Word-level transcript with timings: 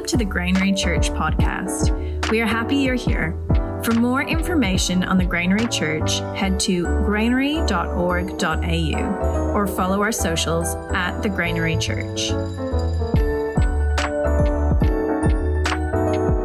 Welcome 0.00 0.18
to 0.18 0.24
the 0.24 0.30
Granary 0.30 0.72
Church 0.72 1.10
podcast. 1.10 2.30
We 2.30 2.40
are 2.40 2.46
happy 2.46 2.76
you're 2.76 2.94
here. 2.94 3.36
For 3.84 3.92
more 3.92 4.22
information 4.22 5.04
on 5.04 5.18
the 5.18 5.26
Granary 5.26 5.66
Church, 5.66 6.20
head 6.38 6.58
to 6.60 6.84
granary.org.au 7.04 7.68
or 9.52 9.66
follow 9.66 10.00
our 10.00 10.10
socials 10.10 10.74
at 10.94 11.20
the 11.20 11.28
Granary 11.28 11.76
Church. 11.76 12.30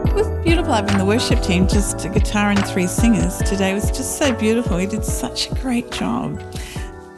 It 0.06 0.16
was 0.16 0.28
beautiful 0.44 0.74
having 0.74 0.98
the 0.98 1.06
worship 1.06 1.42
team, 1.42 1.66
just 1.66 2.04
a 2.04 2.10
guitar 2.10 2.50
and 2.50 2.68
three 2.68 2.88
singers 2.88 3.38
today. 3.38 3.74
Was 3.74 3.90
just 3.90 4.18
so 4.18 4.34
beautiful. 4.34 4.76
We 4.76 4.86
did 4.86 5.06
such 5.06 5.50
a 5.50 5.56
great 5.56 5.92
job. 5.92 6.42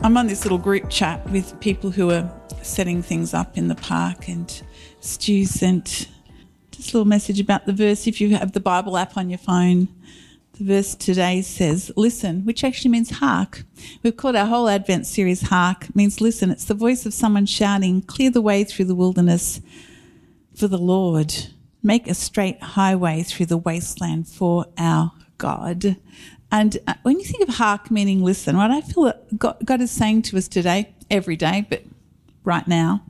I'm 0.02 0.16
on 0.16 0.28
this 0.28 0.46
little 0.46 0.60
group 0.60 0.88
chat 0.92 1.28
with 1.32 1.60
people 1.62 1.90
who 1.90 2.12
are 2.12 2.32
setting 2.62 3.02
things 3.02 3.34
up 3.34 3.58
in 3.58 3.70
the 3.70 3.76
park 3.76 4.30
and 4.30 4.62
Stu 5.00 5.44
sent 5.44 6.10
just 6.77 6.94
a 6.94 6.98
little 6.98 7.05
message 7.05 7.40
about 7.40 7.66
the 7.66 7.73
verse. 7.73 8.08
If 8.08 8.22
you 8.22 8.36
have 8.36 8.54
the 8.54 8.59
Bible 8.59 8.98
app 8.98 9.17
on 9.17 9.30
your 9.30 9.40
phone, 9.40 9.88
the 10.54 10.63
verse 10.63 10.95
today 10.95 11.41
says, 11.41 11.91
listen, 11.95 12.45
which 12.45 12.63
actually 12.63 12.91
means 12.91 13.09
hark. 13.09 13.63
We've 14.03 14.16
called 14.16 14.36
our 14.36 14.45
whole 14.45 14.70
Advent 14.70 15.08
series 15.08 15.41
hark, 15.41 15.94
means 15.95 16.22
listen. 16.22 16.52
It's 16.52 16.66
the 16.66 16.73
voice 16.73 17.05
of 17.05 17.13
someone 17.13 17.48
shouting, 17.48 18.02
clear 18.03 18.30
the 18.30 18.41
way 18.41 18.63
through 18.63 18.86
the 18.86 18.95
wilderness 18.95 19.59
for 20.55 20.67
the 20.67 20.77
Lord. 20.77 21.34
Make 21.81 22.08
a 22.08 22.13
straight 22.13 22.62
highway 22.62 23.23
through 23.23 23.48
the 23.48 23.58
wasteland 23.58 24.28
for 24.28 24.66
our 24.78 25.12
God. 25.38 25.98
And 26.52 26.78
uh, 26.88 26.94
when 27.02 27.20
you 27.20 27.25
think 27.25 27.48
of 27.48 27.55
hark 27.55 27.91
meaning 27.91 28.23
listen, 28.23 28.55
what 28.55 28.72
I 28.72 28.81
feel 28.81 29.03
that 29.03 29.38
God, 29.38 29.58
God 29.66 29.81
is 29.81 29.91
saying 29.91 30.23
to 30.23 30.38
us 30.38 30.48
today, 30.48 30.94
every 31.09 31.36
day, 31.36 31.66
but 31.67 31.84
right 32.48 32.67
now 32.67 33.03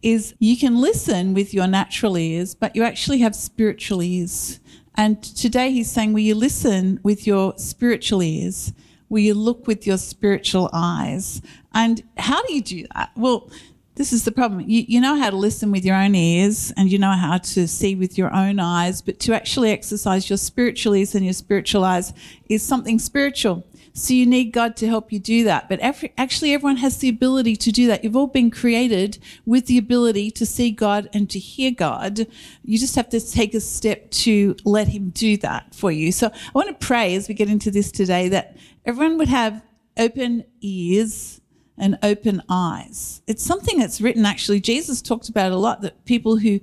is 0.00 0.34
you 0.38 0.56
can 0.56 0.80
listen 0.80 1.34
with 1.34 1.52
your 1.52 1.66
natural 1.66 2.16
ears, 2.16 2.54
but 2.54 2.74
you 2.74 2.82
actually 2.82 3.18
have 3.18 3.36
spiritual 3.36 4.02
ears. 4.02 4.60
And 4.94 5.22
today 5.22 5.72
he's 5.72 5.90
saying, 5.90 6.12
will 6.12 6.20
you 6.20 6.36
listen 6.36 7.00
with 7.02 7.26
your 7.26 7.58
spiritual 7.58 8.22
ears? 8.22 8.72
Will 9.08 9.18
you 9.20 9.34
look 9.34 9.66
with 9.66 9.86
your 9.86 9.98
spiritual 9.98 10.70
eyes? 10.72 11.42
And 11.74 12.02
how 12.16 12.42
do 12.42 12.54
you 12.54 12.62
do 12.62 12.86
that? 12.94 13.10
Well, 13.16 13.50
this 13.96 14.12
is 14.12 14.24
the 14.24 14.32
problem. 14.32 14.60
You, 14.60 14.84
you 14.88 15.00
know 15.00 15.16
how 15.16 15.30
to 15.30 15.36
listen 15.36 15.70
with 15.70 15.84
your 15.84 15.96
own 15.96 16.14
ears 16.14 16.72
and 16.76 16.90
you 16.90 16.98
know 16.98 17.12
how 17.12 17.38
to 17.38 17.68
see 17.68 17.94
with 17.94 18.18
your 18.18 18.34
own 18.34 18.58
eyes, 18.58 19.02
but 19.02 19.20
to 19.20 19.34
actually 19.34 19.70
exercise 19.70 20.28
your 20.28 20.36
spiritual 20.36 20.94
ears 20.94 21.14
and 21.14 21.24
your 21.24 21.34
spiritual 21.34 21.84
eyes 21.84 22.12
is 22.48 22.62
something 22.62 22.98
spiritual. 22.98 23.64
So 23.96 24.12
you 24.12 24.26
need 24.26 24.46
God 24.46 24.76
to 24.78 24.88
help 24.88 25.12
you 25.12 25.20
do 25.20 25.44
that. 25.44 25.68
But 25.68 25.78
every, 25.78 26.12
actually, 26.18 26.52
everyone 26.52 26.78
has 26.78 26.98
the 26.98 27.08
ability 27.08 27.54
to 27.54 27.70
do 27.70 27.86
that. 27.86 28.02
You've 28.02 28.16
all 28.16 28.26
been 28.26 28.50
created 28.50 29.18
with 29.46 29.66
the 29.66 29.78
ability 29.78 30.32
to 30.32 30.44
see 30.44 30.72
God 30.72 31.08
and 31.12 31.30
to 31.30 31.38
hear 31.38 31.70
God. 31.70 32.26
You 32.64 32.76
just 32.76 32.96
have 32.96 33.08
to 33.10 33.20
take 33.20 33.54
a 33.54 33.60
step 33.60 34.10
to 34.10 34.56
let 34.64 34.88
Him 34.88 35.10
do 35.10 35.36
that 35.38 35.74
for 35.76 35.92
you. 35.92 36.10
So 36.10 36.26
I 36.26 36.50
want 36.54 36.68
to 36.68 36.86
pray 36.86 37.14
as 37.14 37.28
we 37.28 37.34
get 37.34 37.48
into 37.48 37.70
this 37.70 37.92
today 37.92 38.28
that 38.30 38.56
everyone 38.84 39.16
would 39.18 39.28
have 39.28 39.62
open 39.96 40.44
ears 40.60 41.40
and 41.76 41.98
open 42.02 42.42
eyes. 42.48 43.22
It's 43.26 43.42
something 43.42 43.78
that's 43.78 44.00
written 44.00 44.24
actually. 44.24 44.60
Jesus 44.60 45.02
talked 45.02 45.28
about 45.28 45.52
a 45.52 45.56
lot 45.56 45.80
that 45.82 46.04
people 46.04 46.36
who, 46.36 46.60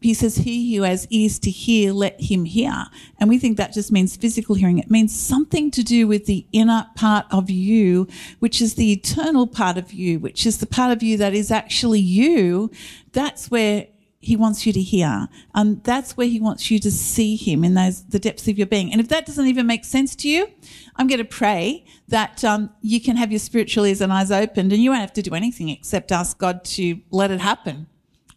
he 0.00 0.14
says, 0.14 0.36
he 0.36 0.76
who 0.76 0.82
has 0.82 1.06
ears 1.10 1.38
to 1.40 1.50
hear, 1.50 1.92
let 1.92 2.20
him 2.20 2.44
hear. 2.44 2.86
And 3.18 3.28
we 3.28 3.38
think 3.38 3.56
that 3.56 3.72
just 3.72 3.92
means 3.92 4.16
physical 4.16 4.54
hearing. 4.54 4.78
It 4.78 4.90
means 4.90 5.18
something 5.18 5.70
to 5.72 5.82
do 5.82 6.06
with 6.06 6.26
the 6.26 6.46
inner 6.52 6.86
part 6.94 7.26
of 7.30 7.50
you, 7.50 8.06
which 8.38 8.60
is 8.60 8.74
the 8.74 8.92
eternal 8.92 9.46
part 9.46 9.76
of 9.76 9.92
you, 9.92 10.18
which 10.18 10.46
is 10.46 10.58
the 10.58 10.66
part 10.66 10.92
of 10.92 11.02
you 11.02 11.16
that 11.18 11.34
is 11.34 11.50
actually 11.50 12.00
you. 12.00 12.70
That's 13.12 13.50
where 13.50 13.86
he 14.24 14.36
wants 14.36 14.66
you 14.66 14.72
to 14.72 14.80
hear. 14.80 15.28
And 15.54 15.84
that's 15.84 16.16
where 16.16 16.26
he 16.26 16.40
wants 16.40 16.70
you 16.70 16.78
to 16.78 16.90
see 16.90 17.36
him 17.36 17.62
in 17.62 17.74
those, 17.74 18.04
the 18.04 18.18
depths 18.18 18.48
of 18.48 18.56
your 18.56 18.66
being. 18.66 18.90
And 18.90 19.00
if 19.00 19.08
that 19.08 19.26
doesn't 19.26 19.46
even 19.46 19.66
make 19.66 19.84
sense 19.84 20.16
to 20.16 20.28
you, 20.28 20.48
I'm 20.96 21.06
going 21.06 21.18
to 21.18 21.24
pray 21.24 21.84
that 22.08 22.42
um, 22.44 22.70
you 22.80 23.00
can 23.00 23.16
have 23.16 23.30
your 23.30 23.38
spiritual 23.38 23.84
ears 23.84 24.00
and 24.00 24.12
eyes 24.12 24.30
opened 24.30 24.72
and 24.72 24.82
you 24.82 24.90
won't 24.90 25.02
have 25.02 25.12
to 25.14 25.22
do 25.22 25.34
anything 25.34 25.68
except 25.68 26.10
ask 26.10 26.38
God 26.38 26.64
to 26.64 27.00
let 27.10 27.30
it 27.30 27.40
happen. 27.40 27.86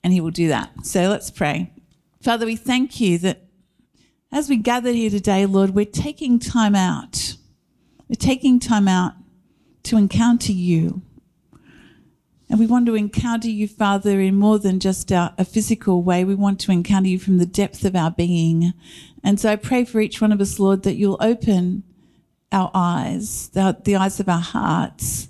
And 0.03 0.13
he 0.13 0.21
will 0.21 0.31
do 0.31 0.49
that. 0.49 0.85
So 0.85 1.09
let's 1.09 1.31
pray. 1.31 1.71
Father, 2.21 2.45
we 2.45 2.55
thank 2.55 2.99
you 2.99 3.17
that 3.19 3.43
as 4.31 4.49
we 4.49 4.57
gather 4.57 4.91
here 4.91 5.09
today, 5.09 5.45
Lord, 5.45 5.71
we're 5.71 5.85
taking 5.85 6.37
time 6.37 6.75
out. 6.75 7.37
We're 8.09 8.15
taking 8.15 8.59
time 8.59 8.87
out 8.87 9.13
to 9.83 9.97
encounter 9.97 10.51
you. 10.51 11.01
And 12.49 12.59
we 12.59 12.65
want 12.65 12.85
to 12.85 12.95
encounter 12.95 13.49
you, 13.49 13.67
Father, 13.67 14.21
in 14.21 14.35
more 14.35 14.57
than 14.57 14.79
just 14.79 15.11
a, 15.11 15.33
a, 15.37 15.43
physical 15.43 16.01
way. 16.01 16.23
We 16.23 16.35
want 16.35 16.59
to 16.61 16.71
encounter 16.71 17.09
you 17.09 17.19
from 17.19 17.37
the 17.37 17.45
depth 17.45 17.83
of 17.83 17.95
our 17.95 18.11
being. 18.11 18.73
And 19.23 19.39
so 19.39 19.51
I 19.51 19.57
pray 19.57 19.83
for 19.83 19.99
each 19.99 20.21
one 20.21 20.31
of 20.31 20.39
us, 20.39 20.57
Lord, 20.57 20.83
that 20.83 20.95
you'll 20.95 21.17
open 21.19 21.83
our 22.51 22.71
eyes, 22.73 23.49
the, 23.49 23.77
the 23.83 23.97
eyes 23.97 24.21
of 24.21 24.29
our 24.29 24.39
hearts, 24.39 25.27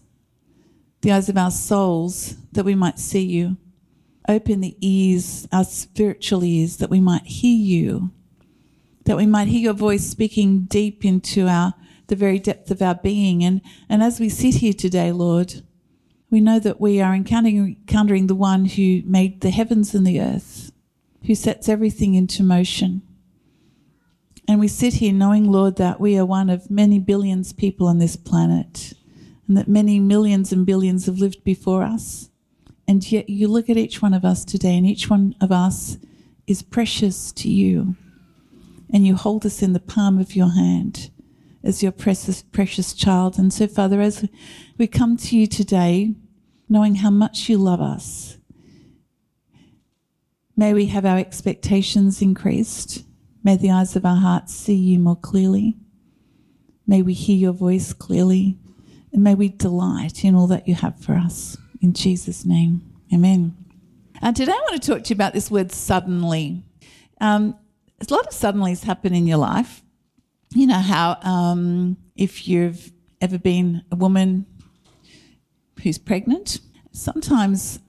the 1.01 1.11
eyes 1.11 1.27
of 1.27 1.37
our 1.37 1.49
souls, 1.49 2.35
that 2.51 2.65
we 2.65 2.75
might 2.75 2.99
see 2.99 3.25
you. 3.25 3.57
Open 4.29 4.61
the 4.61 4.77
ears, 4.81 5.47
our 5.51 5.63
spiritual 5.63 6.43
ears, 6.43 6.77
that 6.77 6.89
we 6.91 6.99
might 6.99 7.25
hear 7.25 7.57
you, 7.57 8.11
that 9.05 9.17
we 9.17 9.25
might 9.25 9.47
hear 9.47 9.61
your 9.61 9.73
voice 9.73 10.05
speaking 10.05 10.65
deep 10.65 11.03
into 11.03 11.47
our 11.47 11.73
the 12.07 12.15
very 12.15 12.39
depth 12.39 12.71
of 12.71 12.81
our 12.81 12.95
being. 12.95 13.43
And, 13.43 13.61
and 13.89 14.01
as 14.01 14.19
we 14.19 14.29
sit 14.29 14.55
here 14.55 14.73
today, 14.73 15.11
Lord, 15.11 15.61
we 16.29 16.41
know 16.41 16.59
that 16.59 16.81
we 16.81 17.01
are 17.01 17.13
encountering, 17.13 17.77
encountering 17.79 18.27
the 18.27 18.35
one 18.35 18.65
who 18.65 19.01
made 19.05 19.41
the 19.41 19.49
heavens 19.49 19.95
and 19.95 20.05
the 20.05 20.19
earth, 20.19 20.71
who 21.25 21.35
sets 21.35 21.69
everything 21.69 22.15
into 22.15 22.43
motion. 22.43 23.01
And 24.47 24.59
we 24.59 24.67
sit 24.67 24.95
here 24.95 25.13
knowing, 25.13 25.51
Lord, 25.51 25.75
that 25.77 25.99
we 25.99 26.17
are 26.17 26.25
one 26.25 26.49
of 26.49 26.71
many 26.71 26.99
billions 26.99 27.51
of 27.51 27.57
people 27.57 27.87
on 27.87 27.99
this 27.99 28.15
planet 28.15 28.93
and 29.47 29.57
that 29.57 29.67
many 29.67 29.99
millions 29.99 30.51
and 30.51 30.65
billions 30.65 31.05
have 31.05 31.19
lived 31.19 31.43
before 31.43 31.83
us. 31.83 32.29
And 32.87 33.09
yet 33.11 33.29
you 33.29 33.47
look 33.47 33.69
at 33.69 33.77
each 33.77 34.01
one 34.01 34.13
of 34.13 34.23
us 34.23 34.45
today, 34.45 34.77
and 34.77 34.85
each 34.85 35.09
one 35.09 35.35
of 35.41 35.51
us 35.51 35.97
is 36.47 36.61
precious 36.61 37.31
to 37.33 37.49
you. 37.49 37.95
And 38.89 39.05
you 39.05 39.15
hold 39.15 39.45
us 39.45 39.61
in 39.61 39.73
the 39.73 39.79
palm 39.79 40.19
of 40.19 40.35
your 40.35 40.53
hand 40.53 41.09
as 41.63 41.83
your 41.83 41.91
precious, 41.91 42.41
precious 42.41 42.93
child. 42.93 43.37
And 43.37 43.51
so, 43.51 43.67
Father, 43.67 43.99
as 43.99 44.27
we 44.77 44.87
come 44.87 45.17
to 45.17 45.37
you 45.37 45.47
today, 45.47 46.13
knowing 46.69 46.95
how 46.95 47.09
much 47.09 47.49
you 47.49 47.57
love 47.57 47.81
us, 47.81 48.37
may 50.55 50.73
we 50.73 50.87
have 50.87 51.05
our 51.05 51.17
expectations 51.17 52.21
increased. 52.21 53.03
May 53.43 53.57
the 53.57 53.71
eyes 53.71 53.95
of 53.95 54.05
our 54.05 54.17
hearts 54.17 54.53
see 54.53 54.75
you 54.75 54.99
more 54.99 55.15
clearly. 55.15 55.77
May 56.85 57.01
we 57.01 57.13
hear 57.13 57.37
your 57.37 57.53
voice 57.53 57.93
clearly. 57.93 58.57
And 59.13 59.23
may 59.23 59.35
we 59.35 59.49
delight 59.49 60.25
in 60.25 60.35
all 60.35 60.47
that 60.47 60.67
you 60.67 60.75
have 60.75 60.99
for 60.99 61.13
us. 61.13 61.57
In 61.81 61.93
Jesus' 61.93 62.45
name, 62.45 62.81
amen. 63.13 63.55
And 64.21 64.35
today 64.35 64.51
I 64.51 64.67
want 64.69 64.81
to 64.81 64.87
talk 64.91 65.03
to 65.03 65.09
you 65.09 65.15
about 65.15 65.33
this 65.33 65.49
word 65.49 65.71
suddenly. 65.71 66.63
Um, 67.21 67.55
a 67.99 68.13
lot 68.13 68.27
of 68.27 68.33
suddenlies 68.33 68.83
happen 68.83 69.13
in 69.13 69.27
your 69.27 69.37
life 69.37 69.83
you 70.53 70.67
know 70.67 70.79
how 70.79 71.17
um, 71.23 71.97
if 72.15 72.47
you've 72.47 72.91
ever 73.21 73.37
been 73.37 73.83
a 73.91 73.95
woman 73.95 74.45
who's 75.79 75.97
pregnant, 75.97 76.59
sometimes 76.91 77.79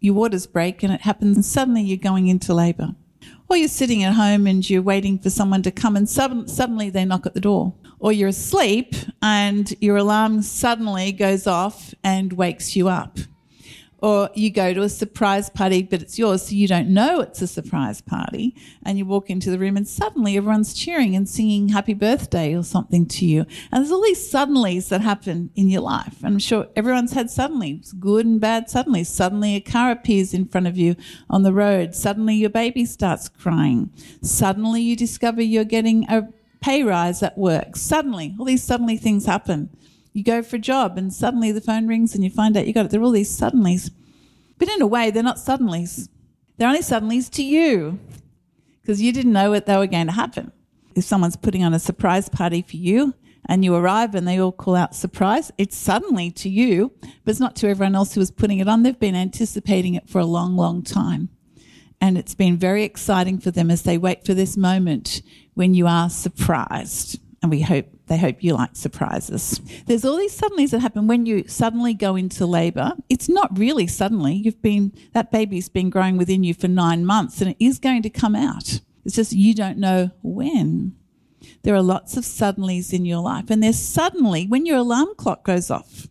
your 0.00 0.14
waters 0.14 0.46
break 0.46 0.82
and 0.82 0.92
it 0.92 1.02
happens 1.02 1.36
and 1.36 1.44
suddenly 1.44 1.82
you're 1.82 1.96
going 1.96 2.28
into 2.28 2.54
labour. 2.54 2.94
Or 3.48 3.56
you're 3.56 3.68
sitting 3.68 4.02
at 4.02 4.14
home 4.14 4.46
and 4.46 4.68
you're 4.68 4.82
waiting 4.82 5.18
for 5.18 5.30
someone 5.30 5.62
to 5.62 5.70
come 5.70 5.94
and 5.94 6.08
sudden, 6.08 6.48
suddenly 6.48 6.90
they 6.90 7.04
knock 7.04 7.26
at 7.26 7.34
the 7.34 7.40
door. 7.40 7.74
Or 7.98 8.12
you're 8.12 8.28
asleep 8.28 8.94
and 9.20 9.72
your 9.80 9.96
alarm 9.96 10.42
suddenly 10.42 11.12
goes 11.12 11.46
off 11.46 11.94
and 12.02 12.32
wakes 12.32 12.74
you 12.74 12.88
up 12.88 13.18
or 14.02 14.28
you 14.34 14.50
go 14.50 14.74
to 14.74 14.82
a 14.82 14.88
surprise 14.88 15.48
party, 15.48 15.82
but 15.82 16.02
it's 16.02 16.18
yours, 16.18 16.42
so 16.42 16.54
you 16.54 16.66
don't 16.66 16.88
know 16.88 17.20
it's 17.20 17.40
a 17.40 17.46
surprise 17.46 18.00
party, 18.00 18.54
and 18.82 18.98
you 18.98 19.06
walk 19.06 19.30
into 19.30 19.50
the 19.50 19.58
room 19.58 19.76
and 19.76 19.86
suddenly 19.86 20.36
everyone's 20.36 20.74
cheering 20.74 21.14
and 21.14 21.28
singing 21.28 21.68
happy 21.68 21.94
birthday 21.94 22.54
or 22.54 22.64
something 22.64 23.06
to 23.06 23.24
you. 23.24 23.46
And 23.70 23.82
there's 23.82 23.92
all 23.92 24.02
these 24.02 24.32
suddenlies 24.32 24.88
that 24.88 25.00
happen 25.00 25.50
in 25.54 25.68
your 25.70 25.82
life. 25.82 26.18
And 26.18 26.34
I'm 26.34 26.38
sure 26.40 26.66
everyone's 26.74 27.12
had 27.12 27.28
suddenlies, 27.28 27.98
good 27.98 28.26
and 28.26 28.40
bad 28.40 28.66
suddenlies. 28.66 29.06
Suddenly 29.06 29.54
a 29.54 29.60
car 29.60 29.92
appears 29.92 30.34
in 30.34 30.46
front 30.48 30.66
of 30.66 30.76
you 30.76 30.96
on 31.30 31.44
the 31.44 31.52
road. 31.52 31.94
Suddenly 31.94 32.34
your 32.34 32.50
baby 32.50 32.84
starts 32.84 33.28
crying. 33.28 33.90
Suddenly 34.20 34.82
you 34.82 34.96
discover 34.96 35.40
you're 35.42 35.64
getting 35.64 36.04
a 36.10 36.28
pay 36.62 36.82
rise 36.82 37.22
at 37.22 37.36
work. 37.36 37.76
Suddenly, 37.76 38.34
all 38.38 38.46
these 38.46 38.62
suddenly 38.62 38.96
things 38.96 39.26
happen. 39.26 39.68
You 40.12 40.22
go 40.22 40.42
for 40.42 40.56
a 40.56 40.60
job 40.60 40.98
and 40.98 41.12
suddenly 41.12 41.52
the 41.52 41.60
phone 41.60 41.86
rings 41.86 42.14
and 42.14 42.22
you 42.22 42.30
find 42.30 42.56
out 42.56 42.66
you 42.66 42.72
got 42.72 42.86
it. 42.86 42.90
There 42.90 43.00
are 43.00 43.04
all 43.04 43.10
these 43.10 43.36
suddenlies. 43.36 43.90
But 44.58 44.68
in 44.68 44.82
a 44.82 44.86
way, 44.86 45.10
they're 45.10 45.22
not 45.22 45.36
suddenlies. 45.36 46.08
They're 46.56 46.68
only 46.68 46.80
suddenlies 46.80 47.30
to 47.30 47.42
you 47.42 47.98
because 48.80 49.00
you 49.00 49.12
didn't 49.12 49.32
know 49.32 49.50
what 49.50 49.66
they 49.66 49.76
were 49.76 49.86
going 49.86 50.06
to 50.06 50.12
happen. 50.12 50.52
If 50.94 51.04
someone's 51.04 51.36
putting 51.36 51.64
on 51.64 51.72
a 51.72 51.78
surprise 51.78 52.28
party 52.28 52.62
for 52.62 52.76
you 52.76 53.14
and 53.46 53.64
you 53.64 53.74
arrive 53.74 54.14
and 54.14 54.28
they 54.28 54.38
all 54.38 54.52
call 54.52 54.76
out 54.76 54.94
surprise, 54.94 55.50
it's 55.56 55.76
suddenly 55.76 56.30
to 56.32 56.48
you, 56.50 56.92
but 57.00 57.30
it's 57.30 57.40
not 57.40 57.56
to 57.56 57.68
everyone 57.68 57.94
else 57.94 58.14
who 58.14 58.20
was 58.20 58.30
putting 58.30 58.58
it 58.58 58.68
on. 58.68 58.82
They've 58.82 58.98
been 58.98 59.16
anticipating 59.16 59.94
it 59.94 60.08
for 60.08 60.18
a 60.18 60.26
long, 60.26 60.56
long 60.56 60.82
time. 60.82 61.30
And 62.00 62.18
it's 62.18 62.34
been 62.34 62.56
very 62.58 62.82
exciting 62.82 63.38
for 63.38 63.50
them 63.50 63.70
as 63.70 63.82
they 63.82 63.96
wait 63.96 64.26
for 64.26 64.34
this 64.34 64.56
moment 64.56 65.22
when 65.54 65.72
you 65.72 65.86
are 65.86 66.10
surprised. 66.10 67.20
And 67.40 67.50
we 67.50 67.62
hope 67.62 67.86
they 68.12 68.18
hope 68.18 68.44
you 68.44 68.54
like 68.54 68.76
surprises. 68.76 69.60
There's 69.86 70.04
all 70.04 70.18
these 70.18 70.38
suddenlies 70.38 70.70
that 70.70 70.80
happen 70.80 71.06
when 71.06 71.24
you 71.24 71.48
suddenly 71.48 71.94
go 71.94 72.14
into 72.14 72.44
labor. 72.44 72.92
It's 73.08 73.28
not 73.28 73.58
really 73.58 73.86
suddenly. 73.86 74.34
You've 74.34 74.60
been 74.60 74.92
that 75.14 75.32
baby's 75.32 75.70
been 75.70 75.88
growing 75.88 76.18
within 76.18 76.44
you 76.44 76.52
for 76.52 76.68
9 76.68 77.06
months 77.06 77.40
and 77.40 77.50
it 77.50 77.56
is 77.58 77.78
going 77.78 78.02
to 78.02 78.10
come 78.10 78.36
out. 78.36 78.80
It's 79.04 79.16
just 79.16 79.32
you 79.32 79.54
don't 79.54 79.78
know 79.78 80.10
when. 80.22 80.94
There 81.62 81.74
are 81.74 81.82
lots 81.82 82.18
of 82.18 82.24
suddenlies 82.24 82.92
in 82.92 83.06
your 83.06 83.20
life 83.20 83.48
and 83.48 83.62
there's 83.62 83.78
suddenly 83.78 84.46
when 84.46 84.66
your 84.66 84.76
alarm 84.76 85.14
clock 85.16 85.44
goes 85.44 85.70
off 85.70 86.08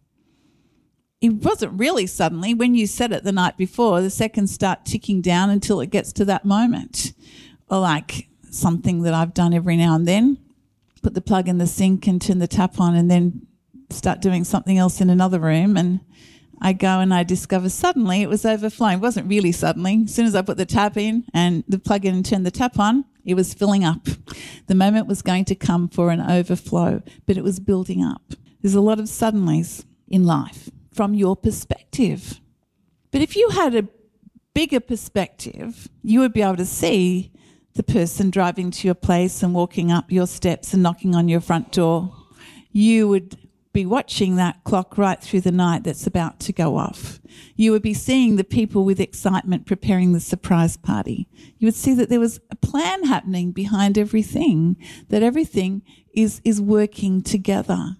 it 1.21 1.33
wasn't 1.33 1.79
really 1.79 2.07
suddenly 2.07 2.55
when 2.55 2.73
you 2.73 2.87
set 2.87 3.11
it 3.11 3.23
the 3.23 3.31
night 3.31 3.55
before 3.55 4.01
the 4.01 4.09
seconds 4.09 4.51
start 4.51 4.85
ticking 4.85 5.21
down 5.21 5.51
until 5.51 5.79
it 5.79 5.91
gets 5.91 6.11
to 6.11 6.25
that 6.25 6.43
moment 6.43 7.13
or 7.69 7.79
like 7.79 8.27
something 8.49 9.03
that 9.03 9.13
i've 9.13 9.33
done 9.33 9.53
every 9.53 9.77
now 9.77 9.95
and 9.95 10.07
then 10.07 10.37
put 11.01 11.13
the 11.13 11.21
plug 11.21 11.47
in 11.47 11.57
the 11.57 11.67
sink 11.67 12.07
and 12.07 12.21
turn 12.21 12.39
the 12.39 12.47
tap 12.47 12.79
on 12.79 12.95
and 12.95 13.09
then 13.09 13.47
start 13.89 14.21
doing 14.21 14.43
something 14.43 14.77
else 14.77 15.01
in 15.01 15.09
another 15.09 15.39
room. 15.39 15.77
And 15.77 16.01
i 16.61 16.73
go 16.73 16.99
and 16.99 17.13
i 17.13 17.23
discover 17.23 17.69
suddenly 17.69 18.21
it 18.21 18.29
was 18.29 18.45
overflowing. 18.45 18.97
It 18.97 19.01
wasn't 19.01 19.29
really 19.29 19.51
suddenly. 19.51 20.01
As 20.05 20.13
soon 20.13 20.25
as 20.25 20.35
i 20.35 20.41
put 20.41 20.57
the 20.57 20.65
tap 20.65 20.97
in 20.97 21.25
and 21.33 21.63
the 21.67 21.79
plug 21.79 22.05
in 22.05 22.15
and 22.15 22.25
turned 22.25 22.45
the 22.45 22.51
tap 22.51 22.79
on 22.79 23.05
it 23.23 23.35
was 23.35 23.53
filling 23.53 23.83
up. 23.83 24.07
The 24.67 24.75
moment 24.75 25.07
was 25.07 25.21
going 25.21 25.45
to 25.45 25.55
come 25.55 25.89
for 25.89 26.11
an 26.11 26.21
overflow 26.21 27.01
but 27.25 27.37
it 27.37 27.43
was 27.43 27.59
building 27.59 28.03
up. 28.03 28.33
There's 28.61 28.75
a 28.75 28.81
lot 28.81 28.99
of 28.99 29.05
suddenlies 29.05 29.85
in 30.07 30.25
life 30.25 30.69
from 30.93 31.13
your 31.13 31.35
perspective. 31.35 32.39
But 33.11 33.21
if 33.21 33.35
you 33.35 33.49
had 33.49 33.75
a 33.75 33.87
bigger 34.53 34.79
perspective, 34.79 35.89
you 36.03 36.19
would 36.19 36.33
be 36.33 36.41
able 36.41 36.57
to 36.57 36.65
see 36.65 37.30
the 37.73 37.83
person 37.83 38.29
driving 38.29 38.71
to 38.71 38.87
your 38.87 38.95
place 38.95 39.43
and 39.43 39.53
walking 39.53 39.91
up 39.91 40.11
your 40.11 40.27
steps 40.27 40.73
and 40.73 40.83
knocking 40.83 41.15
on 41.15 41.27
your 41.27 41.41
front 41.41 41.71
door. 41.71 42.13
You 42.71 43.07
would 43.07 43.37
be 43.73 43.85
watching 43.85 44.35
that 44.35 44.63
clock 44.63 44.97
right 44.97 45.21
through 45.21 45.41
the 45.41 45.51
night 45.51 45.83
that's 45.83 46.05
about 46.05 46.39
to 46.41 46.51
go 46.51 46.77
off. 46.77 47.21
You 47.55 47.71
would 47.71 47.81
be 47.81 47.93
seeing 47.93 48.35
the 48.35 48.43
people 48.43 48.83
with 48.83 48.99
excitement 48.99 49.65
preparing 49.65 50.11
the 50.11 50.19
surprise 50.19 50.75
party. 50.75 51.27
You 51.57 51.67
would 51.67 51.75
see 51.75 51.93
that 51.93 52.09
there 52.09 52.19
was 52.19 52.39
a 52.49 52.55
plan 52.55 53.05
happening 53.05 53.51
behind 53.51 53.97
everything, 53.97 54.75
that 55.07 55.23
everything 55.23 55.83
is, 56.13 56.41
is 56.43 56.61
working 56.61 57.21
together. 57.21 57.95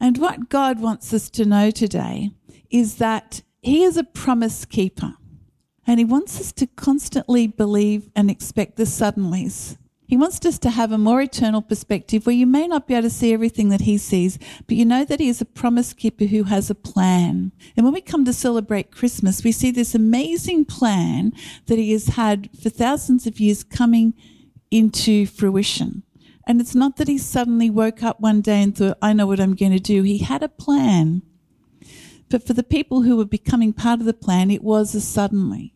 And 0.00 0.18
what 0.18 0.48
God 0.48 0.80
wants 0.80 1.12
us 1.12 1.28
to 1.30 1.44
know 1.44 1.70
today 1.70 2.30
is 2.70 2.96
that 2.96 3.42
He 3.60 3.84
is 3.84 3.96
a 3.96 4.04
promise 4.04 4.64
keeper. 4.64 5.14
And 5.86 5.98
He 5.98 6.04
wants 6.04 6.40
us 6.40 6.52
to 6.52 6.66
constantly 6.66 7.46
believe 7.46 8.10
and 8.14 8.30
expect 8.30 8.76
the 8.76 8.84
suddenlies. 8.84 9.76
He 10.06 10.16
wants 10.16 10.44
us 10.44 10.58
to 10.60 10.70
have 10.70 10.92
a 10.92 10.98
more 10.98 11.22
eternal 11.22 11.62
perspective 11.62 12.26
where 12.26 12.34
you 12.34 12.46
may 12.46 12.68
not 12.68 12.86
be 12.86 12.94
able 12.94 13.04
to 13.04 13.10
see 13.10 13.32
everything 13.32 13.70
that 13.70 13.82
He 13.82 13.98
sees, 13.98 14.38
but 14.66 14.76
you 14.76 14.84
know 14.84 15.04
that 15.04 15.20
He 15.20 15.28
is 15.28 15.40
a 15.40 15.46
promise 15.46 15.92
keeper 15.92 16.26
who 16.26 16.44
has 16.44 16.70
a 16.70 16.74
plan. 16.74 17.52
And 17.76 17.84
when 17.84 17.94
we 17.94 18.00
come 18.00 18.24
to 18.26 18.32
celebrate 18.32 18.90
Christmas, 18.90 19.42
we 19.42 19.52
see 19.52 19.70
this 19.70 19.94
amazing 19.94 20.66
plan 20.66 21.32
that 21.66 21.78
He 21.78 21.92
has 21.92 22.08
had 22.08 22.50
for 22.62 22.68
thousands 22.70 23.26
of 23.26 23.40
years 23.40 23.64
coming 23.64 24.14
into 24.70 25.26
fruition. 25.26 26.02
And 26.46 26.60
it's 26.60 26.74
not 26.74 26.96
that 26.96 27.08
he 27.08 27.18
suddenly 27.18 27.70
woke 27.70 28.02
up 28.02 28.20
one 28.20 28.40
day 28.40 28.62
and 28.62 28.76
thought, 28.76 28.98
I 29.00 29.12
know 29.12 29.26
what 29.26 29.40
I'm 29.40 29.54
going 29.54 29.72
to 29.72 29.80
do. 29.80 30.02
He 30.02 30.18
had 30.18 30.42
a 30.42 30.48
plan. 30.48 31.22
But 32.28 32.46
for 32.46 32.52
the 32.52 32.62
people 32.62 33.02
who 33.02 33.16
were 33.16 33.24
becoming 33.24 33.72
part 33.72 34.00
of 34.00 34.06
the 34.06 34.12
plan, 34.12 34.50
it 34.50 34.62
was 34.62 34.94
a 34.94 35.00
suddenly. 35.00 35.73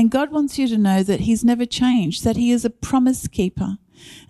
And 0.00 0.10
God 0.10 0.32
wants 0.32 0.58
you 0.58 0.66
to 0.68 0.78
know 0.78 1.02
that 1.02 1.20
He's 1.20 1.44
never 1.44 1.66
changed, 1.66 2.24
that 2.24 2.38
He 2.38 2.52
is 2.52 2.64
a 2.64 2.70
promise 2.70 3.28
keeper, 3.28 3.76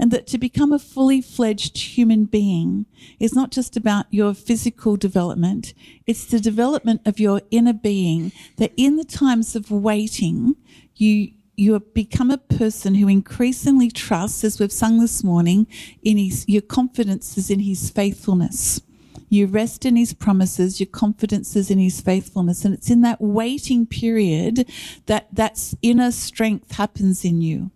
and 0.01 0.11
that 0.11 0.27
to 0.27 0.37
become 0.37 0.73
a 0.73 0.81
fully 0.81 1.21
fledged 1.21 1.79
human 1.79 2.25
being 2.25 2.87
is 3.21 3.37
not 3.37 3.53
just 3.53 3.77
about 3.77 4.07
your 4.11 4.35
physical 4.35 4.97
development, 4.97 5.73
it's 6.09 6.25
the 6.25 6.41
development 6.41 7.03
of 7.07 7.21
your 7.21 7.43
inner 7.53 7.73
being, 7.73 8.33
that 8.57 8.73
in 8.77 8.97
the 8.97 9.05
times 9.05 9.55
of 9.55 9.71
waiting, 9.71 10.57
you 10.97 11.31
you 11.55 11.79
become 11.79 12.33
a 12.33 12.39
person 12.39 12.97
who 12.97 13.07
increasingly 13.07 13.93
trusts, 13.93 14.43
as 14.43 14.59
we've 14.59 14.73
sung 14.73 14.99
this 14.99 15.23
morning, 15.23 15.69
in 16.03 16.19
his, 16.19 16.45
your 16.49 16.63
confidence 16.63 17.39
is 17.39 17.49
in 17.49 17.61
his 17.61 17.91
faithfulness. 17.91 18.81
You 19.31 19.47
rest 19.47 19.87
in 19.87 19.97
his 19.97 20.13
promises, 20.13 20.81
your 20.81 20.89
confidence 20.89 21.57
is 21.57 21.71
in 21.71 21.79
his 21.79 22.01
faithfulness. 22.01 22.65
And 22.65 22.75
it's 22.75 22.91
in 22.91 23.01
that 23.03 23.21
waiting 23.21 23.87
period 23.87 24.69
that 25.07 25.29
that 25.33 25.73
inner 25.81 26.11
strength 26.11 26.73
happens 26.73 27.25
in 27.25 27.41
you. 27.41 27.71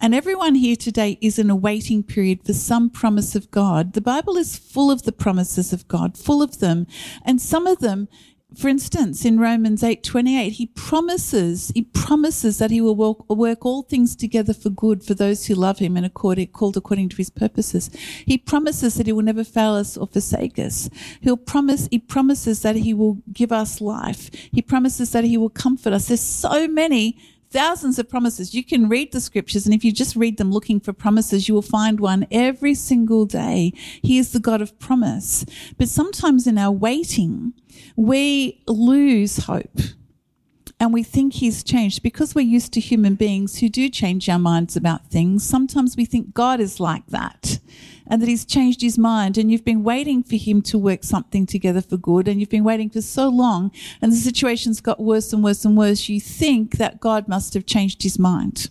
And 0.00 0.14
everyone 0.14 0.56
here 0.56 0.76
today 0.76 1.18
is 1.20 1.38
in 1.38 1.50
a 1.50 1.56
waiting 1.56 2.02
period 2.02 2.44
for 2.44 2.52
some 2.52 2.90
promise 2.90 3.34
of 3.36 3.50
God. 3.50 3.92
The 3.92 4.00
Bible 4.00 4.36
is 4.36 4.58
full 4.58 4.90
of 4.90 5.02
the 5.02 5.12
promises 5.12 5.72
of 5.72 5.86
God, 5.88 6.18
full 6.18 6.42
of 6.42 6.58
them. 6.58 6.86
And 7.24 7.40
some 7.40 7.66
of 7.66 7.78
them 7.78 8.08
for 8.56 8.68
instance, 8.68 9.26
in 9.26 9.38
Romans 9.38 9.82
8:28, 9.82 10.52
he 10.52 10.66
promises, 10.66 11.70
he 11.74 11.82
promises 11.82 12.56
that 12.58 12.70
he 12.70 12.80
will 12.80 12.96
work, 12.96 13.28
work, 13.28 13.66
all 13.66 13.82
things 13.82 14.16
together 14.16 14.54
for 14.54 14.70
good 14.70 15.04
for 15.04 15.12
those 15.12 15.46
who 15.46 15.54
love 15.54 15.80
him 15.80 15.98
and 15.98 16.06
according, 16.06 16.48
called 16.48 16.76
according 16.76 17.10
to 17.10 17.16
his 17.18 17.28
purposes. 17.28 17.90
He 18.24 18.38
promises 18.38 18.94
that 18.94 19.06
he 19.06 19.12
will 19.12 19.22
never 19.22 19.44
fail 19.44 19.74
us 19.74 19.98
or 19.98 20.06
forsake 20.06 20.58
us. 20.58 20.88
He'll 21.20 21.36
promise, 21.36 21.88
he 21.90 21.98
promises 21.98 22.62
that 22.62 22.76
he 22.76 22.94
will 22.94 23.18
give 23.32 23.52
us 23.52 23.82
life. 23.82 24.30
He 24.50 24.62
promises 24.62 25.10
that 25.10 25.24
he 25.24 25.36
will 25.36 25.50
comfort 25.50 25.92
us. 25.92 26.08
There's 26.08 26.20
so 26.20 26.66
many 26.66 27.18
thousands 27.50 27.98
of 27.98 28.08
promises. 28.08 28.54
You 28.54 28.64
can 28.64 28.88
read 28.88 29.12
the 29.12 29.20
scriptures, 29.20 29.66
and 29.66 29.74
if 29.74 29.84
you 29.84 29.92
just 29.92 30.16
read 30.16 30.38
them 30.38 30.52
looking 30.52 30.80
for 30.80 30.92
promises, 30.92 31.48
you 31.48 31.54
will 31.54 31.62
find 31.62 32.00
one 32.00 32.26
every 32.30 32.74
single 32.74 33.26
day. 33.26 33.72
He 34.02 34.18
is 34.18 34.32
the 34.32 34.40
God 34.40 34.60
of 34.60 34.78
promise. 34.78 35.44
But 35.76 35.88
sometimes 35.88 36.46
in 36.46 36.58
our 36.58 36.72
waiting, 36.72 37.54
we 37.96 38.62
lose 38.66 39.38
hope 39.38 39.80
and 40.80 40.92
we 40.92 41.02
think 41.02 41.34
he's 41.34 41.64
changed 41.64 42.02
because 42.02 42.34
we're 42.34 42.42
used 42.42 42.72
to 42.72 42.80
human 42.80 43.16
beings 43.16 43.58
who 43.58 43.68
do 43.68 43.88
change 43.88 44.28
our 44.28 44.38
minds 44.38 44.76
about 44.76 45.06
things. 45.08 45.42
Sometimes 45.42 45.96
we 45.96 46.04
think 46.04 46.34
God 46.34 46.60
is 46.60 46.78
like 46.78 47.06
that 47.08 47.58
and 48.06 48.22
that 48.22 48.28
he's 48.28 48.44
changed 48.44 48.80
his 48.80 48.96
mind 48.96 49.36
and 49.36 49.50
you've 49.50 49.64
been 49.64 49.82
waiting 49.82 50.22
for 50.22 50.36
him 50.36 50.62
to 50.62 50.78
work 50.78 51.02
something 51.02 51.46
together 51.46 51.82
for 51.82 51.96
good 51.96 52.28
and 52.28 52.38
you've 52.38 52.48
been 52.48 52.64
waiting 52.64 52.88
for 52.88 53.02
so 53.02 53.28
long 53.28 53.72
and 54.00 54.12
the 54.12 54.16
situation's 54.16 54.80
got 54.80 55.00
worse 55.00 55.32
and 55.32 55.42
worse 55.42 55.64
and 55.64 55.76
worse. 55.76 56.08
You 56.08 56.20
think 56.20 56.76
that 56.76 57.00
God 57.00 57.26
must 57.26 57.54
have 57.54 57.66
changed 57.66 58.04
his 58.04 58.18
mind 58.18 58.70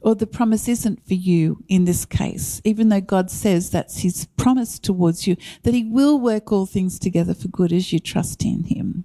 or 0.00 0.14
the 0.14 0.26
promise 0.26 0.68
isn't 0.68 1.06
for 1.06 1.14
you 1.14 1.62
in 1.68 1.84
this 1.84 2.04
case, 2.04 2.60
even 2.64 2.88
though 2.88 3.00
God 3.00 3.30
says 3.30 3.70
that's 3.70 3.98
his 4.00 4.26
promise 4.36 4.78
towards 4.78 5.26
you, 5.26 5.36
that 5.62 5.74
he 5.74 5.84
will 5.84 6.18
work 6.18 6.50
all 6.50 6.66
things 6.66 6.98
together 6.98 7.34
for 7.34 7.48
good 7.48 7.72
as 7.72 7.92
you 7.92 7.98
trust 7.98 8.44
in 8.44 8.64
him. 8.64 9.04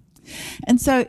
And 0.66 0.80
so 0.80 1.06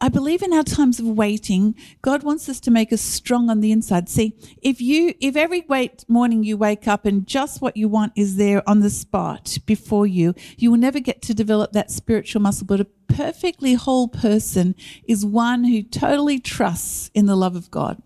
I 0.00 0.08
believe 0.08 0.42
in 0.42 0.52
our 0.52 0.62
times 0.62 1.00
of 1.00 1.06
waiting, 1.06 1.74
God 2.02 2.22
wants 2.22 2.48
us 2.48 2.60
to 2.60 2.70
make 2.70 2.92
us 2.92 3.00
strong 3.00 3.50
on 3.50 3.60
the 3.60 3.72
inside. 3.72 4.08
See, 4.08 4.36
if 4.62 4.80
you, 4.80 5.14
if 5.20 5.34
every 5.34 5.64
wait 5.68 6.04
morning 6.08 6.44
you 6.44 6.56
wake 6.56 6.86
up 6.86 7.04
and 7.04 7.26
just 7.26 7.60
what 7.60 7.76
you 7.76 7.88
want 7.88 8.12
is 8.14 8.36
there 8.36 8.68
on 8.68 8.78
the 8.80 8.90
spot 8.90 9.58
before 9.66 10.06
you, 10.06 10.34
you 10.56 10.70
will 10.70 10.78
never 10.78 11.00
get 11.00 11.20
to 11.22 11.34
develop 11.34 11.72
that 11.72 11.90
spiritual 11.90 12.42
muscle. 12.42 12.66
But 12.66 12.80
a 12.80 12.86
perfectly 13.08 13.74
whole 13.74 14.06
person 14.06 14.76
is 15.08 15.26
one 15.26 15.64
who 15.64 15.82
totally 15.82 16.38
trusts 16.38 17.10
in 17.12 17.26
the 17.26 17.36
love 17.36 17.56
of 17.56 17.68
God. 17.70 18.00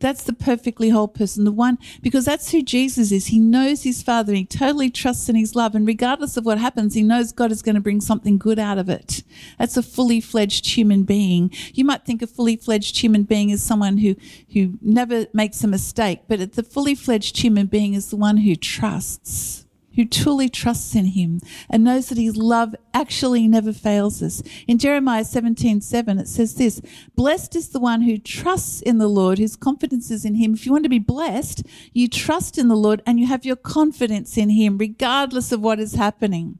That's 0.00 0.22
the 0.24 0.32
perfectly 0.32 0.88
whole 0.88 1.08
person, 1.08 1.44
the 1.44 1.52
one, 1.52 1.78
because 2.02 2.24
that's 2.24 2.50
who 2.50 2.62
Jesus 2.62 3.12
is. 3.12 3.26
He 3.26 3.38
knows 3.38 3.82
his 3.82 4.02
Father. 4.02 4.32
He 4.32 4.44
totally 4.44 4.90
trusts 4.90 5.28
in 5.28 5.36
his 5.36 5.54
love. 5.54 5.74
And 5.74 5.86
regardless 5.86 6.36
of 6.36 6.44
what 6.44 6.58
happens, 6.58 6.94
he 6.94 7.02
knows 7.02 7.32
God 7.32 7.52
is 7.52 7.62
going 7.62 7.74
to 7.74 7.80
bring 7.80 8.00
something 8.00 8.38
good 8.38 8.58
out 8.58 8.78
of 8.78 8.88
it. 8.88 9.22
That's 9.58 9.76
a 9.76 9.82
fully 9.82 10.20
fledged 10.20 10.66
human 10.66 11.04
being. 11.04 11.52
You 11.74 11.84
might 11.84 12.04
think 12.04 12.22
a 12.22 12.26
fully 12.26 12.56
fledged 12.56 12.98
human 12.98 13.24
being 13.24 13.50
is 13.50 13.62
someone 13.62 13.98
who, 13.98 14.16
who 14.52 14.78
never 14.80 15.26
makes 15.32 15.62
a 15.62 15.68
mistake, 15.68 16.20
but 16.28 16.52
the 16.52 16.62
fully 16.62 16.94
fledged 16.94 17.38
human 17.38 17.66
being 17.66 17.94
is 17.94 18.10
the 18.10 18.16
one 18.16 18.38
who 18.38 18.56
trusts 18.56 19.66
who 19.94 20.04
truly 20.04 20.48
trusts 20.48 20.94
in 20.94 21.06
him 21.06 21.40
and 21.68 21.84
knows 21.84 22.08
that 22.08 22.18
his 22.18 22.36
love 22.36 22.74
actually 22.94 23.48
never 23.48 23.72
fails 23.72 24.22
us. 24.22 24.42
In 24.66 24.78
Jeremiah 24.78 25.24
17, 25.24 25.80
7, 25.80 26.18
it 26.18 26.28
says 26.28 26.54
this, 26.54 26.80
blessed 27.16 27.56
is 27.56 27.70
the 27.70 27.80
one 27.80 28.02
who 28.02 28.18
trusts 28.18 28.80
in 28.80 28.98
the 28.98 29.08
Lord, 29.08 29.38
whose 29.38 29.56
confidence 29.56 30.10
is 30.10 30.24
in 30.24 30.36
him. 30.36 30.54
If 30.54 30.66
you 30.66 30.72
want 30.72 30.84
to 30.84 30.90
be 30.90 30.98
blessed, 30.98 31.64
you 31.92 32.08
trust 32.08 32.58
in 32.58 32.68
the 32.68 32.76
Lord 32.76 33.02
and 33.06 33.18
you 33.18 33.26
have 33.26 33.44
your 33.44 33.56
confidence 33.56 34.36
in 34.36 34.50
him, 34.50 34.78
regardless 34.78 35.52
of 35.52 35.60
what 35.60 35.80
is 35.80 35.94
happening. 35.94 36.58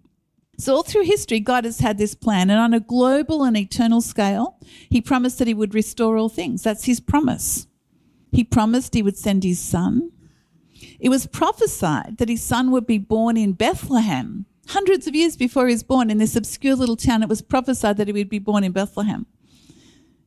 So, 0.61 0.77
all 0.77 0.83
through 0.83 1.05
history, 1.05 1.41
God 1.41 1.65
has 1.65 1.81
had 1.81 1.97
this 1.97 2.15
plan, 2.15 2.51
and 2.51 2.61
on 2.61 2.75
a 2.75 2.81
global 2.81 3.45
and 3.45 3.57
eternal 3.57 4.03
scale, 4.03 4.59
He 4.91 5.01
promised 5.01 5.39
that 5.39 5.49
He 5.49 5.55
would 5.55 5.73
restore 5.73 6.19
all 6.19 6.29
things. 6.29 6.63
That's 6.63 6.85
His 6.85 7.01
promise. 7.01 7.67
He 8.31 8.45
promised 8.45 8.93
He 8.93 9.01
would 9.01 9.17
send 9.17 9.43
His 9.43 9.59
Son. 9.59 10.13
It 10.99 11.09
was 11.09 11.27
prophesied 11.27 12.19
that 12.19 12.29
his 12.29 12.43
son 12.43 12.71
would 12.71 12.87
be 12.87 12.99
born 12.99 13.37
in 13.37 13.53
Bethlehem. 13.53 14.47
Hundreds 14.69 15.07
of 15.07 15.15
years 15.15 15.37
before 15.37 15.67
he 15.67 15.75
was 15.75 15.83
born 15.83 16.11
in 16.11 16.19
this 16.19 16.37
obscure 16.37 16.77
little 16.77 16.97
town, 16.97 17.23
it 17.23 17.29
was 17.29 17.43
prophesied 17.43 17.97
that 17.97 18.07
he 18.07 18.13
would 18.13 18.29
be 18.29 18.39
born 18.39 18.65
in 18.65 18.73
Bethlehem. 18.73 19.27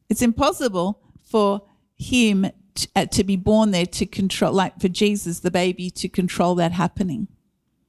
It's 0.09 0.21
impossible 0.21 0.99
for 1.23 1.63
him 1.95 2.47
t- 2.75 2.87
uh, 2.95 3.05
to 3.05 3.23
be 3.23 3.35
born 3.35 3.71
there 3.71 3.85
to 3.85 4.05
control, 4.05 4.53
like 4.53 4.79
for 4.79 4.89
Jesus, 4.89 5.39
the 5.39 5.51
baby, 5.51 5.89
to 5.91 6.09
control 6.09 6.55
that 6.55 6.73
happening. 6.73 7.27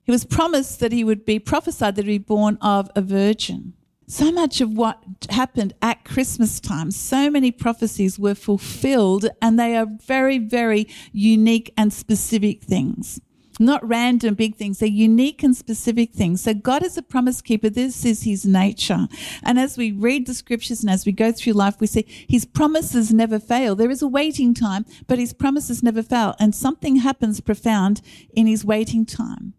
He 0.04 0.12
was 0.12 0.24
promised 0.24 0.80
that 0.80 0.92
he 0.92 1.02
would 1.02 1.24
be 1.24 1.38
prophesied 1.38 1.96
that 1.96 2.04
he'd 2.04 2.18
be 2.18 2.24
born 2.24 2.58
of 2.60 2.90
a 2.94 3.00
virgin. 3.00 3.74
So 4.06 4.30
much 4.30 4.60
of 4.60 4.76
what 4.76 5.02
happened 5.30 5.72
at 5.80 6.04
Christmas 6.04 6.60
time, 6.60 6.90
so 6.90 7.30
many 7.30 7.50
prophecies 7.50 8.18
were 8.18 8.34
fulfilled, 8.34 9.26
and 9.40 9.58
they 9.58 9.76
are 9.76 9.86
very, 10.06 10.38
very 10.38 10.86
unique 11.12 11.72
and 11.76 11.92
specific 11.92 12.62
things. 12.62 13.20
Not 13.60 13.86
random 13.86 14.34
big 14.34 14.56
things, 14.56 14.80
they're 14.80 14.88
unique 14.88 15.42
and 15.42 15.56
specific 15.56 16.12
things. 16.12 16.42
So 16.42 16.54
God 16.54 16.84
is 16.84 16.98
a 16.98 17.02
promise 17.02 17.40
keeper. 17.40 17.70
This 17.70 18.04
is 18.04 18.24
his 18.24 18.44
nature. 18.44 19.06
And 19.42 19.58
as 19.58 19.78
we 19.78 19.92
read 19.92 20.26
the 20.26 20.34
scriptures 20.34 20.82
and 20.82 20.90
as 20.90 21.06
we 21.06 21.12
go 21.12 21.30
through 21.30 21.52
life, 21.52 21.80
we 21.80 21.86
see 21.86 22.04
his 22.28 22.44
promises 22.44 23.12
never 23.12 23.38
fail. 23.38 23.76
There 23.76 23.92
is 23.92 24.02
a 24.02 24.08
waiting 24.08 24.54
time, 24.54 24.84
but 25.06 25.20
his 25.20 25.32
promises 25.32 25.82
never 25.84 26.02
fail. 26.02 26.34
And 26.40 26.52
something 26.54 26.96
happens 26.96 27.40
profound 27.40 28.02
in 28.34 28.48
his 28.48 28.64
waiting 28.64 29.06
time. 29.06 29.54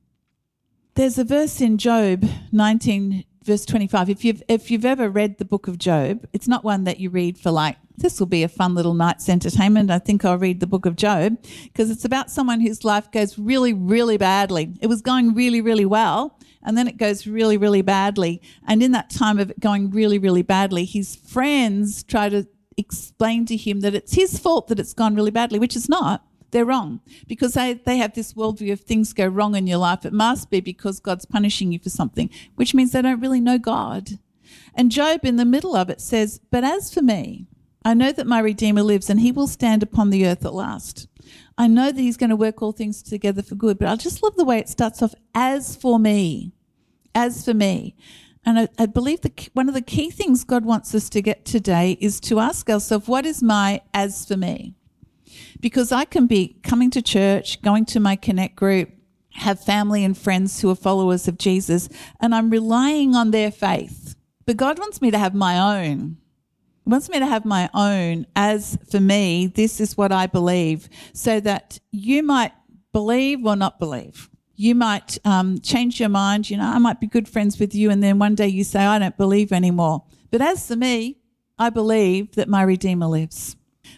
There's 0.96 1.18
a 1.18 1.24
verse 1.24 1.62
in 1.62 1.78
Job 1.78 2.26
19 2.52 3.24
verse 3.46 3.66
25 3.66 4.10
if 4.10 4.26
you've 4.26 4.44
if 4.48 4.72
you've 4.72 4.86
ever 4.86 5.10
read 5.10 5.38
the 5.38 5.46
book 5.46 5.68
of 5.68 5.78
job 5.78 6.26
it's 6.34 6.48
not 6.48 6.64
one 6.64 6.84
that 6.84 7.00
you 7.00 7.10
read 7.10 7.38
for 7.38 7.52
like 7.52 7.78
this 7.98 8.20
will 8.20 8.28
be 8.28 8.44
a 8.44 8.48
fun 8.48 8.76
little 8.76 8.94
night's 8.94 9.30
entertainment. 9.30 9.92
I 9.92 10.00
think 10.00 10.26
i'll 10.26 10.38
read 10.38 10.60
the 10.60 10.68
book 10.68 10.86
of 10.86 10.96
job 10.96 11.38
because 11.64 11.90
it's 11.90 12.06
about 12.06 12.30
someone 12.30 12.60
whose 12.60 12.84
life 12.84 13.12
goes 13.12 13.38
really 13.38 13.74
really 13.74 14.18
badly. 14.18 14.74
It 14.82 14.88
was 14.88 15.02
going 15.02 15.34
really 15.34 15.62
really 15.62 15.86
well 15.86 16.38
and 16.64 16.78
then 16.78 16.88
it 16.88 16.98
goes 16.98 17.28
really 17.28 17.58
really 17.58 17.82
badly. 17.82 18.42
And 18.68 18.82
in 18.84 18.92
that 18.92 19.10
time 19.10 19.40
of 19.40 19.52
it 19.52 19.60
going 19.60 19.92
really 19.92 20.20
really 20.20 20.42
badly 20.42 20.86
his 20.86 21.16
friends 21.16 22.04
try 22.04 22.30
to 22.30 22.48
explain 22.78 23.46
to 23.46 23.56
him 23.56 23.80
that 23.82 23.96
it's 23.96 24.14
his 24.14 24.38
fault 24.38 24.68
that 24.68 24.80
it's 24.80 24.94
gone 24.94 25.16
really 25.16 25.32
badly 25.32 25.60
which 25.60 25.78
is 25.78 25.88
not 25.88 26.26
they're 26.52 26.66
wrong 26.66 27.02
because 27.28 27.54
they, 27.54 27.74
they 27.74 27.98
have 27.98 28.14
this 28.14 28.34
worldview 28.34 28.74
of 28.74 28.82
things 28.82 29.14
go 29.14 29.28
wrong 29.28 29.56
in 29.56 29.68
your 29.68 29.78
life. 29.78 30.06
It 30.06 30.14
must 30.14 30.50
be 30.50 30.60
because 30.60 31.00
God's 31.00 31.26
punishing 31.26 31.72
you 31.72 31.80
for 31.80 31.90
something, 31.90 32.30
which 32.56 32.74
means 32.74 32.92
they 32.92 33.02
don't 33.02 33.20
really 33.20 33.42
know 33.42 33.58
God. 33.58 34.20
And 34.74 34.92
Job, 34.92 35.22
in 35.24 35.38
the 35.38 35.46
middle 35.46 35.76
of 35.76 35.90
it, 35.90 36.02
says, 36.02 36.40
But 36.52 36.64
as 36.64 36.94
for 36.94 37.02
me, 37.02 37.48
I 37.84 37.94
know 37.94 38.12
that 38.12 38.28
my 38.28 38.40
Redeemer 38.40 38.84
lives 38.84 39.10
and 39.10 39.20
he 39.20 39.32
will 39.32 39.48
stand 39.48 39.84
upon 39.84 40.10
the 40.10 40.26
earth 40.26 40.46
at 40.46 40.54
last. 40.54 41.08
I 41.58 41.68
know 41.68 41.92
that 41.92 42.02
he's 42.02 42.18
going 42.18 42.30
to 42.30 42.36
work 42.36 42.62
all 42.62 42.72
things 42.72 43.02
together 43.02 43.42
for 43.42 43.56
good, 43.56 43.80
but 43.80 43.88
I 43.88 43.96
just 43.96 44.22
love 44.22 44.36
the 44.36 44.44
way 44.44 44.60
it 44.60 44.70
starts 44.70 45.02
off 45.02 45.16
as 45.34 45.76
for 45.76 46.00
me. 46.00 46.54
As 47.14 47.46
for 47.46 47.54
me. 47.54 47.96
And 48.46 48.60
I, 48.60 48.68
I 48.78 48.86
believe 48.86 49.22
that 49.22 49.50
one 49.54 49.68
of 49.68 49.74
the 49.74 49.82
key 49.82 50.12
things 50.12 50.44
God 50.44 50.66
wants 50.66 50.94
us 50.94 51.10
to 51.10 51.22
get 51.22 51.46
today 51.46 51.98
is 52.00 52.20
to 52.22 52.40
ask 52.40 52.70
ourselves, 52.70 53.08
what 53.08 53.26
is 53.26 53.42
my 53.42 53.82
as 53.94 54.26
for 54.26 54.38
me? 54.38 54.76
Because 55.66 55.92
I 55.92 56.06
can 56.06 56.28
be 56.28 56.60
coming 56.62 56.92
to 56.92 57.02
church, 57.02 57.60
going 57.64 57.86
to 57.86 58.00
my 58.00 58.16
connect 58.16 58.56
group, 58.56 58.92
have 59.32 59.60
family 59.60 60.04
and 60.04 60.16
friends 60.16 60.62
who 60.62 60.70
are 60.70 60.76
followers 60.76 61.28
of 61.28 61.40
Jesus, 61.40 61.90
and 62.20 62.36
I'm 62.36 62.52
relying 62.52 63.16
on 63.16 63.32
their 63.32 63.50
faith. 63.50 64.14
But 64.46 64.58
God 64.58 64.78
wants 64.78 65.02
me 65.02 65.10
to 65.10 65.18
have 65.18 65.34
my 65.34 65.58
own. 65.58 66.18
He 66.84 66.90
wants 66.92 67.10
me 67.10 67.18
to 67.18 67.26
have 67.26 67.46
my 67.46 67.68
own 67.74 68.28
as 68.36 68.78
for 68.92 69.00
me, 69.00 69.48
this 69.48 69.82
is 69.82 69.98
what 69.98 70.12
I 70.12 70.28
believe, 70.28 70.88
so 71.14 71.40
that 71.40 71.80
you 71.92 72.22
might 72.22 72.52
believe 72.94 73.44
or 73.44 73.56
not 73.56 73.80
believe. 73.80 74.30
You 74.56 74.76
might 74.76 75.18
um, 75.26 75.60
change 75.62 76.00
your 76.00 76.10
mind. 76.10 76.48
You 76.48 76.58
know, 76.58 76.68
I 76.68 76.78
might 76.78 77.00
be 77.00 77.08
good 77.08 77.28
friends 77.28 77.60
with 77.60 77.74
you, 77.74 77.90
and 77.90 78.04
then 78.04 78.20
one 78.20 78.36
day 78.36 78.50
you 78.50 78.64
say, 78.64 78.82
I 78.82 79.00
don't 79.00 79.18
believe 79.18 79.52
anymore. 79.52 80.04
But 80.30 80.44
as 80.44 80.68
for 80.68 80.76
me, 80.76 81.18
I 81.58 81.72
believe 81.72 82.36
that 82.36 82.48
my 82.48 82.62
Redeemer 82.62 83.08
lives. 83.08 83.56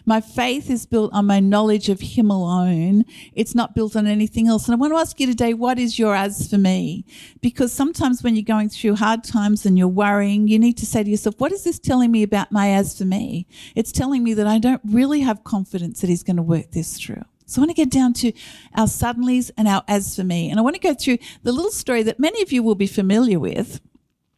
My 0.08 0.22
faith 0.22 0.70
is 0.70 0.86
built 0.86 1.12
on 1.12 1.26
my 1.26 1.38
knowledge 1.38 1.90
of 1.90 2.00
Him 2.00 2.30
alone. 2.30 3.04
It's 3.34 3.54
not 3.54 3.74
built 3.74 3.94
on 3.94 4.06
anything 4.06 4.48
else. 4.48 4.66
And 4.66 4.74
I 4.74 4.78
want 4.78 4.94
to 4.94 4.96
ask 4.96 5.20
you 5.20 5.26
today, 5.26 5.52
what 5.52 5.78
is 5.78 5.98
your 5.98 6.14
as 6.16 6.48
for 6.48 6.56
me? 6.56 7.04
Because 7.42 7.74
sometimes 7.74 8.22
when 8.22 8.34
you're 8.34 8.42
going 8.42 8.70
through 8.70 8.94
hard 8.94 9.22
times 9.22 9.66
and 9.66 9.76
you're 9.76 9.86
worrying, 9.86 10.48
you 10.48 10.58
need 10.58 10.78
to 10.78 10.86
say 10.86 11.04
to 11.04 11.10
yourself, 11.10 11.38
what 11.38 11.52
is 11.52 11.62
this 11.62 11.78
telling 11.78 12.10
me 12.10 12.22
about 12.22 12.50
my 12.50 12.70
as 12.70 12.96
for 12.96 13.04
me? 13.04 13.46
It's 13.76 13.92
telling 13.92 14.24
me 14.24 14.32
that 14.32 14.46
I 14.46 14.58
don't 14.58 14.80
really 14.82 15.20
have 15.20 15.44
confidence 15.44 16.00
that 16.00 16.08
He's 16.08 16.22
going 16.22 16.36
to 16.36 16.42
work 16.42 16.70
this 16.70 16.96
through. 16.96 17.20
So 17.44 17.60
I 17.60 17.66
want 17.66 17.76
to 17.76 17.82
get 17.82 17.90
down 17.90 18.14
to 18.14 18.32
our 18.74 18.86
suddenlies 18.86 19.50
and 19.58 19.68
our 19.68 19.84
as 19.88 20.16
for 20.16 20.24
me. 20.24 20.48
And 20.48 20.58
I 20.58 20.62
want 20.62 20.74
to 20.74 20.80
go 20.80 20.94
through 20.94 21.18
the 21.42 21.52
little 21.52 21.70
story 21.70 22.02
that 22.04 22.18
many 22.18 22.40
of 22.40 22.50
you 22.50 22.62
will 22.62 22.74
be 22.74 22.86
familiar 22.86 23.38
with 23.38 23.78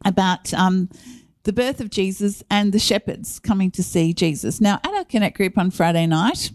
about, 0.05 0.53
um, 0.53 0.89
the 1.45 1.53
birth 1.53 1.81
of 1.81 1.91
Jesus 1.91 2.43
and 2.51 2.73
the 2.73 2.79
shepherds 2.79 3.39
coming 3.39 3.71
to 3.73 3.83
see 3.83 4.13
Jesus. 4.13 4.61
Now, 4.61 4.81
at 4.85 4.93
our 4.93 5.05
Connect 5.05 5.37
group 5.37 5.57
on 5.57 5.71
Friday 5.71 6.07
night, 6.07 6.51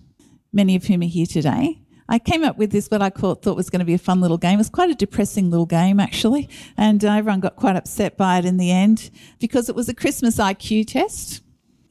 many 0.54 0.76
of 0.76 0.86
whom 0.86 1.02
are 1.02 1.06
here 1.06 1.26
today, 1.26 1.80
I 2.08 2.20
came 2.20 2.44
up 2.44 2.58
with 2.58 2.72
this, 2.72 2.88
what 2.90 3.02
I 3.02 3.10
thought 3.10 3.56
was 3.56 3.70
going 3.70 3.80
to 3.80 3.86
be 3.86 3.96
a 3.96 4.00
fun 4.00 4.22
little 4.22 4.38
game. 4.38 4.56
It 4.56 4.58
was 4.58 4.70
quite 4.70 4.92
a 4.92 4.96
depressing 4.96 5.50
little 5.50 5.66
game, 5.66 6.00
actually. 6.00 6.50
And 6.78 7.04
everyone 7.04 7.40
got 7.40 7.56
quite 7.56 7.76
upset 7.76 8.16
by 8.16 8.38
it 8.38 8.46
in 8.46 8.58
the 8.58 8.72
end 8.72 9.10
because 9.40 9.70
it 9.70 9.76
was 9.76 9.90
a 9.90 9.94
Christmas 9.94 10.38
IQ 10.38 10.88
test. 10.88 11.42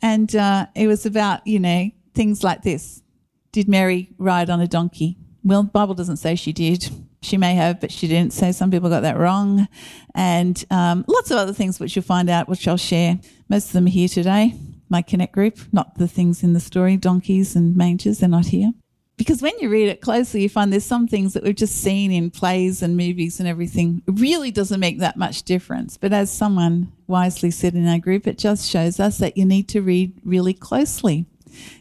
And 0.01 0.35
uh, 0.37 0.67
it 0.77 0.87
was 0.87 1.05
about, 1.05 1.45
you 1.47 1.59
know, 1.59 1.91
things 2.15 2.45
like 2.45 2.63
this 2.63 3.03
Did 3.51 3.69
Mary 3.69 4.11
ride 4.19 4.51
on 4.51 4.61
a 4.61 4.69
donkey? 4.69 5.17
Well, 5.43 5.65
the 5.65 5.71
Bible 5.71 5.95
doesn't 5.95 6.19
say 6.19 6.37
she 6.37 6.53
did. 6.53 6.89
She 7.21 7.37
may 7.37 7.55
have, 7.55 7.81
but 7.81 7.91
she 7.91 8.07
didn't. 8.07 8.35
So 8.35 8.53
some 8.53 8.71
people 8.71 8.91
got 8.91 9.01
that 9.01 9.17
wrong. 9.17 9.67
And 10.15 10.65
um, 10.71 11.05
lots 11.09 11.31
of 11.31 11.39
other 11.39 11.53
things 11.53 11.81
which 11.81 11.97
you'll 11.97 12.05
find 12.05 12.31
out, 12.31 12.49
which 12.49 12.69
I'll 12.69 12.77
share. 12.77 13.19
Most 13.49 13.67
of 13.67 13.73
them 13.73 13.87
are 13.87 13.91
here 13.91 14.09
today. 14.09 14.55
My 14.89 15.03
Connect 15.03 15.33
group, 15.33 15.59
not 15.73 15.99
the 15.99 16.07
things 16.07 16.43
in 16.43 16.53
the 16.53 16.61
story, 16.61 16.97
donkeys 16.97 17.57
and 17.57 17.77
mangers, 17.77 18.19
they're 18.19 18.29
not 18.29 18.47
here. 18.47 18.73
Because 19.17 19.43
when 19.43 19.57
you 19.61 19.69
read 19.71 19.89
it 19.89 20.01
closely, 20.01 20.43
you 20.43 20.49
find 20.49 20.73
there's 20.73 20.85
some 20.85 21.07
things 21.07 21.35
that 21.35 21.45
we've 21.45 21.55
just 21.55 21.77
seen 21.77 22.11
in 22.11 22.31
plays 22.31 22.83
and 22.83 22.97
movies 22.97 23.39
and 23.39 23.49
everything. 23.49 24.03
It 24.09 24.19
really 24.19 24.51
doesn't 24.51 24.81
make 24.81 24.99
that 24.99 25.17
much 25.17 25.45
difference. 25.45 25.97
But 25.97 26.13
as 26.13 26.33
someone 26.33 26.93
wisely 27.07 27.53
said 27.53 27.75
in 27.75 27.87
our 27.87 27.99
group, 27.99 28.27
it 28.27 28.39
just 28.39 28.69
shows 28.69 28.99
us 28.99 29.19
that 29.19 29.37
you 29.37 29.45
need 29.45 29.69
to 29.69 29.83
read 29.83 30.19
really 30.25 30.55
closely 30.55 31.27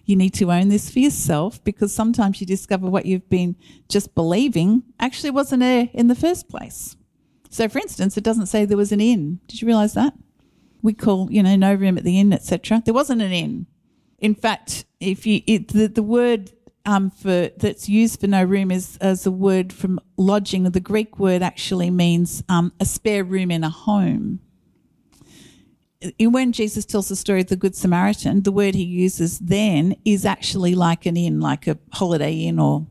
you 0.06 0.16
need 0.16 0.34
to 0.36 0.52
own 0.52 0.70
this 0.70 0.90
for 0.90 1.00
yourself 1.00 1.64
because 1.64 1.94
sometimes 1.94 2.40
you 2.40 2.48
discover 2.48 2.90
what 2.90 3.06
you've 3.06 3.30
been 3.30 3.56
just 3.90 4.14
believing 4.16 4.84
actually 5.00 5.32
wasn't 5.32 5.62
there 5.62 5.90
in 5.94 6.08
the 6.08 6.16
first 6.16 6.50
place. 6.50 6.96
So, 7.54 7.70
for 7.70 7.80
instance, 7.80 8.18
it 8.18 8.24
doesn't 8.24 8.48
say 8.48 8.66
there 8.66 8.78
was 8.78 8.92
an 8.92 9.00
inn. 9.00 9.40
Did 9.48 9.62
you 9.62 9.68
realize 9.68 9.94
that? 9.94 10.14
We 10.82 10.94
call, 10.94 11.32
you 11.32 11.44
know, 11.44 11.56
no 11.56 11.74
room 11.74 11.98
at 11.98 12.04
the 12.04 12.20
inn, 12.20 12.34
etc. 12.34 12.82
There 12.84 12.94
wasn't 12.94 13.22
an 13.22 13.32
inn. 13.32 13.68
In 14.18 14.34
fact, 14.34 14.86
if 15.00 15.28
you 15.28 15.42
it, 15.46 15.68
the, 15.68 15.88
the 15.88 16.02
word 16.02 16.52
um, 16.86 17.12
for 17.12 17.50
that's 17.56 17.88
used 17.88 18.20
for 18.20 18.28
no 18.28 18.44
room 18.44 18.72
is 18.72 18.98
as 18.98 19.26
a 19.28 19.32
word 19.32 19.72
from 19.72 20.00
lodging. 20.18 20.64
The 20.64 20.80
Greek 20.80 21.20
word 21.20 21.44
actually 21.44 21.92
means 21.92 22.44
um, 22.50 22.74
a 22.80 22.86
spare 22.86 23.24
room 23.24 23.52
in 23.52 23.64
a 23.64 23.70
home 23.70 24.40
when 26.20 26.52
Jesus 26.52 26.86
tells 26.86 27.08
the 27.08 27.16
story 27.16 27.42
of 27.42 27.48
the 27.48 27.56
Good 27.56 27.76
Samaritan, 27.76 28.42
the 28.42 28.52
word 28.52 28.76
he 28.76 28.84
uses 28.84 29.40
then 29.40 29.96
is 30.06 30.26
actually 30.26 30.76
like 30.76 31.06
an 31.06 31.16
inn, 31.16 31.40
like 31.40 31.68
a 31.68 31.78
holiday 31.92 32.34
inn 32.34 32.60
or, 32.60 32.86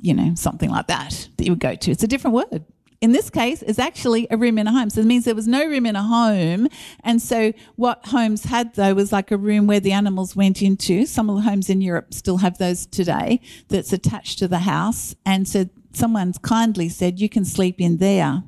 you 0.00 0.12
know, 0.12 0.34
something 0.34 0.70
like 0.70 0.88
that 0.88 1.28
that 1.36 1.44
you 1.44 1.52
would 1.52 1.60
go 1.60 1.74
to. 1.74 1.90
It's 1.90 2.02
a 2.02 2.08
different 2.08 2.34
word. 2.34 2.64
In 3.04 3.12
this 3.12 3.28
case, 3.28 3.60
is 3.62 3.78
actually 3.78 4.26
a 4.30 4.38
room 4.38 4.56
in 4.56 4.66
a 4.66 4.72
home. 4.72 4.88
So 4.88 5.02
it 5.02 5.04
means 5.04 5.26
there 5.26 5.34
was 5.34 5.46
no 5.46 5.62
room 5.66 5.84
in 5.84 5.94
a 5.94 6.02
home. 6.02 6.68
And 7.00 7.20
so 7.20 7.52
what 7.76 8.06
homes 8.06 8.44
had 8.44 8.76
though 8.76 8.94
was 8.94 9.12
like 9.12 9.30
a 9.30 9.36
room 9.36 9.66
where 9.66 9.78
the 9.78 9.92
animals 9.92 10.34
went 10.34 10.62
into. 10.62 11.04
Some 11.04 11.28
of 11.28 11.36
the 11.36 11.42
homes 11.42 11.68
in 11.68 11.82
Europe 11.82 12.14
still 12.14 12.38
have 12.38 12.56
those 12.56 12.86
today 12.86 13.42
that's 13.68 13.92
attached 13.92 14.38
to 14.38 14.48
the 14.48 14.60
house. 14.60 15.14
And 15.26 15.46
so 15.46 15.68
someone's 15.92 16.38
kindly 16.38 16.88
said, 16.88 17.20
you 17.20 17.28
can 17.28 17.44
sleep 17.44 17.78
in 17.78 17.98
there. 17.98 18.42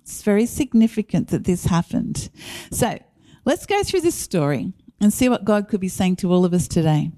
It's 0.00 0.22
very 0.22 0.46
significant 0.46 1.28
that 1.28 1.44
this 1.44 1.66
happened. 1.66 2.30
So 2.72 2.98
let's 3.44 3.64
go 3.64 3.84
through 3.84 4.00
this 4.00 4.16
story 4.16 4.72
and 5.00 5.12
see 5.12 5.28
what 5.28 5.44
God 5.44 5.68
could 5.68 5.80
be 5.80 5.86
saying 5.86 6.16
to 6.16 6.32
all 6.32 6.44
of 6.44 6.52
us 6.52 6.66
today. 6.66 7.12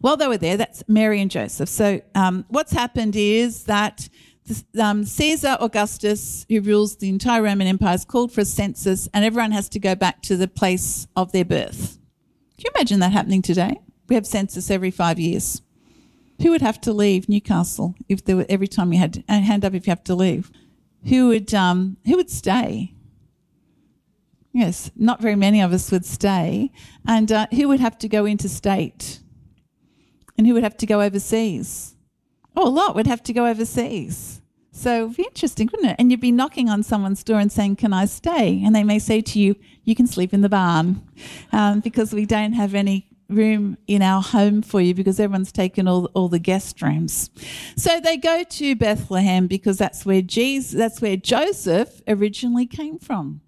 While 0.00 0.16
they 0.16 0.26
were 0.26 0.38
there, 0.38 0.56
that's 0.56 0.82
Mary 0.88 1.20
and 1.20 1.30
Joseph. 1.30 1.68
So 1.68 2.00
um, 2.16 2.46
what's 2.48 2.72
happened 2.72 3.14
is 3.14 3.64
that 3.64 4.08
um, 4.78 5.04
Caesar 5.04 5.56
Augustus, 5.60 6.46
who 6.48 6.60
rules 6.60 6.96
the 6.96 7.08
entire 7.08 7.42
Roman 7.42 7.66
Empire, 7.66 7.90
has 7.90 8.04
called 8.04 8.32
for 8.32 8.40
a 8.40 8.44
census, 8.44 9.08
and 9.14 9.24
everyone 9.24 9.52
has 9.52 9.68
to 9.70 9.78
go 9.78 9.94
back 9.94 10.22
to 10.22 10.36
the 10.36 10.48
place 10.48 11.06
of 11.16 11.32
their 11.32 11.44
birth. 11.44 11.98
Can 12.56 12.64
you 12.64 12.70
imagine 12.74 13.00
that 13.00 13.12
happening 13.12 13.42
today? 13.42 13.80
We 14.08 14.14
have 14.16 14.26
census 14.26 14.70
every 14.70 14.90
five 14.90 15.18
years. 15.18 15.62
Who 16.42 16.50
would 16.50 16.62
have 16.62 16.80
to 16.82 16.92
leave 16.92 17.28
Newcastle 17.28 17.94
if 18.08 18.24
there 18.24 18.36
were 18.36 18.46
every 18.48 18.68
time 18.68 18.92
you 18.92 18.98
had 18.98 19.12
to 19.14 19.32
hand 19.32 19.64
up 19.64 19.74
if 19.74 19.86
you 19.86 19.90
have 19.90 20.04
to 20.04 20.14
leave? 20.14 20.50
who 21.08 21.28
would 21.28 21.52
um, 21.54 21.96
who 22.06 22.16
would 22.16 22.30
stay. 22.30 22.94
Yes, 24.52 24.90
not 24.96 25.20
very 25.20 25.36
many 25.36 25.60
of 25.60 25.72
us 25.72 25.92
would 25.92 26.04
stay, 26.04 26.72
and 27.06 27.30
uh, 27.30 27.46
who 27.52 27.68
would 27.68 27.80
have 27.80 27.96
to 27.98 28.08
go 28.08 28.26
interstate, 28.26 29.20
and 30.36 30.46
who 30.46 30.54
would 30.54 30.64
have 30.64 30.76
to 30.78 30.86
go 30.86 31.00
overseas. 31.00 31.94
Oh, 32.56 32.66
a 32.66 32.68
lot 32.68 32.96
would 32.96 33.06
have 33.06 33.22
to 33.24 33.32
go 33.32 33.46
overseas. 33.46 34.29
So 34.80 35.04
it'd 35.04 35.16
be 35.18 35.24
interesting, 35.24 35.68
wouldn't 35.70 35.90
it? 35.90 35.96
And 35.98 36.10
you'd 36.10 36.22
be 36.22 36.32
knocking 36.32 36.70
on 36.70 36.82
someone's 36.82 37.22
door 37.22 37.38
and 37.38 37.52
saying, 37.52 37.76
"Can 37.76 37.92
I 37.92 38.06
stay?" 38.06 38.62
And 38.64 38.74
they 38.74 38.82
may 38.82 38.98
say 38.98 39.20
to 39.20 39.38
you, 39.38 39.54
"You 39.84 39.94
can 39.94 40.06
sleep 40.06 40.32
in 40.32 40.40
the 40.40 40.48
barn," 40.48 41.02
um, 41.52 41.80
because 41.80 42.14
we 42.14 42.24
don't 42.24 42.54
have 42.54 42.74
any 42.74 43.06
room 43.28 43.76
in 43.86 44.00
our 44.00 44.22
home 44.22 44.62
for 44.62 44.80
you 44.80 44.94
because 44.94 45.20
everyone's 45.20 45.52
taken 45.52 45.86
all, 45.86 46.06
all 46.14 46.28
the 46.28 46.38
guest 46.38 46.80
rooms. 46.80 47.28
So 47.76 48.00
they 48.00 48.16
go 48.16 48.42
to 48.42 48.74
Bethlehem 48.74 49.46
because 49.48 49.76
that's 49.76 50.06
where 50.06 50.22
Jesus, 50.22 50.72
that's 50.72 51.02
where 51.02 51.18
Joseph 51.18 52.00
originally 52.08 52.66
came 52.66 52.98
from. 52.98 53.42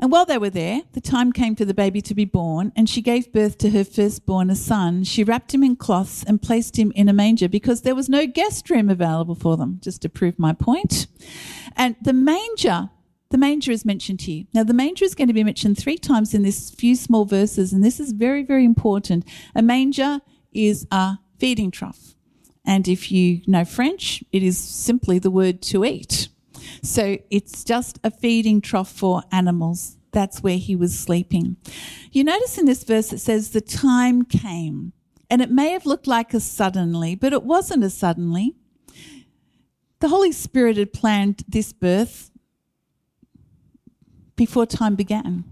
And 0.00 0.12
while 0.12 0.24
they 0.24 0.38
were 0.38 0.50
there, 0.50 0.82
the 0.92 1.00
time 1.00 1.32
came 1.32 1.56
for 1.56 1.64
the 1.64 1.74
baby 1.74 2.00
to 2.02 2.14
be 2.14 2.24
born, 2.24 2.72
and 2.76 2.88
she 2.88 3.02
gave 3.02 3.32
birth 3.32 3.58
to 3.58 3.70
her 3.70 3.84
firstborn, 3.84 4.48
a 4.48 4.54
son. 4.54 5.02
She 5.04 5.24
wrapped 5.24 5.52
him 5.52 5.64
in 5.64 5.74
cloths 5.76 6.22
and 6.24 6.40
placed 6.40 6.78
him 6.78 6.92
in 6.94 7.08
a 7.08 7.12
manger 7.12 7.48
because 7.48 7.82
there 7.82 7.96
was 7.96 8.08
no 8.08 8.26
guest 8.26 8.70
room 8.70 8.88
available 8.90 9.34
for 9.34 9.56
them, 9.56 9.80
just 9.82 10.02
to 10.02 10.08
prove 10.08 10.38
my 10.38 10.52
point. 10.52 11.08
And 11.76 11.96
the 12.00 12.12
manger, 12.12 12.90
the 13.30 13.38
manger 13.38 13.72
is 13.72 13.84
mentioned 13.84 14.22
here. 14.22 14.44
Now, 14.54 14.62
the 14.62 14.72
manger 14.72 15.04
is 15.04 15.16
going 15.16 15.28
to 15.28 15.34
be 15.34 15.44
mentioned 15.44 15.78
three 15.78 15.98
times 15.98 16.32
in 16.32 16.42
this 16.42 16.70
few 16.70 16.94
small 16.94 17.24
verses, 17.24 17.72
and 17.72 17.82
this 17.82 17.98
is 17.98 18.12
very, 18.12 18.44
very 18.44 18.64
important. 18.64 19.24
A 19.54 19.62
manger 19.62 20.20
is 20.52 20.86
a 20.92 21.18
feeding 21.38 21.72
trough. 21.72 22.14
And 22.64 22.86
if 22.86 23.10
you 23.10 23.40
know 23.46 23.64
French, 23.64 24.22
it 24.30 24.42
is 24.42 24.58
simply 24.58 25.18
the 25.18 25.30
word 25.30 25.62
to 25.62 25.84
eat. 25.84 26.28
So 26.82 27.18
it's 27.30 27.64
just 27.64 27.98
a 28.04 28.10
feeding 28.10 28.60
trough 28.60 28.90
for 28.90 29.22
animals. 29.32 29.96
That's 30.12 30.42
where 30.42 30.56
he 30.56 30.74
was 30.76 30.98
sleeping. 30.98 31.56
You 32.12 32.24
notice 32.24 32.58
in 32.58 32.64
this 32.64 32.84
verse 32.84 33.12
it 33.12 33.18
says, 33.18 33.50
The 33.50 33.60
time 33.60 34.24
came. 34.24 34.92
And 35.30 35.42
it 35.42 35.50
may 35.50 35.70
have 35.70 35.84
looked 35.84 36.06
like 36.06 36.32
a 36.32 36.40
suddenly, 36.40 37.14
but 37.14 37.34
it 37.34 37.42
wasn't 37.42 37.84
a 37.84 37.90
suddenly. 37.90 38.56
The 40.00 40.08
Holy 40.08 40.32
Spirit 40.32 40.78
had 40.78 40.92
planned 40.92 41.42
this 41.46 41.72
birth 41.72 42.30
before 44.36 44.64
time 44.64 44.94
began. 44.94 45.44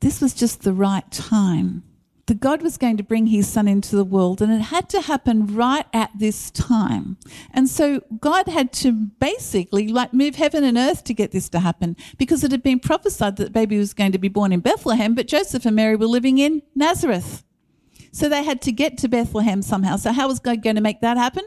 This 0.00 0.20
was 0.20 0.34
just 0.34 0.62
the 0.62 0.72
right 0.72 1.10
time 1.10 1.84
that 2.30 2.38
God 2.38 2.62
was 2.62 2.78
going 2.78 2.96
to 2.96 3.02
bring 3.02 3.26
his 3.26 3.48
son 3.48 3.66
into 3.66 3.96
the 3.96 4.04
world, 4.04 4.40
and 4.40 4.52
it 4.52 4.60
had 4.60 4.88
to 4.90 5.00
happen 5.00 5.52
right 5.52 5.84
at 5.92 6.12
this 6.16 6.52
time. 6.52 7.16
And 7.52 7.68
so 7.68 8.02
God 8.20 8.46
had 8.46 8.72
to 8.74 8.92
basically 8.92 9.88
like 9.88 10.14
move 10.14 10.36
heaven 10.36 10.62
and 10.62 10.78
earth 10.78 11.02
to 11.04 11.12
get 11.12 11.32
this 11.32 11.48
to 11.48 11.58
happen 11.58 11.96
because 12.18 12.44
it 12.44 12.52
had 12.52 12.62
been 12.62 12.78
prophesied 12.78 13.34
that 13.34 13.46
the 13.46 13.50
baby 13.50 13.78
was 13.78 13.92
going 13.94 14.12
to 14.12 14.18
be 14.18 14.28
born 14.28 14.52
in 14.52 14.60
Bethlehem, 14.60 15.12
but 15.16 15.26
Joseph 15.26 15.66
and 15.66 15.74
Mary 15.74 15.96
were 15.96 16.06
living 16.06 16.38
in 16.38 16.62
Nazareth. 16.76 17.42
So 18.12 18.28
they 18.28 18.44
had 18.44 18.62
to 18.62 18.70
get 18.70 18.96
to 18.98 19.08
Bethlehem 19.08 19.60
somehow. 19.60 19.96
So, 19.96 20.12
how 20.12 20.28
was 20.28 20.38
God 20.38 20.62
going 20.62 20.76
to 20.76 20.82
make 20.82 21.00
that 21.00 21.16
happen? 21.16 21.42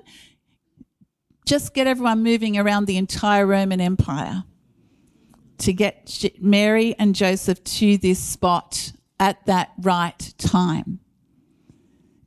Just 1.45 1.73
get 1.73 1.87
everyone 1.87 2.23
moving 2.23 2.57
around 2.57 2.87
the 2.87 2.97
entire 2.97 3.47
Roman 3.47 3.79
Empire 3.79 4.43
to 5.59 5.71
get 5.71 6.25
Mary 6.41 6.93
and 6.99 7.15
Joseph 7.15 7.63
to 7.63 7.97
this 7.97 8.19
spot 8.19 8.91
at 9.23 9.45
that 9.45 9.71
right 9.79 10.33
time. 10.37 10.99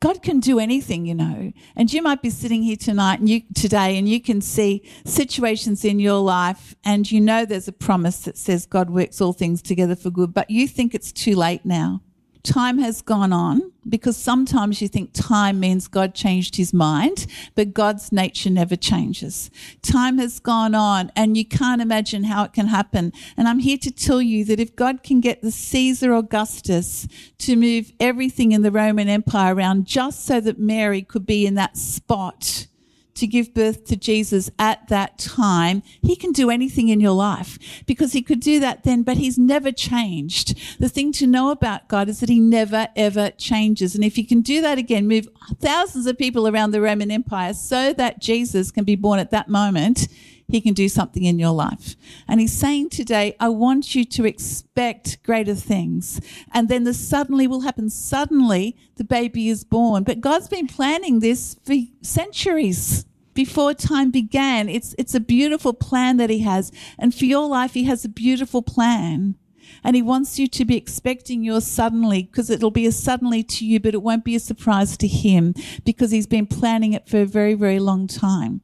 God 0.01 0.23
can 0.23 0.41
do 0.41 0.59
anything, 0.59 1.05
you 1.05 1.15
know. 1.15 1.53
And 1.77 1.93
you 1.93 2.01
might 2.01 2.23
be 2.23 2.31
sitting 2.31 2.63
here 2.63 2.77
tonight 2.77 3.19
and 3.19 3.29
you 3.29 3.43
today 3.55 3.99
and 3.99 4.09
you 4.09 4.19
can 4.19 4.41
see 4.41 4.83
situations 5.05 5.85
in 5.85 6.01
your 6.01 6.21
life 6.21 6.75
and 6.85 7.11
you 7.11 7.21
know 7.21 7.45
there's 7.45 7.69
a 7.69 7.73
promise 7.73 8.21
that 8.21 8.39
says 8.39 8.65
God 8.65 8.89
works 8.89 9.21
all 9.21 9.35
things 9.35 9.61
together 9.61 9.95
for 9.95 10.11
good, 10.11 10.33
but 10.33 10.49
you 10.49 10.67
think 10.67 10.95
it's 10.95 11.13
too 11.13 11.35
late 11.35 11.67
now 11.67 12.01
time 12.47 12.79
has 12.79 13.03
gone 13.03 13.33
on 13.33 13.73
because 13.89 14.17
sometimes 14.17 14.81
you 14.81 14.89
think 14.89 15.11
time 15.13 15.59
means 15.59 15.89
God 15.89 16.15
changed 16.15 16.57
his 16.57 16.73
mind, 16.73 17.27
but 17.55 17.75
God's 17.75 18.13
nature 18.13 18.51
never 18.51 18.77
changes. 18.77 19.51
Time 19.83 20.19
has 20.19 20.39
gone 20.39 20.75
on 20.75 21.11
and 21.17 21.37
you 21.37 21.45
can't 21.45 21.83
imagine 21.83 22.25
how 22.25 22.45
it 22.45 22.53
can 22.53 22.67
happen. 22.67 23.13
And 23.37 23.49
I'm 23.49 23.59
here 23.59 23.79
to 23.79 23.91
tell 23.91 24.23
you 24.23 24.45
that 24.45 24.61
if 24.61 24.77
God 24.77 25.03
can 25.03 25.21
get 25.21 25.43
the 25.43 25.51
Caesar 25.51 26.15
Augustus 26.15 27.09
to 27.39 27.57
move 27.57 27.93
everything 27.99 28.53
in 28.53 28.63
the 28.63 28.71
Roman 28.71 29.09
Empire 29.09 29.55
around 29.55 29.87
just 29.87 30.25
so 30.25 30.41
that 30.41 30.59
Mary 30.59 31.03
could 31.03 31.27
be 31.27 31.47
in 31.47 31.55
that 31.57 31.77
spot, 31.77 32.69
to 33.17 33.27
give 33.27 33.55
birth 33.55 33.85
to 33.87 33.97
Jesus 33.97 34.51
at 34.59 34.89
that 34.89 35.19
time, 35.19 35.83
he 36.03 36.17
can 36.17 36.33
do 36.33 36.51
anything 36.51 36.89
in 36.89 37.01
your 37.01 37.13
life 37.13 37.59
because 37.87 38.13
he 38.13 38.23
could 38.23 38.41
do 38.41 38.61
that 38.61 38.85
then, 38.85 39.03
but 39.03 39.17
he's 39.17 39.39
never 39.39 39.73
changed. 39.73 40.79
The 40.79 40.89
thing 40.89 41.13
to 41.13 41.27
know 41.27 41.51
about 41.51 41.89
God 41.89 42.09
is 42.09 42.21
that 42.21 42.29
he 42.29 42.41
never 42.41 42.89
ever 42.97 43.31
changes. 43.31 43.95
And 43.95 44.05
if 44.05 44.17
he 44.17 44.25
can 44.25 44.41
do 44.41 44.61
that 44.63 44.79
again, 44.79 45.09
move 45.09 45.29
thousands 45.61 46.07
of 46.07 46.19
people 46.19 46.47
around 46.49 46.71
the 46.71 46.81
Roman 46.81 47.11
Empire 47.11 47.55
so 47.55 47.93
that 47.95 48.21
Jesus 48.21 48.71
can 48.71 48.85
be 48.85 48.97
born 48.97 49.19
at 49.19 49.31
that 49.31 49.49
moment, 49.49 50.09
he 50.49 50.61
can 50.61 50.75
do 50.75 50.89
something 50.89 51.25
in 51.25 51.39
your 51.39 51.53
life. 51.53 51.97
And 52.29 52.41
he's 52.41 52.53
saying 52.53 52.91
today, 52.91 53.37
I 53.41 53.49
want 53.49 53.95
you 53.95 54.05
to 54.05 54.25
expect 54.25 55.23
greater 55.23 55.55
things. 55.55 56.21
And 56.53 56.69
then 56.69 56.85
the 56.85 56.95
suddenly 56.95 57.47
will 57.47 57.63
happen. 57.63 57.91
Suddenly 57.91 58.77
the 58.97 59.05
baby 59.05 59.49
is 59.49 59.65
born. 59.65 60.05
But 60.05 60.21
God's 60.21 60.49
been 60.49 60.69
planning 60.69 61.21
this 61.21 61.57
for 61.65 61.75
centuries 62.03 63.07
before 63.35 63.75
time 63.75 64.11
began. 64.11 64.69
It's, 64.69 64.95
it's 64.99 65.15
a 65.15 65.21
beautiful 65.21 65.73
plan 65.73 66.17
that 66.19 66.31
he 66.31 66.41
has. 66.41 66.71
And 66.99 67.15
for 67.15 67.25
your 67.25 67.49
life, 67.49 67.75
he 67.75 67.85
has 67.85 68.05
a 68.05 68.09
beautiful 68.09 68.63
plan. 68.63 69.35
And 69.83 69.97
he 69.97 70.03
wants 70.03 70.39
you 70.39 70.47
to 70.47 70.65
be 70.65 70.77
expecting 70.77 71.43
your 71.43 71.61
suddenly, 71.61 72.23
because 72.23 72.51
it'll 72.51 72.71
be 72.71 72.87
a 72.87 72.93
suddenly 72.93 73.43
to 73.43 73.67
you, 73.67 73.81
but 73.81 73.95
it 73.95 74.03
won't 74.03 74.25
be 74.25 74.37
a 74.37 74.41
surprise 74.41 74.97
to 74.99 75.09
him 75.09 75.55
because 75.85 76.13
he's 76.13 76.27
been 76.27 76.47
planning 76.47 76.93
it 76.93 77.09
for 77.09 77.21
a 77.21 77.27
very, 77.27 77.55
very 77.55 77.79
long 77.81 78.07
time. 78.07 78.63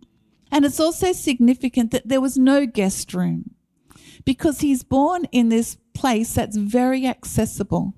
And 0.53 0.67
it's 0.67 0.79
also 0.79 1.13
significant 1.13 1.91
that 1.91 2.07
there 2.07 2.21
was 2.21 2.37
no 2.37 2.67
guest 2.67 3.15
room 3.15 3.53
because 4.25 4.61
he's 4.61 4.85
born 4.85 5.25
in 5.33 5.49
this 5.49 5.79
place 5.95 6.35
that's 6.35 6.59
very 6.59 7.07
accessible. 7.07 7.95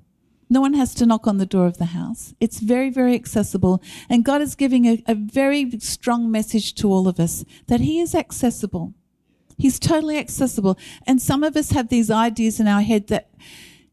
No 0.49 0.61
one 0.61 0.75
has 0.75 0.95
to 0.95 1.07
knock 1.07 1.27
on 1.27 1.38
the 1.38 1.47
door 1.47 1.67
of 1.67 1.79
the 1.79 1.87
house. 1.87 2.33
It's 2.38 2.61
very, 2.61 2.90
very 2.90 3.14
accessible. 3.14 3.83
And 4.09 4.25
God 4.25 4.40
is 4.40 4.55
giving 4.55 4.87
a, 4.87 5.03
a 5.07 5.17
very 5.17 5.79
strong 5.81 6.31
message 6.31 6.75
to 6.77 6.93
all 6.93 7.09
of 7.09 7.19
us 7.19 7.45
that 7.67 7.81
He 7.81 8.01
is 8.01 8.14
accessible. 8.14 8.95
He's 9.59 9.81
totally 9.81 10.19
accessible. 10.19 10.79
And 11.07 11.21
some 11.21 11.43
of 11.43 11.57
us 11.57 11.71
have 11.71 11.88
these 11.88 12.11
ideas 12.11 12.61
in 12.61 12.69
our 12.69 12.83
head 12.83 13.09
that 13.09 13.31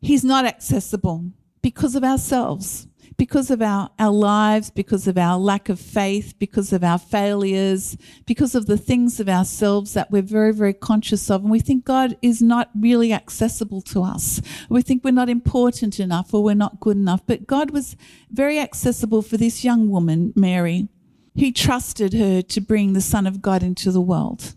He's 0.01 0.23
not 0.23 0.45
accessible 0.45 1.31
because 1.63 1.95
of 1.95 2.03
ourselves 2.03 2.87
because 3.21 3.51
of 3.51 3.61
our, 3.61 3.87
our 3.99 4.11
lives, 4.11 4.71
because 4.71 5.07
of 5.07 5.15
our 5.15 5.37
lack 5.37 5.69
of 5.69 5.79
faith, 5.79 6.33
because 6.39 6.73
of 6.73 6.83
our 6.83 6.97
failures, 6.97 7.95
because 8.25 8.55
of 8.55 8.65
the 8.65 8.79
things 8.79 9.19
of 9.19 9.29
ourselves 9.29 9.93
that 9.93 10.09
we're 10.09 10.23
very, 10.23 10.51
very 10.51 10.73
conscious 10.73 11.29
of. 11.29 11.43
And 11.43 11.51
we 11.51 11.59
think 11.59 11.85
God 11.85 12.17
is 12.23 12.41
not 12.41 12.71
really 12.75 13.13
accessible 13.13 13.79
to 13.83 14.01
us. 14.01 14.41
We 14.69 14.81
think 14.81 15.03
we're 15.03 15.11
not 15.11 15.29
important 15.29 15.99
enough 15.99 16.33
or 16.33 16.41
we're 16.41 16.55
not 16.55 16.79
good 16.79 16.97
enough. 16.97 17.21
But 17.27 17.45
God 17.45 17.69
was 17.69 17.95
very 18.31 18.57
accessible 18.57 19.21
for 19.21 19.37
this 19.37 19.63
young 19.63 19.91
woman, 19.91 20.33
Mary. 20.35 20.87
He 21.35 21.51
trusted 21.51 22.13
her 22.13 22.41
to 22.41 22.59
bring 22.59 22.93
the 22.93 23.01
Son 23.01 23.27
of 23.27 23.39
God 23.39 23.61
into 23.61 23.91
the 23.91 24.01
world. 24.01 24.55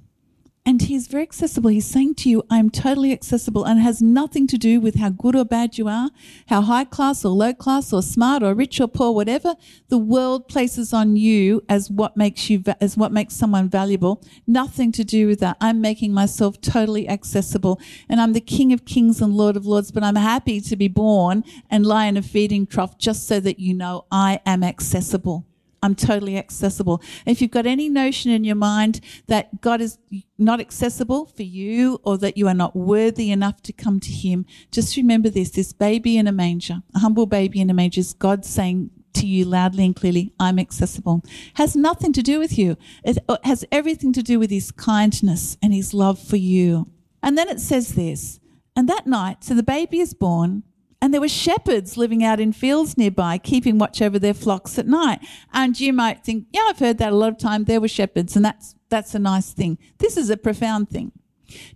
And 0.66 0.80
he's 0.80 1.08
very 1.08 1.22
accessible. 1.22 1.68
He's 1.68 1.84
saying 1.84 2.14
to 2.16 2.30
you, 2.30 2.42
I'm 2.48 2.70
totally 2.70 3.12
accessible 3.12 3.64
and 3.64 3.80
it 3.80 3.82
has 3.82 4.00
nothing 4.00 4.46
to 4.46 4.56
do 4.56 4.80
with 4.80 4.94
how 4.94 5.10
good 5.10 5.36
or 5.36 5.44
bad 5.44 5.76
you 5.76 5.88
are, 5.88 6.08
how 6.46 6.62
high 6.62 6.84
class 6.84 7.22
or 7.22 7.32
low 7.32 7.52
class 7.52 7.92
or 7.92 8.00
smart 8.00 8.42
or 8.42 8.54
rich 8.54 8.80
or 8.80 8.88
poor, 8.88 9.12
whatever 9.12 9.56
the 9.88 9.98
world 9.98 10.48
places 10.48 10.94
on 10.94 11.16
you 11.16 11.62
as 11.68 11.90
what 11.90 12.16
makes 12.16 12.48
you, 12.48 12.62
as 12.80 12.96
what 12.96 13.12
makes 13.12 13.34
someone 13.34 13.68
valuable. 13.68 14.24
Nothing 14.46 14.90
to 14.92 15.04
do 15.04 15.26
with 15.26 15.40
that. 15.40 15.58
I'm 15.60 15.82
making 15.82 16.14
myself 16.14 16.58
totally 16.62 17.10
accessible 17.10 17.78
and 18.08 18.18
I'm 18.18 18.32
the 18.32 18.40
King 18.40 18.72
of 18.72 18.86
Kings 18.86 19.20
and 19.20 19.34
Lord 19.34 19.58
of 19.58 19.66
Lords, 19.66 19.90
but 19.90 20.02
I'm 20.02 20.16
happy 20.16 20.62
to 20.62 20.76
be 20.76 20.88
born 20.88 21.44
and 21.68 21.84
lie 21.84 22.06
in 22.06 22.16
a 22.16 22.22
feeding 22.22 22.66
trough 22.66 22.96
just 22.96 23.28
so 23.28 23.38
that 23.38 23.60
you 23.60 23.74
know 23.74 24.06
I 24.10 24.40
am 24.46 24.62
accessible. 24.62 25.44
I'm 25.84 25.94
totally 25.94 26.38
accessible. 26.38 27.02
If 27.26 27.42
you've 27.42 27.50
got 27.50 27.66
any 27.66 27.90
notion 27.90 28.30
in 28.30 28.42
your 28.42 28.56
mind 28.56 29.02
that 29.26 29.60
God 29.60 29.82
is 29.82 29.98
not 30.38 30.58
accessible 30.58 31.26
for 31.26 31.42
you 31.42 32.00
or 32.04 32.16
that 32.16 32.38
you 32.38 32.48
are 32.48 32.54
not 32.54 32.74
worthy 32.74 33.30
enough 33.30 33.60
to 33.64 33.72
come 33.74 34.00
to 34.00 34.10
Him, 34.10 34.46
just 34.72 34.96
remember 34.96 35.28
this 35.28 35.50
this 35.50 35.74
baby 35.74 36.16
in 36.16 36.26
a 36.26 36.32
manger, 36.32 36.80
a 36.94 37.00
humble 37.00 37.26
baby 37.26 37.60
in 37.60 37.68
a 37.68 37.74
manger, 37.74 38.00
is 38.00 38.14
God 38.14 38.46
saying 38.46 38.88
to 39.12 39.26
you 39.26 39.44
loudly 39.44 39.84
and 39.84 39.94
clearly, 39.94 40.32
I'm 40.40 40.58
accessible. 40.58 41.22
Has 41.56 41.76
nothing 41.76 42.14
to 42.14 42.22
do 42.22 42.38
with 42.38 42.56
you. 42.56 42.78
It 43.04 43.18
uh, 43.28 43.36
has 43.44 43.66
everything 43.70 44.14
to 44.14 44.22
do 44.22 44.38
with 44.38 44.50
his 44.50 44.72
kindness 44.72 45.58
and 45.62 45.74
his 45.74 45.92
love 45.92 46.18
for 46.18 46.36
you. 46.36 46.90
And 47.22 47.36
then 47.36 47.50
it 47.50 47.60
says 47.60 47.94
this, 47.94 48.40
and 48.74 48.88
that 48.88 49.06
night, 49.06 49.44
so 49.44 49.52
the 49.54 49.62
baby 49.62 50.00
is 50.00 50.14
born, 50.14 50.62
and 51.04 51.12
there 51.12 51.20
were 51.20 51.28
shepherds 51.28 51.98
living 51.98 52.24
out 52.24 52.40
in 52.40 52.50
fields 52.50 52.96
nearby, 52.96 53.36
keeping 53.36 53.76
watch 53.78 54.00
over 54.00 54.18
their 54.18 54.32
flocks 54.32 54.78
at 54.78 54.86
night. 54.86 55.20
And 55.52 55.78
you 55.78 55.92
might 55.92 56.24
think, 56.24 56.46
yeah, 56.50 56.62
I've 56.66 56.78
heard 56.78 56.96
that 56.96 57.12
a 57.12 57.16
lot 57.16 57.28
of 57.28 57.36
time. 57.36 57.64
There 57.64 57.82
were 57.82 57.88
shepherds, 57.88 58.36
and 58.36 58.42
that's 58.42 58.74
that's 58.88 59.14
a 59.14 59.18
nice 59.18 59.52
thing. 59.52 59.76
This 59.98 60.16
is 60.16 60.30
a 60.30 60.38
profound 60.38 60.88
thing. 60.88 61.12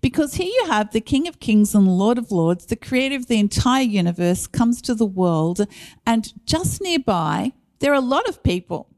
Because 0.00 0.36
here 0.36 0.46
you 0.46 0.64
have 0.68 0.92
the 0.92 1.02
King 1.02 1.28
of 1.28 1.40
Kings 1.40 1.74
and 1.74 1.98
Lord 1.98 2.16
of 2.16 2.32
Lords, 2.32 2.64
the 2.64 2.74
creator 2.74 3.16
of 3.16 3.26
the 3.26 3.38
entire 3.38 3.82
universe, 3.82 4.46
comes 4.46 4.80
to 4.80 4.94
the 4.94 5.04
world, 5.04 5.66
and 6.06 6.32
just 6.46 6.80
nearby, 6.80 7.52
there 7.80 7.92
are 7.92 7.96
a 7.96 8.00
lot 8.00 8.26
of 8.30 8.42
people 8.42 8.88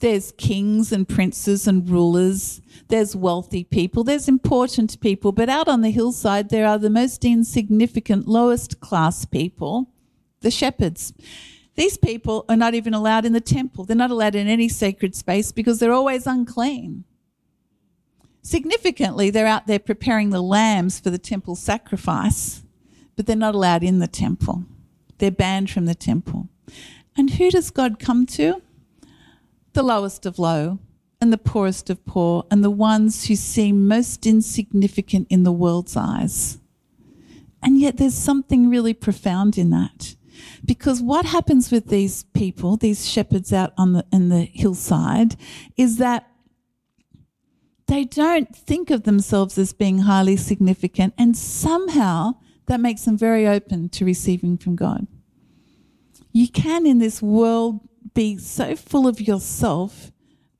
there's 0.00 0.32
kings 0.32 0.92
and 0.92 1.08
princes 1.08 1.66
and 1.66 1.88
rulers. 1.88 2.60
There's 2.88 3.16
wealthy 3.16 3.64
people. 3.64 4.04
There's 4.04 4.28
important 4.28 5.00
people. 5.00 5.32
But 5.32 5.48
out 5.48 5.68
on 5.68 5.80
the 5.80 5.90
hillside, 5.90 6.50
there 6.50 6.66
are 6.66 6.78
the 6.78 6.90
most 6.90 7.24
insignificant, 7.24 8.28
lowest 8.28 8.80
class 8.80 9.24
people, 9.24 9.90
the 10.40 10.50
shepherds. 10.50 11.14
These 11.76 11.98
people 11.98 12.44
are 12.48 12.56
not 12.56 12.74
even 12.74 12.94
allowed 12.94 13.24
in 13.24 13.32
the 13.32 13.40
temple. 13.40 13.84
They're 13.84 13.96
not 13.96 14.10
allowed 14.10 14.34
in 14.34 14.48
any 14.48 14.68
sacred 14.68 15.14
space 15.14 15.52
because 15.52 15.78
they're 15.78 15.92
always 15.92 16.26
unclean. 16.26 17.04
Significantly, 18.42 19.30
they're 19.30 19.46
out 19.46 19.66
there 19.66 19.78
preparing 19.78 20.30
the 20.30 20.42
lambs 20.42 21.00
for 21.00 21.10
the 21.10 21.18
temple 21.18 21.56
sacrifice, 21.56 22.62
but 23.16 23.26
they're 23.26 23.34
not 23.34 23.54
allowed 23.54 23.82
in 23.82 23.98
the 23.98 24.06
temple. 24.06 24.64
They're 25.18 25.30
banned 25.30 25.70
from 25.70 25.86
the 25.86 25.94
temple. 25.94 26.48
And 27.16 27.30
who 27.30 27.50
does 27.50 27.70
God 27.70 27.98
come 27.98 28.24
to? 28.26 28.62
The 29.76 29.82
lowest 29.82 30.24
of 30.24 30.38
low 30.38 30.78
and 31.20 31.30
the 31.30 31.36
poorest 31.36 31.90
of 31.90 32.02
poor 32.06 32.46
and 32.50 32.64
the 32.64 32.70
ones 32.70 33.26
who 33.26 33.36
seem 33.36 33.86
most 33.86 34.24
insignificant 34.24 35.26
in 35.28 35.42
the 35.42 35.52
world's 35.52 35.98
eyes. 35.98 36.56
And 37.62 37.78
yet 37.78 37.98
there's 37.98 38.14
something 38.14 38.70
really 38.70 38.94
profound 38.94 39.58
in 39.58 39.68
that. 39.72 40.16
Because 40.64 41.02
what 41.02 41.26
happens 41.26 41.70
with 41.70 41.88
these 41.88 42.22
people, 42.32 42.78
these 42.78 43.06
shepherds 43.06 43.52
out 43.52 43.74
on 43.76 43.92
the 43.92 44.06
in 44.10 44.30
the 44.30 44.44
hillside, 44.44 45.36
is 45.76 45.98
that 45.98 46.26
they 47.86 48.04
don't 48.04 48.56
think 48.56 48.88
of 48.88 49.02
themselves 49.02 49.58
as 49.58 49.74
being 49.74 49.98
highly 49.98 50.38
significant, 50.38 51.12
and 51.18 51.36
somehow 51.36 52.36
that 52.64 52.80
makes 52.80 53.04
them 53.04 53.18
very 53.18 53.46
open 53.46 53.90
to 53.90 54.06
receiving 54.06 54.56
from 54.56 54.74
God. 54.74 55.06
You 56.32 56.48
can, 56.48 56.86
in 56.86 56.96
this 56.96 57.20
world, 57.20 57.86
be 58.16 58.38
so 58.38 58.74
full 58.74 59.06
of 59.06 59.20
yourself 59.20 60.10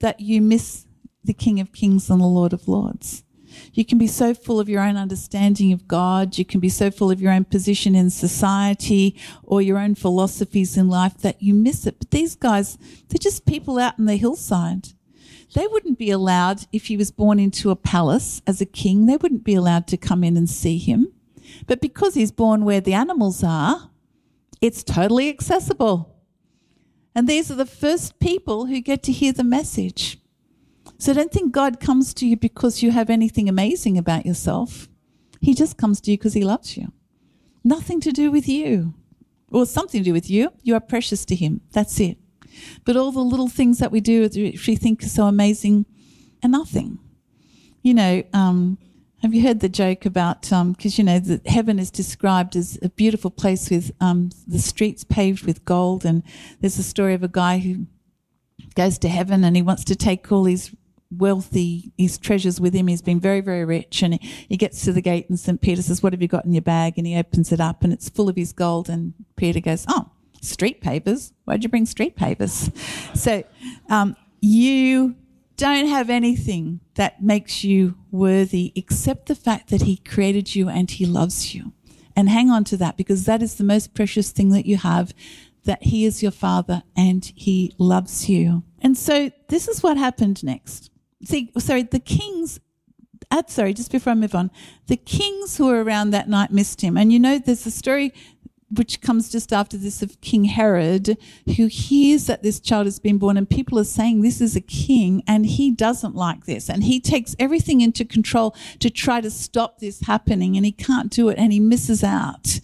that 0.01 0.21
you 0.21 0.42
miss 0.42 0.87
the 1.25 1.33
King 1.33 1.59
of 1.59 1.73
Kings 1.73 2.11
and 2.11 2.21
the 2.21 2.27
Lord 2.27 2.53
of 2.53 2.69
Lords. 2.69 3.25
You 3.73 3.83
can 3.83 3.97
be 3.97 4.07
so 4.07 4.35
full 4.35 4.61
of 4.61 4.69
your 4.69 4.83
own 4.83 4.99
understanding 4.99 5.73
of 5.73 5.88
God. 5.88 6.37
You 6.37 6.45
can 6.45 6.61
be 6.61 6.69
so 6.69 6.90
full 6.90 7.11
of 7.11 7.21
your 7.21 7.33
own 7.33 7.45
position 7.45 7.95
in 7.95 8.11
society 8.11 9.19
or 9.42 9.62
your 9.62 9.79
own 9.79 9.95
philosophies 9.95 10.77
in 10.77 10.88
life 10.88 11.16
that 11.23 11.42
you 11.42 11.55
miss 11.55 11.87
it. 11.87 11.99
But 11.99 12.11
these 12.11 12.37
guys, 12.37 12.77
they're 13.09 13.19
just 13.19 13.47
people 13.47 13.79
out 13.79 13.99
on 13.99 14.05
the 14.05 14.16
hillside. 14.16 14.88
They 15.55 15.66
wouldn't 15.66 15.99
be 15.99 16.11
allowed, 16.11 16.66
if 16.73 16.88
he 16.88 16.99
was 16.99 17.11
born 17.11 17.38
into 17.38 17.71
a 17.71 17.77
palace 17.77 18.42
as 18.47 18.61
a 18.61 18.66
king, 18.66 19.07
they 19.07 19.16
wouldn't 19.16 19.45
be 19.45 19.55
allowed 19.55 19.87
to 19.87 19.97
come 19.97 20.23
in 20.23 20.37
and 20.37 20.51
see 20.51 20.77
him. 20.77 21.11
But 21.66 21.81
because 21.81 22.12
he's 22.12 22.33
born 22.33 22.66
where 22.66 22.83
the 22.83 22.92
animals 22.92 23.42
are, 23.42 23.90
it's 24.61 24.85
totally 24.85 25.31
accessible. 25.31 26.16
And 27.17 27.27
these 27.27 27.51
are 27.51 27.55
the 27.55 27.65
first 27.65 28.19
people 28.19 28.67
who 28.67 28.79
get 28.83 29.03
to 29.05 29.11
hear 29.11 29.33
the 29.33 29.43
message. 29.43 30.19
So 30.99 31.15
don't 31.15 31.33
think 31.33 31.51
God 31.51 31.81
comes 31.81 32.13
to 32.13 32.27
you 32.27 32.37
because 32.37 32.83
you 32.83 32.91
have 32.91 33.09
anything 33.09 33.49
amazing 33.49 33.97
about 33.97 34.27
yourself. 34.27 34.87
He 35.41 35.55
just 35.55 35.79
comes 35.79 35.99
to 36.03 36.11
you 36.11 36.19
because 36.19 36.35
he 36.35 36.45
loves 36.45 36.77
you. 36.77 36.93
Nothing 37.65 38.03
to 38.03 38.13
do 38.13 38.31
with 38.31 38.47
you. 38.47 38.93
Or 39.51 39.65
something 39.65 40.03
to 40.03 40.05
do 40.05 40.13
with 40.13 40.29
you. 40.29 40.51
You 40.63 40.75
are 40.75 40.81
precious 40.81 41.25
to 41.25 41.35
him. 41.35 41.63
That's 41.73 41.99
it. 42.01 42.19
But 42.85 42.99
all 42.99 43.13
the 43.13 43.21
little 43.21 43.49
things 43.49 43.79
that 43.79 43.91
we 43.91 44.01
do, 44.01 44.23
which 44.23 44.67
we 44.67 44.77
think 44.77 45.03
are 45.03 45.09
so 45.09 45.25
amazing, 45.25 45.87
are 46.45 46.51
nothing. 46.51 46.99
You 47.83 47.95
know, 47.95 48.23
um, 48.35 48.77
have 49.27 49.35
you 49.35 49.43
heard 49.43 49.59
the 49.59 49.69
joke 49.69 50.07
about, 50.07 50.43
because 50.43 50.53
um, 50.53 50.77
you 50.81 51.03
know, 51.03 51.19
the, 51.19 51.41
heaven 51.51 51.81
is 51.81 51.91
described 51.91 52.55
as 52.55 52.79
a 52.81 52.89
beautiful 52.89 53.31
place 53.31 53.69
with 53.71 53.91
um, 54.01 54.31
the 54.47 54.61
streets 54.61 55.03
paved 55.03 55.45
with 55.45 55.65
gold. 55.65 56.05
And 56.05 56.23
there's 56.61 56.79
a 56.79 56.85
story 56.85 57.12
of 57.12 57.25
a 57.25 57.29
guy 57.29 57.59
who 57.59 57.87
goes 58.77 58.99
to 58.99 59.09
heaven 59.09 59.43
and 59.43 59.57
he 59.57 59.62
wants 59.62 59.83
to 59.85 59.97
take 59.97 60.31
all 60.31 60.45
his 60.45 60.71
wealthy, 61.11 61.93
his 61.99 62.19
treasures 62.19 62.61
with 62.61 62.73
him. 62.73 62.87
He's 62.87 63.03
been 63.03 63.19
very, 63.19 63.41
very 63.41 63.65
rich. 63.65 64.01
And 64.01 64.23
he, 64.23 64.57
gets 64.57 64.85
to 64.85 64.93
the 64.93 65.03
gate 65.03 65.29
and 65.29 65.41
St. 65.41 65.61
Peter 65.61 65.83
says, 65.83 66.05
What 66.05 66.12
have 66.12 66.23
you 66.23 66.29
got 66.29 66.45
in 66.45 66.53
your 66.53 66.62
bag? 66.62 66.95
And 66.97 67.05
he 67.05 67.17
opens 67.17 67.51
it 67.51 67.61
up 67.61 67.83
and 67.83 67.93
it's 67.93 68.09
full 68.09 68.29
of 68.29 68.37
his 68.37 68.53
gold. 68.53 68.89
And 68.89 69.12
Peter 69.35 69.59
goes, 69.59 69.87
Oh, 69.89 70.09
street 70.41 70.81
pavers. 70.81 71.33
Why'd 71.47 71.65
you 71.65 71.69
bring 71.69 71.87
street 71.87 72.17
pavers? 72.17 72.71
So 73.17 73.43
um, 73.89 74.15
you 74.41 75.17
don't 75.57 75.87
have 75.87 76.11
anything 76.11 76.81
that 76.95 77.23
makes 77.23 77.64
you 77.64 77.97
worthy 78.11 78.73
except 78.75 79.27
the 79.27 79.35
fact 79.35 79.71
that 79.71 79.83
He 79.83 79.97
created 79.97 80.55
you 80.55 80.69
and 80.69 80.90
He 80.90 81.07
loves 81.07 81.55
you. 81.55 81.73
And 82.14 82.29
hang 82.29 82.51
on 82.51 82.64
to 82.64 82.77
that 82.79 82.97
because 82.97 83.25
that 83.27 83.42
is 83.42 83.57
the 83.57 83.64
most 83.64 83.95
precious 83.95 84.31
thing 84.31 84.51
that 84.51 84.66
you 84.66 84.79
have 84.79 85.12
that 85.64 85.83
He 85.83 86.05
is 86.05 86.23
your 86.23 86.33
Father 86.33 86.83
and 86.97 87.25
He 87.35 87.75
loves 87.79 88.29
you. 88.29 88.62
And 88.81 88.97
so 88.97 89.31
this 89.49 89.69
is 89.69 89.83
what 89.83 89.97
happened 89.97 90.42
next. 90.45 90.90
See, 91.25 91.53
sorry, 91.59 91.83
the 91.83 92.01
kings 92.01 92.61
uh, 93.31 93.42
sorry, 93.49 93.75
just 93.75 93.90
before 93.90 94.12
I 94.12 94.14
move 94.14 94.35
on, 94.35 94.51
the 94.87 94.97
kings 94.97 95.57
who 95.57 95.66
were 95.66 95.83
around 95.83 96.11
that 96.11 96.29
night 96.29 96.53
missed 96.53 96.81
him. 96.81 96.97
And 96.97 97.12
you 97.12 97.19
know, 97.19 97.38
there's 97.38 97.66
a 97.66 97.71
story 97.71 98.12
which 98.69 99.01
comes 99.01 99.31
just 99.31 99.53
after 99.53 99.77
this 99.77 100.03
of 100.03 100.21
King 100.21 100.45
Herod, 100.45 101.17
who 101.57 101.67
hears 101.67 102.27
that 102.27 102.43
this 102.43 102.59
child 102.59 102.87
has 102.87 102.99
been 102.99 103.19
born, 103.19 103.37
and 103.37 103.49
people 103.49 103.79
are 103.79 103.85
saying 103.85 104.21
this 104.21 104.41
is 104.41 104.57
a 104.57 104.61
king, 104.61 105.23
and 105.27 105.47
he 105.47 105.71
doesn't 105.71 106.17
like 106.17 106.47
this. 106.47 106.69
And 106.69 106.83
he 106.83 106.99
takes 106.99 107.37
everything 107.39 107.81
into 107.81 108.05
control 108.05 108.57
to 108.81 108.91
try 108.91 109.21
to 109.21 109.31
stop 109.31 109.79
this 109.79 110.01
happening, 110.01 110.57
and 110.57 110.67
he 110.67 110.73
can't 110.73 111.11
do 111.13 111.29
it, 111.29 111.39
and 111.39 111.53
he 111.53 111.61
misses 111.61 112.03
out. 112.03 112.59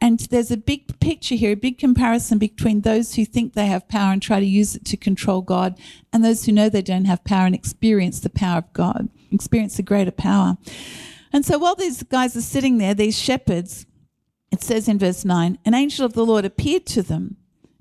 And 0.00 0.20
there's 0.20 0.50
a 0.50 0.58
big 0.58 1.00
picture 1.00 1.36
here, 1.36 1.52
a 1.52 1.56
big 1.56 1.78
comparison 1.78 2.38
between 2.38 2.82
those 2.82 3.14
who 3.14 3.24
think 3.24 3.54
they 3.54 3.66
have 3.66 3.88
power 3.88 4.12
and 4.12 4.20
try 4.20 4.40
to 4.40 4.46
use 4.46 4.76
it 4.76 4.84
to 4.86 4.96
control 4.96 5.40
God, 5.40 5.78
and 6.12 6.22
those 6.22 6.44
who 6.44 6.52
know 6.52 6.68
they 6.68 6.82
don't 6.82 7.06
have 7.06 7.24
power 7.24 7.46
and 7.46 7.54
experience 7.54 8.20
the 8.20 8.28
power 8.28 8.58
of 8.58 8.72
God, 8.74 9.08
experience 9.32 9.78
the 9.78 9.82
greater 9.82 10.10
power. 10.10 10.58
And 11.32 11.46
so 11.46 11.58
while 11.58 11.74
these 11.74 12.02
guys 12.02 12.36
are 12.36 12.42
sitting 12.42 12.78
there, 12.78 12.94
these 12.94 13.18
shepherds, 13.18 13.86
it 14.50 14.62
says 14.62 14.88
in 14.88 14.98
verse 14.98 15.24
9 15.24 15.58
An 15.64 15.74
angel 15.74 16.06
of 16.06 16.12
the 16.14 16.26
Lord 16.26 16.44
appeared 16.44 16.86
to 16.86 17.02
them, 17.02 17.36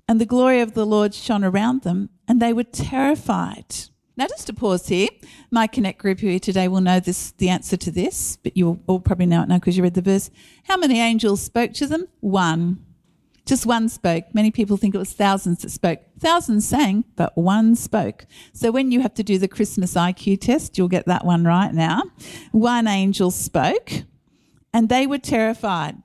and 0.07 0.19
the 0.19 0.25
glory 0.25 0.61
of 0.61 0.73
the 0.73 0.85
Lord 0.85 1.13
shone 1.13 1.43
around 1.43 1.81
them, 1.81 2.09
and 2.27 2.41
they 2.41 2.53
were 2.53 2.63
terrified. 2.63 3.75
Now, 4.17 4.27
just 4.27 4.47
to 4.47 4.53
pause 4.53 4.87
here, 4.87 5.09
my 5.51 5.67
Connect 5.67 5.99
group 5.99 6.19
here 6.19 6.39
today 6.39 6.69
will 6.69 6.79
know 6.79 7.01
this, 7.01 7.31
the 7.31 7.49
answer 7.49 7.75
to 7.75 7.91
this, 7.91 8.37
but 8.37 8.55
you 8.55 8.79
all 8.87 9.01
probably 9.01 9.25
know 9.25 9.43
it 9.43 9.49
now 9.49 9.57
because 9.57 9.75
you 9.75 9.83
read 9.83 9.93
the 9.93 10.01
verse. 10.01 10.31
How 10.63 10.77
many 10.77 10.99
angels 11.01 11.41
spoke 11.41 11.73
to 11.73 11.87
them? 11.87 12.07
One. 12.21 12.85
Just 13.45 13.65
one 13.65 13.89
spoke. 13.89 14.33
Many 14.33 14.51
people 14.51 14.77
think 14.77 14.95
it 14.95 14.99
was 14.99 15.11
thousands 15.11 15.61
that 15.61 15.69
spoke. 15.69 15.99
Thousands 16.19 16.67
sang, 16.67 17.03
but 17.15 17.37
one 17.37 17.75
spoke. 17.75 18.25
So 18.53 18.71
when 18.71 18.91
you 18.91 19.01
have 19.01 19.13
to 19.15 19.23
do 19.23 19.37
the 19.37 19.49
Christmas 19.49 19.93
IQ 19.95 20.41
test, 20.41 20.77
you'll 20.77 20.87
get 20.87 21.05
that 21.05 21.25
one 21.25 21.43
right 21.43 21.73
now. 21.73 22.03
One 22.53 22.87
angel 22.87 23.31
spoke, 23.31 23.91
and 24.73 24.87
they 24.87 25.05
were 25.05 25.19
terrified. 25.19 25.97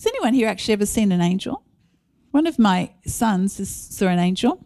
Has 0.00 0.06
anyone 0.06 0.32
here 0.32 0.48
actually 0.48 0.72
ever 0.72 0.86
seen 0.86 1.12
an 1.12 1.20
angel? 1.20 1.62
One 2.30 2.46
of 2.46 2.58
my 2.58 2.90
sons 3.04 3.68
saw 3.68 4.06
an 4.06 4.18
angel, 4.18 4.64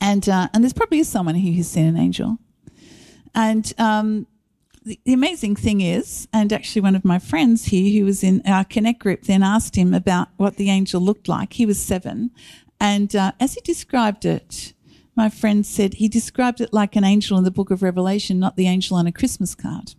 and 0.00 0.26
uh, 0.26 0.48
and 0.54 0.64
there's 0.64 0.72
probably 0.72 1.02
someone 1.02 1.34
here 1.34 1.52
who's 1.52 1.68
seen 1.68 1.84
an 1.84 1.98
angel. 1.98 2.38
And 3.34 3.70
um, 3.76 4.26
the, 4.82 4.98
the, 5.04 5.12
amazing 5.12 5.56
thing 5.56 5.82
is, 5.82 6.28
and 6.32 6.50
actually 6.50 6.80
one 6.80 6.96
of 6.96 7.04
my 7.04 7.18
friends 7.18 7.66
here 7.66 7.92
who 7.92 8.06
was 8.06 8.24
in 8.24 8.40
our 8.46 8.64
Connect 8.64 9.00
group 9.00 9.24
then 9.24 9.42
asked 9.42 9.76
him 9.76 9.92
about 9.92 10.28
what 10.38 10.56
the 10.56 10.70
angel 10.70 10.98
looked 10.98 11.28
like. 11.28 11.52
He 11.52 11.66
was 11.66 11.78
seven, 11.78 12.30
and 12.80 13.14
uh, 13.14 13.32
as 13.38 13.52
he 13.52 13.60
described 13.60 14.24
it, 14.24 14.72
my 15.14 15.28
friend 15.28 15.66
said 15.66 15.94
he 15.94 16.08
described 16.08 16.62
it 16.62 16.72
like 16.72 16.96
an 16.96 17.04
angel 17.04 17.36
in 17.36 17.44
the 17.44 17.50
Book 17.50 17.70
of 17.70 17.82
Revelation, 17.82 18.40
not 18.40 18.56
the 18.56 18.68
angel 18.68 18.96
on 18.96 19.06
a 19.06 19.12
Christmas 19.12 19.54
card 19.54 19.94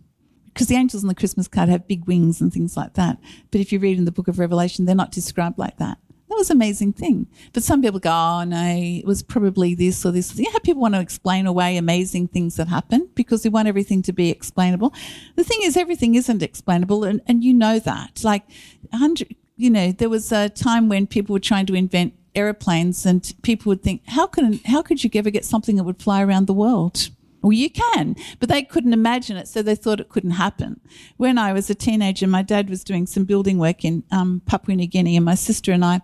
because 0.56 0.68
the 0.68 0.74
angels 0.74 1.04
on 1.04 1.08
the 1.08 1.14
Christmas 1.14 1.48
card 1.48 1.68
have 1.68 1.86
big 1.86 2.06
wings 2.06 2.40
and 2.40 2.50
things 2.50 2.78
like 2.78 2.94
that. 2.94 3.18
But 3.50 3.60
if 3.60 3.72
you 3.72 3.78
read 3.78 3.98
in 3.98 4.06
the 4.06 4.10
book 4.10 4.26
of 4.26 4.38
Revelation, 4.38 4.86
they're 4.86 4.94
not 4.94 5.12
described 5.12 5.58
like 5.58 5.76
that. 5.76 5.98
That 6.30 6.34
was 6.34 6.48
an 6.48 6.56
amazing 6.56 6.94
thing. 6.94 7.26
But 7.52 7.62
some 7.62 7.82
people 7.82 8.00
go, 8.00 8.10
oh, 8.10 8.42
no, 8.42 8.74
it 8.74 9.04
was 9.04 9.22
probably 9.22 9.74
this 9.74 10.06
or 10.06 10.12
this. 10.12 10.34
You 10.38 10.50
know 10.50 10.58
people 10.60 10.80
want 10.80 10.94
to 10.94 11.00
explain 11.02 11.46
away 11.46 11.76
amazing 11.76 12.28
things 12.28 12.56
that 12.56 12.68
happen 12.68 13.10
because 13.14 13.42
they 13.42 13.50
want 13.50 13.68
everything 13.68 14.00
to 14.00 14.14
be 14.14 14.30
explainable. 14.30 14.94
The 15.34 15.44
thing 15.44 15.58
is, 15.62 15.76
everything 15.76 16.14
isn't 16.14 16.42
explainable, 16.42 17.04
and, 17.04 17.20
and 17.26 17.44
you 17.44 17.52
know 17.52 17.78
that. 17.78 18.24
Like, 18.24 18.44
100, 18.92 19.36
you 19.56 19.68
know, 19.68 19.92
there 19.92 20.08
was 20.08 20.32
a 20.32 20.48
time 20.48 20.88
when 20.88 21.06
people 21.06 21.34
were 21.34 21.38
trying 21.38 21.66
to 21.66 21.74
invent 21.74 22.14
aeroplanes, 22.34 23.04
and 23.04 23.34
people 23.42 23.68
would 23.68 23.82
think, 23.82 24.00
how 24.06 24.26
can 24.26 24.54
how 24.64 24.80
could 24.80 25.04
you 25.04 25.10
ever 25.12 25.28
get 25.28 25.44
something 25.44 25.76
that 25.76 25.84
would 25.84 26.02
fly 26.02 26.22
around 26.22 26.46
the 26.46 26.54
world? 26.54 27.10
Well, 27.46 27.52
you 27.52 27.70
can, 27.70 28.16
but 28.40 28.48
they 28.48 28.64
couldn't 28.64 28.92
imagine 28.92 29.36
it, 29.36 29.46
so 29.46 29.62
they 29.62 29.76
thought 29.76 30.00
it 30.00 30.08
couldn't 30.08 30.32
happen. 30.32 30.80
When 31.16 31.38
I 31.38 31.52
was 31.52 31.70
a 31.70 31.76
teenager, 31.76 32.26
my 32.26 32.42
dad 32.42 32.68
was 32.68 32.82
doing 32.82 33.06
some 33.06 33.24
building 33.24 33.56
work 33.56 33.84
in 33.84 34.02
um, 34.10 34.42
Papua 34.46 34.74
New 34.74 34.88
Guinea, 34.88 35.14
and 35.14 35.24
my 35.24 35.36
sister 35.36 35.70
and 35.70 35.84
I 35.84 36.00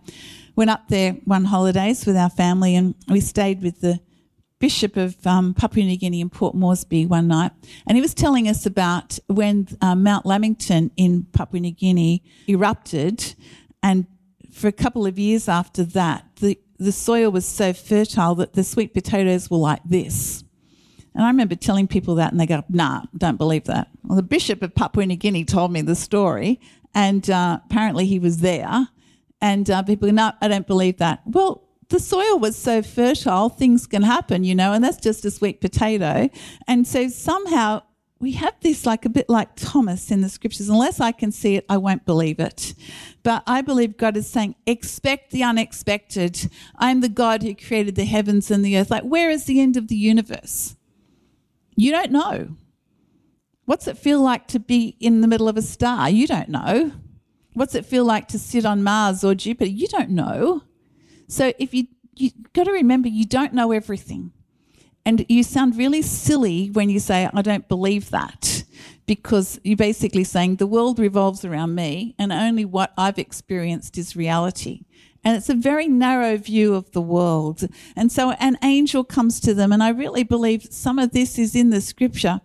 went 0.54 0.70
up 0.70 0.86
there 0.86 1.14
one 1.24 1.46
holidays 1.46 2.06
with 2.06 2.16
our 2.16 2.30
family, 2.30 2.76
and 2.76 2.94
we 3.08 3.20
stayed 3.20 3.60
with 3.60 3.80
the 3.80 3.98
Bishop 4.60 4.96
of 4.96 5.16
um, 5.26 5.52
Papua 5.52 5.84
New 5.84 5.96
Guinea 5.96 6.20
in 6.20 6.30
Port 6.30 6.54
Moresby 6.54 7.06
one 7.06 7.26
night, 7.26 7.50
and 7.88 7.96
he 7.96 8.02
was 8.02 8.14
telling 8.14 8.46
us 8.46 8.64
about 8.64 9.18
when 9.26 9.66
uh, 9.80 9.96
Mount 9.96 10.24
Lamington 10.24 10.92
in 10.96 11.24
Papua 11.32 11.58
New 11.58 11.72
Guinea 11.72 12.22
erupted, 12.48 13.34
and 13.82 14.06
for 14.52 14.68
a 14.68 14.72
couple 14.72 15.06
of 15.06 15.18
years 15.18 15.48
after 15.48 15.82
that, 15.82 16.24
the 16.36 16.56
the 16.78 16.92
soil 16.92 17.32
was 17.32 17.44
so 17.44 17.72
fertile 17.72 18.36
that 18.36 18.52
the 18.52 18.62
sweet 18.62 18.94
potatoes 18.94 19.50
were 19.50 19.56
like 19.56 19.82
this. 19.84 20.44
And 21.14 21.24
I 21.24 21.28
remember 21.28 21.54
telling 21.54 21.86
people 21.86 22.14
that, 22.16 22.32
and 22.32 22.40
they 22.40 22.46
go, 22.46 22.64
nah, 22.68 23.02
don't 23.16 23.36
believe 23.36 23.64
that. 23.64 23.88
Well, 24.04 24.16
the 24.16 24.22
Bishop 24.22 24.62
of 24.62 24.74
Papua 24.74 25.06
New 25.06 25.16
Guinea 25.16 25.44
told 25.44 25.72
me 25.72 25.82
the 25.82 25.94
story, 25.94 26.60
and 26.94 27.28
uh, 27.28 27.60
apparently 27.64 28.06
he 28.06 28.18
was 28.18 28.38
there. 28.38 28.88
And 29.40 29.70
uh, 29.70 29.82
people 29.82 30.08
go, 30.08 30.14
no, 30.14 30.32
I 30.40 30.48
don't 30.48 30.66
believe 30.66 30.98
that. 30.98 31.22
Well, 31.26 31.64
the 31.88 32.00
soil 32.00 32.38
was 32.38 32.56
so 32.56 32.82
fertile, 32.82 33.50
things 33.50 33.86
can 33.86 34.02
happen, 34.02 34.44
you 34.44 34.54
know, 34.54 34.72
and 34.72 34.82
that's 34.82 34.96
just 34.96 35.24
a 35.24 35.30
sweet 35.30 35.60
potato. 35.60 36.30
And 36.66 36.86
so 36.86 37.08
somehow 37.08 37.82
we 38.18 38.32
have 38.32 38.54
this 38.60 38.86
like 38.86 39.04
a 39.04 39.08
bit 39.08 39.28
like 39.28 39.50
Thomas 39.56 40.10
in 40.10 40.20
the 40.20 40.28
scriptures. 40.28 40.68
Unless 40.68 41.00
I 41.00 41.10
can 41.10 41.32
see 41.32 41.56
it, 41.56 41.66
I 41.68 41.76
won't 41.76 42.06
believe 42.06 42.38
it. 42.38 42.72
But 43.24 43.42
I 43.46 43.62
believe 43.62 43.96
God 43.96 44.16
is 44.16 44.30
saying, 44.30 44.54
expect 44.64 45.32
the 45.32 45.42
unexpected. 45.42 46.48
I'm 46.76 47.00
the 47.00 47.08
God 47.08 47.42
who 47.42 47.54
created 47.54 47.96
the 47.96 48.04
heavens 48.04 48.50
and 48.50 48.64
the 48.64 48.78
earth. 48.78 48.90
Like, 48.90 49.02
where 49.02 49.28
is 49.28 49.44
the 49.44 49.60
end 49.60 49.76
of 49.76 49.88
the 49.88 49.96
universe? 49.96 50.76
You 51.74 51.92
don't 51.92 52.10
know. 52.10 52.56
What's 53.64 53.86
it 53.86 53.96
feel 53.96 54.20
like 54.20 54.48
to 54.48 54.58
be 54.58 54.96
in 55.00 55.20
the 55.20 55.28
middle 55.28 55.48
of 55.48 55.56
a 55.56 55.62
star? 55.62 56.10
You 56.10 56.26
don't 56.26 56.48
know. 56.48 56.92
What's 57.54 57.74
it 57.74 57.86
feel 57.86 58.04
like 58.04 58.28
to 58.28 58.38
sit 58.38 58.64
on 58.64 58.82
Mars 58.82 59.22
or 59.24 59.34
Jupiter? 59.34 59.70
You 59.70 59.86
don't 59.88 60.10
know. 60.10 60.62
So 61.28 61.52
if 61.58 61.72
you 61.72 61.86
you 62.14 62.30
got 62.52 62.64
to 62.64 62.72
remember 62.72 63.08
you 63.08 63.24
don't 63.24 63.54
know 63.54 63.72
everything. 63.72 64.32
And 65.04 65.24
you 65.28 65.42
sound 65.42 65.76
really 65.76 66.02
silly 66.02 66.68
when 66.68 66.90
you 66.90 67.00
say 67.00 67.28
I 67.32 67.42
don't 67.42 67.68
believe 67.68 68.10
that 68.10 68.51
because 69.06 69.60
you're 69.64 69.76
basically 69.76 70.24
saying 70.24 70.56
the 70.56 70.66
world 70.66 70.98
revolves 70.98 71.44
around 71.44 71.74
me 71.74 72.14
and 72.18 72.32
only 72.32 72.64
what 72.64 72.92
I've 72.96 73.18
experienced 73.18 73.98
is 73.98 74.16
reality. 74.16 74.84
And 75.24 75.36
it's 75.36 75.48
a 75.48 75.54
very 75.54 75.88
narrow 75.88 76.36
view 76.36 76.74
of 76.74 76.90
the 76.92 77.00
world. 77.00 77.68
And 77.94 78.10
so 78.10 78.32
an 78.32 78.58
angel 78.62 79.04
comes 79.04 79.38
to 79.40 79.54
them, 79.54 79.70
and 79.70 79.82
I 79.82 79.90
really 79.90 80.24
believe 80.24 80.66
some 80.70 80.98
of 80.98 81.12
this 81.12 81.38
is 81.38 81.54
in 81.54 81.70
the 81.70 81.80
scripture 81.80 82.40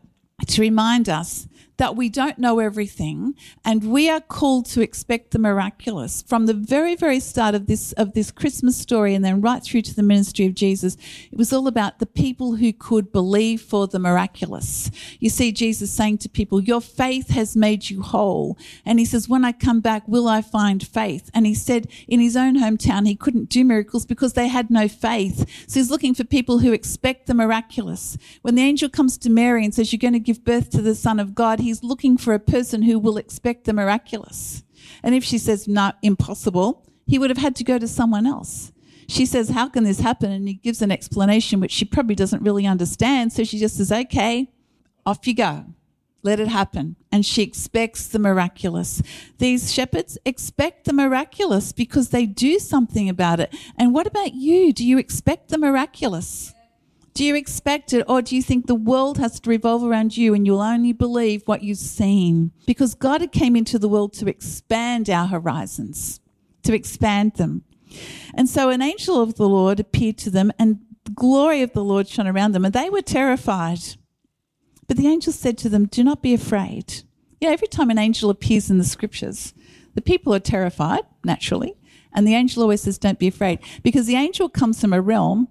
to 0.45 0.61
remind 0.61 1.09
us 1.09 1.47
that 1.77 1.95
we 1.95 2.09
don't 2.09 2.39
know 2.39 2.59
everything 2.59 3.35
and 3.63 3.91
we 3.91 4.09
are 4.09 4.19
called 4.19 4.65
to 4.65 4.81
expect 4.81 5.31
the 5.31 5.39
miraculous. 5.39 6.23
From 6.27 6.47
the 6.47 6.53
very 6.53 6.95
very 6.95 7.19
start 7.19 7.55
of 7.55 7.67
this 7.67 7.91
of 7.93 8.13
this 8.13 8.31
christmas 8.31 8.75
story 8.75 9.13
and 9.13 9.23
then 9.23 9.41
right 9.41 9.63
through 9.63 9.81
to 9.83 9.95
the 9.95 10.03
ministry 10.03 10.45
of 10.45 10.55
jesus 10.55 10.97
it 11.31 11.37
was 11.37 11.53
all 11.53 11.67
about 11.67 11.99
the 11.99 12.05
people 12.05 12.55
who 12.55 12.73
could 12.73 13.11
believe 13.11 13.61
for 13.61 13.87
the 13.87 13.99
miraculous. 13.99 14.89
You 15.19 15.29
see 15.29 15.51
jesus 15.51 15.91
saying 15.91 16.19
to 16.19 16.29
people 16.29 16.61
your 16.61 16.81
faith 16.81 17.29
has 17.29 17.55
made 17.55 17.89
you 17.89 18.01
whole. 18.01 18.57
And 18.85 18.99
he 18.99 19.05
says 19.05 19.29
when 19.29 19.45
i 19.45 19.51
come 19.51 19.79
back 19.79 20.07
will 20.07 20.27
i 20.27 20.41
find 20.41 20.85
faith? 20.85 21.29
And 21.33 21.45
he 21.45 21.53
said 21.53 21.87
in 22.07 22.19
his 22.19 22.35
own 22.35 22.57
hometown 22.57 23.07
he 23.07 23.15
couldn't 23.15 23.49
do 23.49 23.63
miracles 23.63 24.05
because 24.05 24.33
they 24.33 24.47
had 24.47 24.69
no 24.69 24.87
faith. 24.87 25.45
So 25.67 25.79
he's 25.79 25.91
looking 25.91 26.15
for 26.15 26.23
people 26.23 26.59
who 26.59 26.73
expect 26.73 27.27
the 27.27 27.33
miraculous. 27.33 28.17
When 28.41 28.55
the 28.55 28.63
angel 28.63 28.89
comes 28.89 29.17
to 29.19 29.29
mary 29.29 29.63
and 29.63 29.73
says 29.73 29.91
you're 29.93 29.99
going 29.99 30.13
to 30.13 30.19
give 30.19 30.43
birth 30.43 30.71
to 30.71 30.81
the 30.81 30.95
son 30.95 31.19
of 31.19 31.35
god 31.35 31.59
he's 31.67 31.83
looking 31.83 32.17
for 32.17 32.33
a 32.33 32.39
person 32.39 32.81
who 32.81 32.97
will 32.97 33.17
expect 33.17 33.65
the 33.65 33.73
miraculous. 33.73 34.63
And 35.03 35.13
if 35.13 35.23
she 35.23 35.37
says, 35.37 35.67
no, 35.67 35.91
impossible, 36.01 36.85
he 37.05 37.19
would 37.19 37.29
have 37.29 37.37
had 37.37 37.55
to 37.57 37.63
go 37.63 37.77
to 37.77 37.87
someone 37.87 38.25
else. 38.25 38.71
She 39.07 39.25
says, 39.25 39.49
How 39.49 39.69
can 39.69 39.85
this 39.85 40.01
happen? 40.01 40.31
And 40.31 40.47
he 40.47 40.55
gives 40.55 40.81
an 40.81 40.91
explanation 40.91 41.59
which 41.59 41.71
she 41.71 41.85
probably 41.85 42.15
doesn't 42.15 42.43
really 42.43 42.67
understand. 42.67 43.31
So 43.31 43.43
she 43.43 43.57
just 43.57 43.77
says, 43.77 43.91
Okay, 43.91 44.51
off 45.05 45.25
you 45.25 45.33
go. 45.33 45.65
Let 46.23 46.39
it 46.41 46.49
happen. 46.49 46.97
And 47.09 47.25
she 47.25 47.41
expects 47.41 48.07
the 48.07 48.19
miraculous. 48.19 49.01
These 49.37 49.73
shepherds 49.73 50.17
expect 50.25 50.85
the 50.85 50.91
miraculous 50.91 51.71
because 51.71 52.09
they 52.09 52.25
do 52.25 52.59
something 52.59 53.07
about 53.07 53.39
it. 53.39 53.55
And 53.77 53.93
what 53.93 54.07
about 54.07 54.33
you? 54.33 54.73
Do 54.73 54.85
you 54.85 54.97
expect 54.97 55.49
the 55.49 55.57
miraculous? 55.57 56.53
Do 57.17 57.25
you 57.25 57.33
expect 57.33 57.93
it, 57.93 58.05
or 58.07 58.21
do 58.21 58.35
you 58.35 58.43
think 58.43 58.67
the 58.67 58.75
world 58.75 59.17
has 59.17 59.39
to 59.39 59.49
revolve 59.49 59.83
around 59.83 60.15
you 60.15 60.35
and 60.35 60.45
you'll 60.45 60.61
only 60.61 60.93
believe 60.93 61.41
what 61.47 61.63
you've 61.63 61.79
seen? 61.79 62.51
Because 62.67 62.93
God 62.93 63.31
came 63.31 63.55
into 63.55 63.79
the 63.79 63.89
world 63.89 64.13
to 64.13 64.29
expand 64.29 65.09
our 65.09 65.25
horizons, 65.25 66.19
to 66.61 66.75
expand 66.75 67.33
them. 67.37 67.63
And 68.35 68.47
so 68.47 68.69
an 68.69 68.83
angel 68.83 69.19
of 69.19 69.33
the 69.33 69.49
Lord 69.49 69.79
appeared 69.79 70.19
to 70.19 70.29
them, 70.29 70.51
and 70.59 70.79
the 71.05 71.11
glory 71.11 71.63
of 71.63 71.73
the 71.73 71.83
Lord 71.83 72.07
shone 72.07 72.27
around 72.27 72.51
them, 72.51 72.63
and 72.63 72.73
they 72.75 72.87
were 72.87 73.01
terrified. 73.01 73.79
But 74.85 74.97
the 74.97 75.07
angel 75.07 75.33
said 75.33 75.57
to 75.57 75.69
them, 75.69 75.87
Do 75.87 76.03
not 76.03 76.21
be 76.21 76.35
afraid. 76.35 77.01
Yeah, 77.41 77.49
every 77.49 77.67
time 77.67 77.89
an 77.89 77.97
angel 77.97 78.29
appears 78.29 78.69
in 78.69 78.77
the 78.77 78.83
scriptures, 78.83 79.55
the 79.95 80.03
people 80.03 80.35
are 80.35 80.39
terrified, 80.39 81.01
naturally. 81.23 81.73
And 82.13 82.27
the 82.27 82.35
angel 82.35 82.61
always 82.61 82.81
says, 82.81 82.99
Don't 82.99 83.17
be 83.17 83.27
afraid. 83.27 83.57
Because 83.81 84.05
the 84.05 84.17
angel 84.17 84.49
comes 84.49 84.79
from 84.79 84.93
a 84.93 85.01
realm 85.01 85.47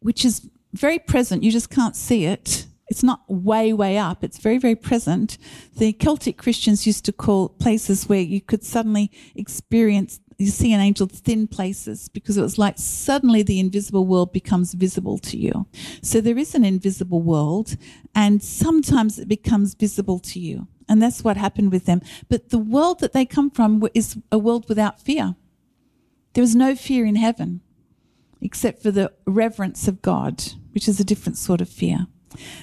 which 0.00 0.22
is 0.22 0.50
very 0.76 0.98
present. 0.98 1.42
You 1.42 1.50
just 1.50 1.70
can't 1.70 1.96
see 1.96 2.24
it. 2.26 2.66
It's 2.88 3.02
not 3.02 3.28
way, 3.28 3.72
way 3.72 3.98
up. 3.98 4.22
It's 4.22 4.38
very, 4.38 4.58
very 4.58 4.76
present. 4.76 5.38
The 5.76 5.92
Celtic 5.92 6.38
Christians 6.38 6.86
used 6.86 7.04
to 7.06 7.12
call 7.12 7.48
places 7.48 8.08
where 8.08 8.20
you 8.20 8.40
could 8.40 8.62
suddenly 8.62 9.10
experience, 9.34 10.20
you 10.38 10.46
see 10.48 10.72
an 10.72 10.80
angel 10.80 11.08
thin 11.08 11.48
places 11.48 12.08
because 12.08 12.36
it 12.36 12.42
was 12.42 12.58
like 12.58 12.78
suddenly 12.78 13.42
the 13.42 13.58
invisible 13.58 14.06
world 14.06 14.32
becomes 14.32 14.74
visible 14.74 15.18
to 15.18 15.36
you. 15.36 15.66
So 16.02 16.20
there 16.20 16.38
is 16.38 16.54
an 16.54 16.64
invisible 16.64 17.22
world 17.22 17.76
and 18.14 18.42
sometimes 18.42 19.18
it 19.18 19.26
becomes 19.26 19.74
visible 19.74 20.20
to 20.20 20.38
you. 20.38 20.68
And 20.88 21.02
that's 21.02 21.24
what 21.24 21.36
happened 21.36 21.72
with 21.72 21.86
them. 21.86 22.00
But 22.28 22.50
the 22.50 22.58
world 22.58 23.00
that 23.00 23.12
they 23.12 23.26
come 23.26 23.50
from 23.50 23.82
is 23.94 24.16
a 24.30 24.38
world 24.38 24.68
without 24.68 25.00
fear. 25.00 25.34
There 26.34 26.44
is 26.44 26.54
no 26.54 26.76
fear 26.76 27.04
in 27.04 27.16
heaven 27.16 27.62
except 28.46 28.80
for 28.80 28.92
the 28.92 29.12
reverence 29.26 29.88
of 29.88 30.00
God, 30.02 30.40
which 30.72 30.86
is 30.86 31.00
a 31.00 31.04
different 31.04 31.36
sort 31.36 31.60
of 31.60 31.68
fear. 31.68 32.06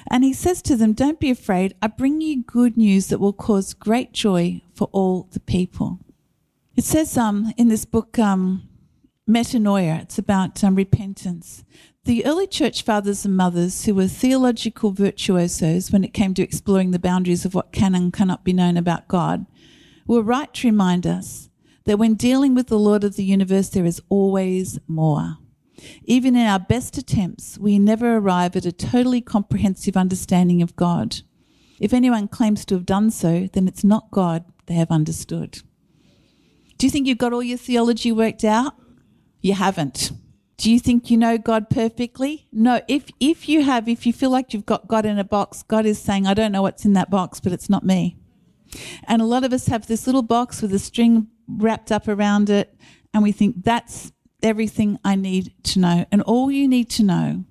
And 0.10 0.24
he 0.24 0.32
says 0.32 0.62
to 0.62 0.78
them, 0.78 0.94
Don't 0.94 1.20
be 1.20 1.30
afraid. 1.30 1.76
I 1.82 1.88
bring 1.88 2.22
you 2.22 2.42
good 2.42 2.78
news 2.78 3.08
that 3.08 3.20
will 3.20 3.34
cause 3.34 3.74
great 3.74 4.14
joy 4.14 4.62
for 4.74 4.88
all 4.94 5.28
the 5.34 5.42
people. 5.42 6.00
It 6.78 6.86
says 6.86 7.18
um, 7.18 7.54
in 7.58 7.68
this 7.68 7.84
book, 7.84 8.18
um, 8.18 8.70
Metanoia, 9.30 10.02
it's 10.04 10.18
about 10.18 10.64
um, 10.64 10.76
repentance. 10.76 11.66
The 12.06 12.26
early 12.26 12.48
church 12.48 12.84
fathers 12.84 13.26
and 13.26 13.36
mothers, 13.36 13.84
who 13.84 13.94
were 13.94 14.08
theological 14.08 14.92
virtuosos 14.92 15.92
when 15.92 16.06
it 16.06 16.14
came 16.14 16.34
to 16.36 16.42
exploring 16.42 16.92
the 16.92 17.00
boundaries 17.00 17.44
of 17.44 17.54
what 17.54 17.74
can 17.74 17.94
and 17.94 18.14
cannot 18.14 18.46
be 18.46 18.54
known 18.54 18.78
about 18.78 19.10
God, 19.10 19.46
were 20.08 20.22
right 20.22 20.54
to 20.54 20.68
remind 20.68 21.06
us 21.06 21.50
that 21.84 22.00
when 22.00 22.14
dealing 22.14 22.56
with 22.56 22.68
the 22.68 22.80
Lord 22.80 23.04
of 23.04 23.18
the 23.18 23.26
universe, 23.26 23.68
there 23.68 23.86
is 23.86 24.02
always 24.08 24.80
more. 24.88 25.40
Even 26.06 26.36
in 26.36 26.46
our 26.46 26.60
best 26.60 26.98
attempts, 26.98 27.58
we 27.58 27.80
never 27.80 28.18
arrive 28.18 28.56
at 28.56 28.66
a 28.66 28.72
totally 28.72 29.22
comprehensive 29.22 29.98
understanding 29.98 30.62
of 30.62 30.76
God. 30.76 31.22
If 31.80 31.94
anyone 31.94 32.28
claims 32.28 32.66
to 32.66 32.76
have 32.76 32.86
done 32.86 33.12
so, 33.12 33.50
then 33.54 33.68
it's 33.68 33.84
not 33.84 34.12
God 34.12 34.46
they 34.68 34.76
have 34.76 34.92
understood. 34.92 35.62
Do 36.78 36.88
you 36.88 36.92
think 36.92 37.08
you've 37.08 37.18
got 37.18 37.34
all 37.34 37.44
your 37.44 37.58
theology 37.58 38.12
worked 38.12 38.44
out? 38.44 38.74
You 39.42 39.54
haven't. 39.54 40.12
Do 40.58 40.72
you 40.72 40.80
think 40.80 41.12
you 41.12 41.18
know 41.18 41.38
God 41.38 41.70
perfectly? 41.70 42.48
No. 42.54 42.82
If 42.88 43.10
if 43.20 43.50
you 43.50 43.64
have, 43.64 43.90
if 43.90 44.06
you 44.06 44.14
feel 44.14 44.30
like 44.30 44.54
you've 44.54 44.66
got 44.66 44.88
God 44.88 45.06
in 45.06 45.20
a 45.20 45.24
box, 45.26 45.64
God 45.64 45.86
is 45.86 46.00
saying, 46.00 46.26
I 46.26 46.34
don't 46.34 46.54
know 46.54 46.62
what's 46.62 46.86
in 46.86 46.94
that 46.94 47.10
box, 47.10 47.42
but 47.42 47.52
it's 47.52 47.70
not 47.70 47.84
me. 47.86 48.16
And 49.06 49.22
a 49.22 49.26
lot 49.26 49.44
of 49.44 49.52
us 49.52 49.68
have 49.68 49.88
this 49.88 50.08
little 50.08 50.22
box 50.22 50.62
with 50.62 50.74
a 50.74 50.80
string 50.80 51.28
wrapped 51.50 51.92
up 51.92 52.08
around 52.08 52.50
it, 52.50 52.74
and 53.14 53.22
we 53.22 53.34
think 53.34 53.66
that's 53.66 54.13
everything 54.44 55.00
I 55.04 55.16
need 55.16 55.54
to 55.64 55.80
know. 55.80 56.06
And 56.12 56.22
all 56.22 56.52
you 56.52 56.68
need 56.68 56.90
to 56.92 57.04
know, 57.04 57.46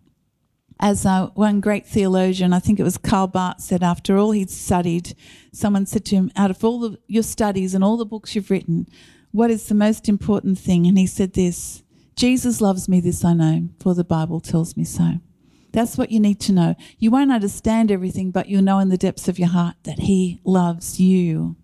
as 0.78 1.06
uh, 1.06 1.28
one 1.34 1.60
great 1.60 1.86
theologian, 1.86 2.52
I 2.52 2.58
think 2.58 2.78
it 2.78 2.84
was 2.84 2.98
Karl 2.98 3.26
Barth, 3.26 3.60
said 3.60 3.82
after 3.82 4.16
all 4.16 4.32
he'd 4.32 4.50
studied, 4.50 5.16
someone 5.52 5.86
said 5.86 6.04
to 6.06 6.16
him, 6.16 6.30
Out 6.36 6.50
of 6.50 6.64
all 6.64 6.80
the, 6.80 6.98
your 7.06 7.22
studies 7.22 7.74
and 7.74 7.82
all 7.82 7.96
the 7.96 8.04
books 8.04 8.34
you've 8.34 8.50
written, 8.50 8.88
what 9.30 9.50
is 9.50 9.66
the 9.66 9.74
most 9.74 10.08
important 10.08 10.58
thing? 10.58 10.86
And 10.86 10.98
he 10.98 11.06
said 11.06 11.32
this 11.32 11.82
Jesus 12.14 12.60
loves 12.60 12.88
me, 12.88 13.00
this 13.00 13.24
I 13.24 13.32
know, 13.32 13.68
for 13.80 13.94
the 13.94 14.04
Bible 14.04 14.40
tells 14.40 14.76
me 14.76 14.84
so. 14.84 15.20
That's 15.72 15.96
what 15.96 16.10
you 16.10 16.20
need 16.20 16.38
to 16.40 16.52
know. 16.52 16.74
You 16.98 17.10
won't 17.10 17.32
understand 17.32 17.90
everything, 17.90 18.30
but 18.30 18.48
you'll 18.48 18.62
know 18.62 18.78
in 18.78 18.90
the 18.90 18.98
depths 18.98 19.26
of 19.28 19.38
your 19.38 19.48
heart 19.48 19.76
that 19.84 20.00
He 20.00 20.40
loves 20.44 21.00
you. 21.00 21.56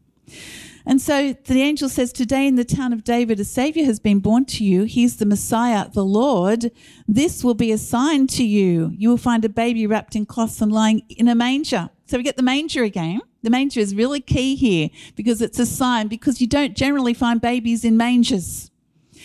And 0.89 1.03
so 1.03 1.35
the 1.45 1.61
angel 1.61 1.91
says, 1.91 2.15
Today 2.15 2.47
in 2.47 2.55
the 2.55 2.65
town 2.65 2.95
of 2.95 3.05
David, 3.05 3.39
a 3.39 3.45
Savior 3.45 3.85
has 3.85 4.01
been 4.01 4.21
born 4.21 4.47
to 4.47 4.65
you. 4.65 4.85
He's 4.85 5.17
the 5.17 5.27
Messiah, 5.27 5.91
the 5.91 6.05
Lord. 6.05 6.73
This 7.07 7.45
will 7.45 7.53
be 7.53 7.71
a 7.71 7.77
sign 7.77 8.27
to 8.29 8.43
you. 8.43 8.93
You 8.97 9.11
will 9.11 9.19
find 9.19 9.45
a 9.45 9.51
baby 9.51 9.87
wrapped 9.87 10.17
in 10.17 10.25
cloths 10.25 10.63
and 10.63 10.73
lying 10.73 11.03
in 11.11 11.29
a 11.29 11.35
manger. 11.35 11.91
So 12.07 12.17
we 12.17 12.23
get 12.23 12.39
the 12.39 12.43
manger 12.43 12.85
again. 12.85 13.21
The 13.43 13.51
manger 13.51 13.81
is 13.81 13.95
really 13.95 14.23
key 14.23 14.57
here 14.57 14.89
because 15.15 15.43
it's 15.43 15.59
a 15.59 15.67
sign, 15.67 16.09
because 16.09 16.41
you 16.41 16.47
don't 16.47 16.75
generally 16.75 17.13
find 17.13 17.39
babies 17.39 17.85
in 17.85 17.99
mangers. 17.99 18.71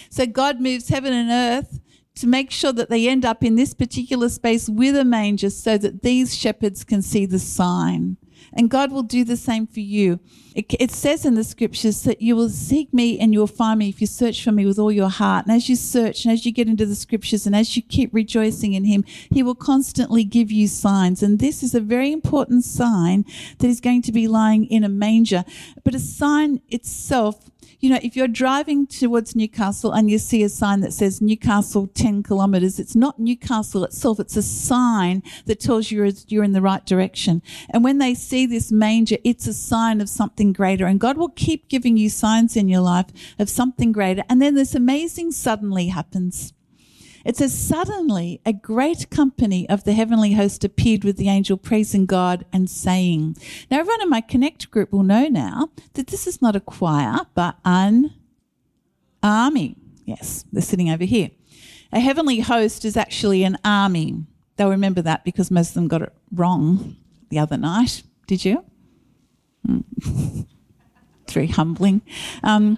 So 0.10 0.26
God 0.26 0.60
moves 0.60 0.90
heaven 0.90 1.14
and 1.14 1.32
earth 1.32 1.80
to 2.16 2.28
make 2.28 2.52
sure 2.52 2.74
that 2.74 2.90
they 2.90 3.08
end 3.08 3.24
up 3.24 3.42
in 3.42 3.56
this 3.56 3.74
particular 3.74 4.28
space 4.28 4.68
with 4.68 4.98
a 4.98 5.06
manger 5.06 5.50
so 5.50 5.78
that 5.78 6.04
these 6.04 6.36
shepherds 6.36 6.84
can 6.84 7.02
see 7.02 7.26
the 7.26 7.40
sign. 7.40 8.18
And 8.56 8.70
God 8.70 8.92
will 8.92 9.04
do 9.04 9.24
the 9.24 9.38
same 9.38 9.66
for 9.66 9.80
you. 9.80 10.20
It, 10.56 10.68
it, 10.80 10.92
says 10.92 11.26
in 11.26 11.34
the 11.34 11.44
scriptures 11.44 12.04
that 12.04 12.22
you 12.22 12.36
will 12.36 12.50
seek 12.50 12.94
me 12.94 13.18
and 13.18 13.34
you 13.34 13.40
will 13.40 13.48
find 13.48 13.80
me 13.80 13.90
if 13.90 14.00
you 14.00 14.06
search 14.06 14.44
for 14.44 14.52
me 14.52 14.66
with 14.68 14.78
all 14.78 14.92
your 14.92 15.10
heart. 15.10 15.48
And 15.48 15.56
as 15.56 15.68
you 15.68 15.76
search 15.76 16.26
and 16.26 16.32
as 16.32 16.46
you 16.46 16.52
get 16.52 16.68
into 16.68 16.86
the 16.86 16.94
scriptures 16.94 17.48
and 17.48 17.56
as 17.56 17.76
you 17.76 17.82
keep 17.82 18.14
rejoicing 18.14 18.74
in 18.74 18.86
him, 18.86 19.04
he 19.32 19.42
will 19.42 19.56
constantly 19.56 20.24
give 20.24 20.52
you 20.52 20.68
signs. 20.68 21.24
And 21.24 21.40
this 21.40 21.64
is 21.64 21.74
a 21.74 21.80
very 21.80 22.12
important 22.12 22.64
sign 22.64 23.26
that 23.58 23.68
is 23.68 23.82
going 23.82 24.04
to 24.04 24.12
be 24.12 24.28
lying 24.28 24.66
in 24.66 24.84
a 24.84 24.90
manger. 24.90 25.44
But 25.84 25.96
a 25.96 26.00
sign 26.00 26.62
itself 26.70 27.50
you 27.80 27.90
know, 27.90 28.00
if 28.02 28.16
you're 28.16 28.28
driving 28.28 28.88
towards 28.88 29.36
Newcastle 29.36 29.92
and 29.92 30.10
you 30.10 30.18
see 30.18 30.44
a 30.44 30.50
sign 30.50 30.82
that 30.82 30.94
says 30.94 31.22
Newcastle 31.22 31.88
10 31.88 32.24
kilometres, 32.24 32.80
it's 32.80 32.96
not 32.96 33.20
Newcastle 33.20 33.84
itself, 33.84 34.20
it's 34.20 34.38
a 34.38 34.42
sign 34.42 35.24
that 35.46 35.60
tells 35.60 35.92
you 35.92 36.12
you're 36.28 36.44
in 36.44 36.54
the 36.54 36.62
right 36.62 36.86
direction. 36.86 37.42
And 37.70 37.84
when 37.84 37.98
they 37.98 38.14
see 38.14 38.46
this 38.46 38.72
manger, 38.72 39.18
it's 39.24 39.48
a 39.48 39.54
sign 39.54 40.02
of 40.02 40.10
something 40.10 40.54
greater. 40.54 40.86
And 40.86 41.00
God 41.00 41.18
will 41.18 41.30
keep 41.30 41.70
giving 41.70 41.98
you 41.98 42.10
signs 42.10 42.56
in 42.56 42.70
your 42.70 42.82
life 42.82 43.08
of 43.40 43.50
something 43.50 43.92
greater. 43.92 44.24
And 44.30 44.42
then 44.42 44.56
this 44.56 44.76
amazing 44.76 45.32
suddenly 45.32 45.88
happens. 45.88 46.54
It 47.26 47.38
says, 47.38 47.58
Suddenly 47.58 48.42
a 48.46 48.54
great 48.54 49.10
company 49.10 49.68
of 49.70 49.84
the 49.84 49.94
heavenly 49.94 50.34
host 50.34 50.64
appeared 50.64 51.04
with 51.04 51.18
the 51.18 51.30
angel 51.30 51.58
praising 51.58 52.06
God 52.06 52.46
and 52.52 52.70
saying. 52.70 53.38
Now, 53.72 53.80
everyone 53.80 54.02
in 54.02 54.10
my 54.10 54.22
Connect 54.22 54.70
group 54.72 54.92
will 54.92 55.04
know 55.04 55.28
now 55.28 55.70
that 55.94 56.08
this 56.08 56.28
is 56.28 56.42
not 56.42 56.56
a 56.56 56.60
choir, 56.60 57.20
but 57.34 57.58
an 57.64 58.14
army. 59.22 59.78
Yes, 60.06 60.46
they're 60.52 60.62
sitting 60.62 60.90
over 60.90 61.06
here. 61.06 61.32
A 61.92 62.00
heavenly 62.00 62.40
host 62.40 62.86
is 62.86 62.98
actually 62.98 63.44
an 63.44 63.58
army. 63.64 64.26
They'll 64.58 64.70
remember 64.70 65.02
that 65.02 65.24
because 65.24 65.50
most 65.50 65.70
of 65.70 65.74
them 65.76 65.88
got 65.88 66.02
it 66.02 66.14
wrong 66.32 66.98
the 67.30 67.40
other 67.40 67.58
night. 67.58 68.04
Did 68.28 68.44
you? 68.46 68.66
Mm. 69.68 70.46
it's 71.24 71.34
very 71.34 71.48
humbling. 71.48 72.02
Um, 72.44 72.78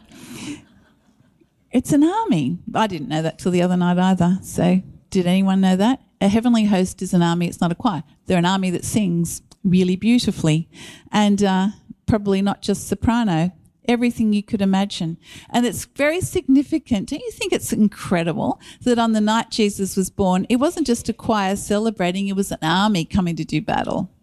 it's 1.76 1.92
an 1.92 2.06
army. 2.06 2.58
I 2.74 2.88
didn't 2.88 3.10
know 3.10 3.22
that 3.22 3.38
till 3.38 3.52
the 3.52 3.62
other 3.62 3.76
night 3.76 3.98
either. 3.98 4.40
So, 4.42 4.82
did 5.10 5.28
anyone 5.28 5.60
know 5.60 5.76
that? 5.76 6.00
A 6.22 6.30
heavenly 6.30 6.64
host 6.64 7.02
is 7.02 7.14
an 7.14 7.22
army, 7.22 7.48
it's 7.48 7.60
not 7.60 7.74
a 7.74 7.76
choir. 7.76 8.04
They're 8.26 8.38
an 8.38 8.46
army 8.46 8.70
that 8.70 8.86
sings 8.86 9.42
really 9.62 9.98
beautifully 9.98 10.70
and 11.12 11.44
uh, 11.44 11.68
probably 12.06 12.42
not 12.42 12.62
just 12.62 12.88
soprano, 12.88 13.52
everything 13.90 14.32
you 14.32 14.42
could 14.42 14.62
imagine. 14.62 15.18
And 15.50 15.66
it's 15.66 15.84
very 15.84 16.22
significant. 16.22 17.10
Don't 17.10 17.20
you 17.20 17.32
think 17.32 17.52
it's 17.52 17.74
incredible 17.74 18.62
that 18.84 18.98
on 18.98 19.12
the 19.12 19.20
night 19.20 19.52
Jesus 19.52 19.98
was 19.98 20.10
born, 20.10 20.48
it 20.48 20.56
wasn't 20.56 20.88
just 20.88 21.10
a 21.10 21.14
choir 21.14 21.58
celebrating, 21.58 22.30
it 22.30 22.38
was 22.38 22.54
an 22.54 22.60
army 22.62 23.04
coming 23.04 23.36
to 23.36 23.44
do 23.44 23.62
battle? 23.62 24.15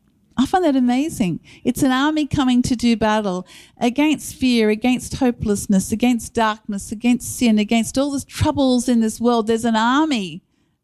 I 0.43 0.47
find 0.47 0.65
that 0.65 0.75
amazing. 0.75 1.39
It's 1.63 1.85
an 1.85 1.93
army 1.93 2.27
coming 2.27 2.63
to 2.63 2.75
do 2.75 2.97
battle 2.97 3.47
against 3.79 4.35
fear, 4.35 4.71
against 4.71 5.15
hopelessness, 5.15 5.93
against 5.93 6.35
darkness, 6.35 6.91
against 6.91 7.37
sin, 7.37 7.61
against 7.61 7.97
all 7.97 8.11
the 8.11 8.25
troubles 8.25 8.89
in 8.89 9.01
this 9.01 9.21
world. 9.21 9.47
There's 9.47 9.65
an 9.65 9.77
army 9.77 10.43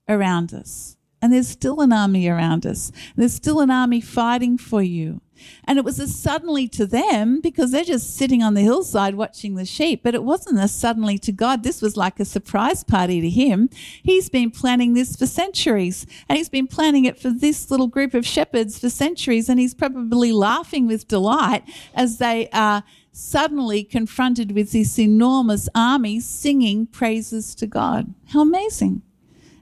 around 0.09 0.55
us. 0.55 0.97
And 1.21 1.33
there's 1.33 1.49
still 1.49 1.81
an 1.81 1.93
army 1.93 2.29
around 2.29 2.65
us. 2.65 2.93
There's 3.17 3.35
still 3.35 3.59
an 3.61 3.71
army 3.71 4.01
fighting 4.01 4.59
for 4.59 4.81
you. 4.81 5.21
And 5.65 5.79
it 5.79 5.85
was 5.85 5.99
a 5.99 6.09
suddenly 6.09 6.69
to 6.69 6.87
them 6.87 7.41
because 7.41 7.71
they're 7.71 7.85
just 7.85 8.17
sitting 8.17 8.43
on 8.43 8.55
the 8.55 8.63
hillside 8.63 9.15
watching 9.15 9.55
the 9.55 9.65
sheep. 9.65 10.03
But 10.03 10.15
it 10.15 10.25
wasn't 10.25 10.61
a 10.61 10.69
suddenly 10.69 11.19
to 11.19 11.33
God. 11.33 11.63
This 11.63 11.83
was 11.83 11.97
like 11.97 12.21
a 12.21 12.25
surprise 12.25 12.85
party 12.85 13.21
to 13.21 13.31
him. 13.31 13.71
He's 14.03 14.29
been 14.29 14.51
planning 14.51 14.95
this 14.95 15.17
for 15.17 15.27
centuries 15.27 16.07
and 16.29 16.37
he's 16.37 16.49
been 16.49 16.67
planning 16.67 17.05
it 17.05 17.21
for 17.21 17.31
this 17.31 17.71
little 17.71 17.89
group 17.89 18.15
of 18.15 18.27
shepherds 18.27 18.79
for 18.79 18.91
centuries. 18.91 19.49
And 19.49 19.61
he's 19.61 19.75
probably 19.75 20.33
laughing 20.33 20.87
with 20.87 21.09
delight 21.09 21.65
as 21.95 22.19
they 22.19 22.49
are 22.51 22.85
suddenly 23.13 23.83
confronted 23.83 24.53
with 24.53 24.71
this 24.73 24.99
enormous 24.99 25.69
army 25.75 26.21
singing 26.21 26.87
praises 26.87 27.55
to 27.57 27.67
God. 27.67 28.15
How 28.29 28.43
amazing. 28.43 29.03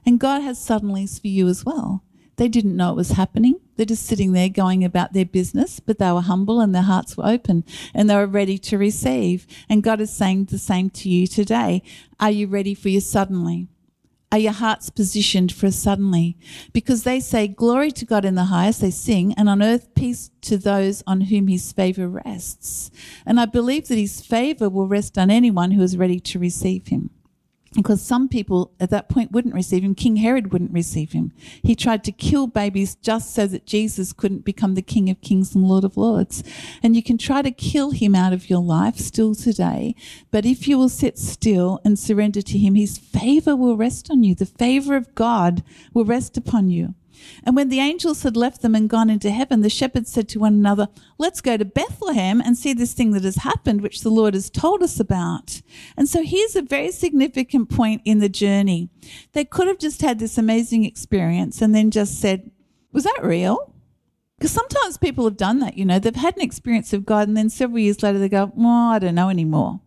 And 0.05 0.19
God 0.19 0.41
has 0.41 0.59
suddenlies 0.59 1.19
for 1.19 1.27
you 1.27 1.47
as 1.47 1.65
well. 1.65 2.03
They 2.37 2.47
didn't 2.47 2.77
know 2.77 2.91
it 2.91 2.95
was 2.95 3.11
happening. 3.11 3.59
They're 3.75 3.85
just 3.85 4.05
sitting 4.05 4.31
there 4.31 4.49
going 4.49 4.83
about 4.83 5.13
their 5.13 5.25
business, 5.25 5.79
but 5.79 5.97
they 5.97 6.11
were 6.11 6.21
humble 6.21 6.59
and 6.61 6.73
their 6.73 6.83
hearts 6.83 7.17
were 7.17 7.25
open 7.25 7.63
and 7.93 8.09
they 8.09 8.15
were 8.15 8.27
ready 8.27 8.57
to 8.59 8.77
receive. 8.77 9.47
And 9.67 9.83
God 9.83 9.99
is 10.01 10.13
saying 10.13 10.45
the 10.45 10.59
same 10.59 10.89
to 10.91 11.09
you 11.09 11.27
today. 11.27 11.81
Are 12.19 12.31
you 12.31 12.47
ready 12.47 12.73
for 12.73 12.89
your 12.89 13.01
suddenly? 13.01 13.67
Are 14.31 14.37
your 14.37 14.53
hearts 14.53 14.89
positioned 14.89 15.53
for 15.53 15.67
a 15.67 15.71
suddenly? 15.71 16.37
Because 16.73 17.03
they 17.03 17.21
say, 17.21 17.47
Glory 17.47 17.91
to 17.91 18.05
God 18.05 18.25
in 18.25 18.35
the 18.35 18.45
highest, 18.45 18.81
they 18.81 18.91
sing, 18.91 19.33
and 19.35 19.47
on 19.47 19.63
earth 19.63 19.95
peace 19.95 20.31
to 20.41 20.57
those 20.57 21.01
on 21.07 21.21
whom 21.21 21.47
his 21.47 21.71
favor 21.71 22.09
rests. 22.09 22.91
And 23.25 23.39
I 23.39 23.45
believe 23.45 23.87
that 23.87 23.97
his 23.97 24.19
favor 24.19 24.69
will 24.69 24.87
rest 24.87 25.17
on 25.17 25.31
anyone 25.31 25.71
who 25.71 25.81
is 25.81 25.95
ready 25.95 26.19
to 26.19 26.39
receive 26.39 26.87
him 26.87 27.09
because 27.77 28.01
some 28.01 28.27
people 28.27 28.71
at 28.79 28.89
that 28.89 29.07
point 29.07 29.31
wouldn't 29.31 29.53
receive 29.53 29.83
him. 29.83 29.93
King 29.93 30.15
Herod 30.15 30.51
wouldn't 30.51 30.73
receive 30.73 31.11
him. 31.11 31.31
He 31.61 31.75
tried 31.75 32.03
to 32.05 32.11
kill 32.11 32.47
babies 32.47 32.95
just 32.95 33.35
so 33.35 33.45
that 33.45 33.67
Jesus 33.67 34.13
couldn't 34.13 34.43
become 34.43 34.73
the 34.73 34.81
King 34.81 35.11
of 35.11 35.21
Kings 35.21 35.53
and 35.53 35.63
Lord 35.63 35.83
of 35.83 35.95
Lords. 35.95 36.43
And 36.81 36.95
you 36.95 37.03
can 37.03 37.19
try 37.19 37.43
to 37.43 37.51
kill 37.51 37.91
him 37.91 38.15
out 38.15 38.33
of 38.33 38.49
your 38.49 38.63
life 38.63 38.97
still 38.97 39.35
today. 39.35 39.95
But 40.31 40.43
if 40.43 40.67
you 40.67 40.75
will 40.75 40.89
sit 40.89 41.19
still 41.19 41.79
and 41.85 41.99
surrender 41.99 42.41
to 42.41 42.57
him, 42.57 42.73
his 42.73 42.97
favor 42.97 43.55
will 43.55 43.77
rest 43.77 44.09
on 44.09 44.23
you. 44.23 44.33
The 44.33 44.47
favor 44.47 44.95
of 44.95 45.13
God 45.13 45.63
will 45.93 46.05
rest 46.05 46.35
upon 46.35 46.71
you. 46.71 46.95
And 47.43 47.55
when 47.55 47.69
the 47.69 47.79
angels 47.79 48.23
had 48.23 48.37
left 48.37 48.61
them 48.61 48.75
and 48.75 48.89
gone 48.89 49.09
into 49.09 49.31
heaven, 49.31 49.61
the 49.61 49.69
shepherds 49.69 50.11
said 50.11 50.27
to 50.29 50.39
one 50.39 50.53
another, 50.53 50.87
Let's 51.17 51.41
go 51.41 51.57
to 51.57 51.65
Bethlehem 51.65 52.41
and 52.41 52.57
see 52.57 52.73
this 52.73 52.93
thing 52.93 53.11
that 53.11 53.23
has 53.23 53.37
happened, 53.37 53.81
which 53.81 54.01
the 54.01 54.09
Lord 54.09 54.33
has 54.33 54.49
told 54.49 54.83
us 54.83 54.99
about. 54.99 55.61
And 55.95 56.07
so 56.07 56.23
here's 56.23 56.55
a 56.55 56.61
very 56.61 56.91
significant 56.91 57.69
point 57.69 58.01
in 58.05 58.19
the 58.19 58.29
journey. 58.29 58.89
They 59.33 59.45
could 59.45 59.67
have 59.67 59.79
just 59.79 60.01
had 60.01 60.19
this 60.19 60.37
amazing 60.37 60.83
experience 60.83 61.61
and 61.61 61.73
then 61.73 61.91
just 61.91 62.19
said, 62.19 62.51
Was 62.91 63.03
that 63.03 63.19
real? 63.23 63.73
Because 64.37 64.51
sometimes 64.51 64.97
people 64.97 65.25
have 65.25 65.37
done 65.37 65.59
that, 65.59 65.77
you 65.77 65.85
know, 65.85 65.97
they've 65.97 66.15
had 66.15 66.35
an 66.35 66.43
experience 66.43 66.93
of 66.93 67.05
God 67.05 67.27
and 67.27 67.35
then 67.35 67.49
several 67.49 67.79
years 67.79 68.03
later 68.03 68.19
they 68.19 68.29
go, 68.29 68.51
Well, 68.55 68.91
I 68.91 68.99
don't 68.99 69.15
know 69.15 69.29
anymore 69.29 69.81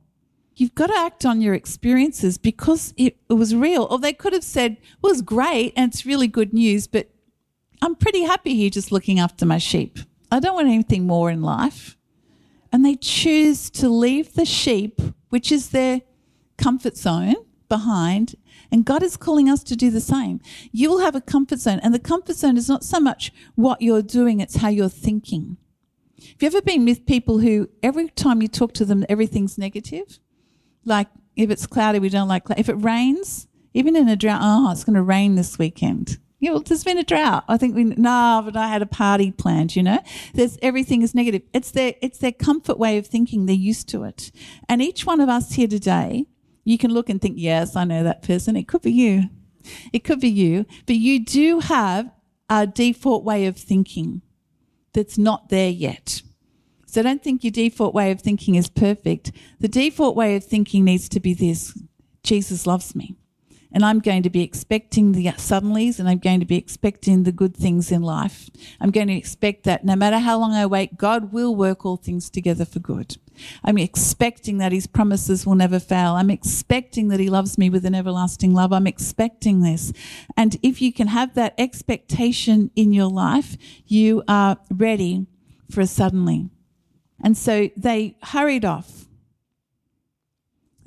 you've 0.60 0.74
got 0.74 0.88
to 0.88 0.96
act 0.96 1.24
on 1.24 1.40
your 1.40 1.54
experiences 1.54 2.36
because 2.36 2.92
it, 2.96 3.16
it, 3.28 3.32
was 3.32 3.54
real. 3.54 3.86
Or 3.90 3.98
they 3.98 4.12
could 4.12 4.34
have 4.34 4.44
said, 4.44 4.76
well, 5.00 5.10
it 5.10 5.14
was 5.14 5.22
great 5.22 5.72
and 5.74 5.90
it's 5.90 6.04
really 6.04 6.28
good 6.28 6.52
news, 6.52 6.86
but 6.86 7.08
I'm 7.82 7.94
pretty 7.94 8.22
happy 8.22 8.54
here 8.54 8.70
just 8.70 8.92
looking 8.92 9.18
after 9.18 9.46
my 9.46 9.58
sheep. 9.58 9.98
I 10.30 10.40
don't 10.40 10.54
want 10.54 10.68
anything 10.68 11.06
more 11.06 11.30
in 11.30 11.42
life. 11.42 11.96
And 12.72 12.84
they 12.84 12.94
choose 12.94 13.68
to 13.70 13.88
leave 13.88 14.34
the 14.34 14.44
sheep, 14.44 15.00
which 15.30 15.50
is 15.50 15.70
their 15.70 16.02
comfort 16.56 16.96
zone, 16.96 17.34
behind. 17.68 18.36
And 18.70 18.84
God 18.84 19.02
is 19.02 19.16
calling 19.16 19.48
us 19.48 19.64
to 19.64 19.76
do 19.76 19.90
the 19.90 20.00
same. 20.00 20.40
You 20.70 20.90
will 20.90 21.00
have 21.00 21.14
a 21.14 21.20
comfort 21.20 21.58
zone. 21.58 21.80
And 21.82 21.94
the 21.94 21.98
comfort 21.98 22.36
zone 22.36 22.56
is 22.56 22.68
not 22.68 22.84
so 22.84 23.00
much 23.00 23.32
what 23.54 23.82
you're 23.82 24.02
doing, 24.02 24.40
it's 24.40 24.56
how 24.56 24.68
you're 24.68 24.88
thinking. 24.88 25.56
Have 26.18 26.42
you 26.42 26.46
ever 26.46 26.62
been 26.62 26.84
with 26.84 27.06
people 27.06 27.38
who 27.38 27.70
every 27.82 28.08
time 28.10 28.42
you 28.42 28.48
talk 28.48 28.74
to 28.74 28.84
them, 28.84 29.06
everything's 29.08 29.56
negative? 29.56 30.18
Like 30.84 31.08
if 31.34 31.50
it's 31.50 31.66
cloudy, 31.66 31.98
we 31.98 32.10
don't 32.10 32.28
like. 32.28 32.44
If 32.56 32.68
it 32.68 32.74
rains, 32.74 33.48
even 33.72 33.96
in 33.96 34.08
a 34.08 34.16
drought, 34.16 34.40
oh, 34.42 34.70
it's 34.70 34.84
going 34.84 34.96
to 34.96 35.02
rain 35.02 35.34
this 35.34 35.58
weekend. 35.58 36.18
Yeah, 36.40 36.52
well, 36.52 36.60
there's 36.60 36.84
been 36.84 36.96
a 36.96 37.04
drought. 37.04 37.44
I 37.48 37.58
think 37.58 37.76
we 37.76 37.84
no, 37.84 38.40
but 38.42 38.56
I 38.56 38.68
had 38.68 38.80
a 38.80 38.86
party 38.86 39.30
planned. 39.30 39.76
You 39.76 39.82
know, 39.82 40.00
there's 40.32 40.56
everything 40.62 41.02
is 41.02 41.14
negative. 41.14 41.42
It's 41.52 41.70
their 41.70 41.94
it's 42.00 42.18
their 42.18 42.32
comfort 42.32 42.78
way 42.78 42.96
of 42.96 43.06
thinking. 43.06 43.44
They're 43.44 43.54
used 43.54 43.90
to 43.90 44.04
it, 44.04 44.32
and 44.66 44.80
each 44.80 45.04
one 45.04 45.20
of 45.20 45.28
us 45.28 45.52
here 45.52 45.68
today, 45.68 46.24
you 46.64 46.78
can 46.78 46.92
look 46.92 47.10
and 47.10 47.20
think, 47.20 47.34
yes, 47.38 47.76
I 47.76 47.84
know 47.84 48.02
that 48.02 48.22
person. 48.22 48.56
It 48.56 48.66
could 48.66 48.80
be 48.80 48.92
you, 48.92 49.24
it 49.92 50.02
could 50.02 50.20
be 50.20 50.30
you, 50.30 50.64
but 50.86 50.96
you 50.96 51.22
do 51.22 51.60
have 51.60 52.10
a 52.48 52.66
default 52.66 53.22
way 53.22 53.44
of 53.44 53.58
thinking 53.58 54.22
that's 54.94 55.18
not 55.18 55.50
there 55.50 55.70
yet. 55.70 56.22
So 56.86 57.02
don't 57.02 57.22
think 57.22 57.44
your 57.44 57.52
default 57.52 57.94
way 57.94 58.10
of 58.10 58.22
thinking 58.22 58.54
is 58.54 58.68
perfect. 58.68 59.30
The 59.60 59.68
default 59.68 60.16
way 60.16 60.36
of 60.36 60.44
thinking 60.44 60.86
needs 60.86 61.10
to 61.10 61.20
be 61.20 61.34
this: 61.34 61.78
Jesus 62.22 62.66
loves 62.66 62.94
me 62.94 63.19
and 63.72 63.84
I'm 63.84 64.00
going 64.00 64.22
to 64.22 64.30
be 64.30 64.42
expecting 64.42 65.12
the 65.12 65.26
suddenlies 65.26 65.98
and 65.98 66.08
I'm 66.08 66.18
going 66.18 66.40
to 66.40 66.46
be 66.46 66.56
expecting 66.56 67.22
the 67.22 67.32
good 67.32 67.56
things 67.56 67.92
in 67.92 68.02
life. 68.02 68.50
I'm 68.80 68.90
going 68.90 69.08
to 69.08 69.14
expect 69.16 69.64
that 69.64 69.84
no 69.84 69.96
matter 69.96 70.18
how 70.18 70.38
long 70.38 70.52
I 70.52 70.66
wait, 70.66 70.96
God 70.98 71.32
will 71.32 71.54
work 71.54 71.84
all 71.84 71.96
things 71.96 72.30
together 72.30 72.64
for 72.64 72.80
good. 72.80 73.16
I'm 73.64 73.78
expecting 73.78 74.58
that 74.58 74.72
his 74.72 74.86
promises 74.86 75.46
will 75.46 75.54
never 75.54 75.78
fail. 75.78 76.14
I'm 76.14 76.30
expecting 76.30 77.08
that 77.08 77.20
he 77.20 77.30
loves 77.30 77.56
me 77.56 77.70
with 77.70 77.84
an 77.84 77.94
everlasting 77.94 78.52
love. 78.52 78.72
I'm 78.72 78.86
expecting 78.86 79.62
this. 79.62 79.92
And 80.36 80.58
if 80.62 80.82
you 80.82 80.92
can 80.92 81.08
have 81.08 81.34
that 81.34 81.54
expectation 81.56 82.70
in 82.76 82.92
your 82.92 83.10
life, 83.10 83.56
you 83.86 84.22
are 84.28 84.58
ready 84.70 85.26
for 85.70 85.80
a 85.80 85.86
suddenly. 85.86 86.50
And 87.22 87.36
so 87.36 87.70
they 87.76 88.16
hurried 88.22 88.64
off 88.64 89.06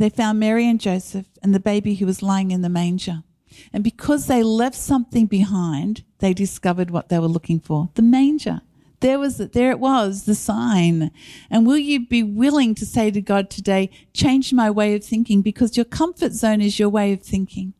they 0.03 0.09
found 0.09 0.37
Mary 0.37 0.67
and 0.67 0.81
Joseph 0.81 1.27
and 1.41 1.55
the 1.55 1.61
baby 1.61 1.95
who 1.95 2.05
was 2.05 2.21
lying 2.21 2.51
in 2.51 2.61
the 2.61 2.67
manger. 2.67 3.23
And 3.71 3.85
because 3.85 4.27
they 4.27 4.43
left 4.43 4.75
something 4.75 5.27
behind, 5.27 6.03
they 6.19 6.33
discovered 6.33 6.91
what 6.91 7.07
they 7.07 7.19
were 7.19 7.27
looking 7.27 7.61
for 7.61 7.87
the 7.93 8.01
manger. 8.01 8.59
There 8.99 9.17
was 9.17 9.37
there 9.37 9.71
it 9.71 9.79
was, 9.79 10.25
the 10.25 10.35
sign. 10.35 11.09
And 11.49 11.65
will 11.65 11.77
you 11.77 12.05
be 12.05 12.21
willing 12.21 12.75
to 12.75 12.85
say 12.85 13.11
to 13.11 13.21
God 13.21 13.49
today, 13.49 13.89
change 14.13 14.51
my 14.51 14.69
way 14.69 14.93
of 14.93 15.05
thinking 15.05 15.41
because 15.41 15.77
your 15.77 15.85
comfort 15.85 16.33
zone 16.33 16.59
is 16.59 16.79
your 16.79 16.89
way 16.89 17.13
of 17.13 17.21
thinking. 17.21 17.73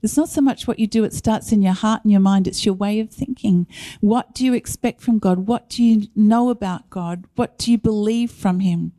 It's 0.00 0.16
not 0.16 0.28
so 0.28 0.42
much 0.42 0.68
what 0.68 0.78
you 0.78 0.86
do, 0.86 1.02
it 1.02 1.12
starts 1.12 1.50
in 1.50 1.60
your 1.60 1.72
heart 1.72 2.04
and 2.04 2.12
your 2.12 2.20
mind. 2.20 2.46
It's 2.46 2.64
your 2.64 2.74
way 2.74 3.00
of 3.00 3.10
thinking. 3.10 3.66
What 4.00 4.32
do 4.32 4.44
you 4.44 4.54
expect 4.54 5.00
from 5.00 5.18
God? 5.18 5.48
What 5.48 5.68
do 5.68 5.82
you 5.82 6.06
know 6.14 6.50
about 6.50 6.88
God? 6.88 7.24
What 7.34 7.58
do 7.58 7.72
you 7.72 7.78
believe 7.78 8.30
from 8.30 8.60
Him? 8.60 8.92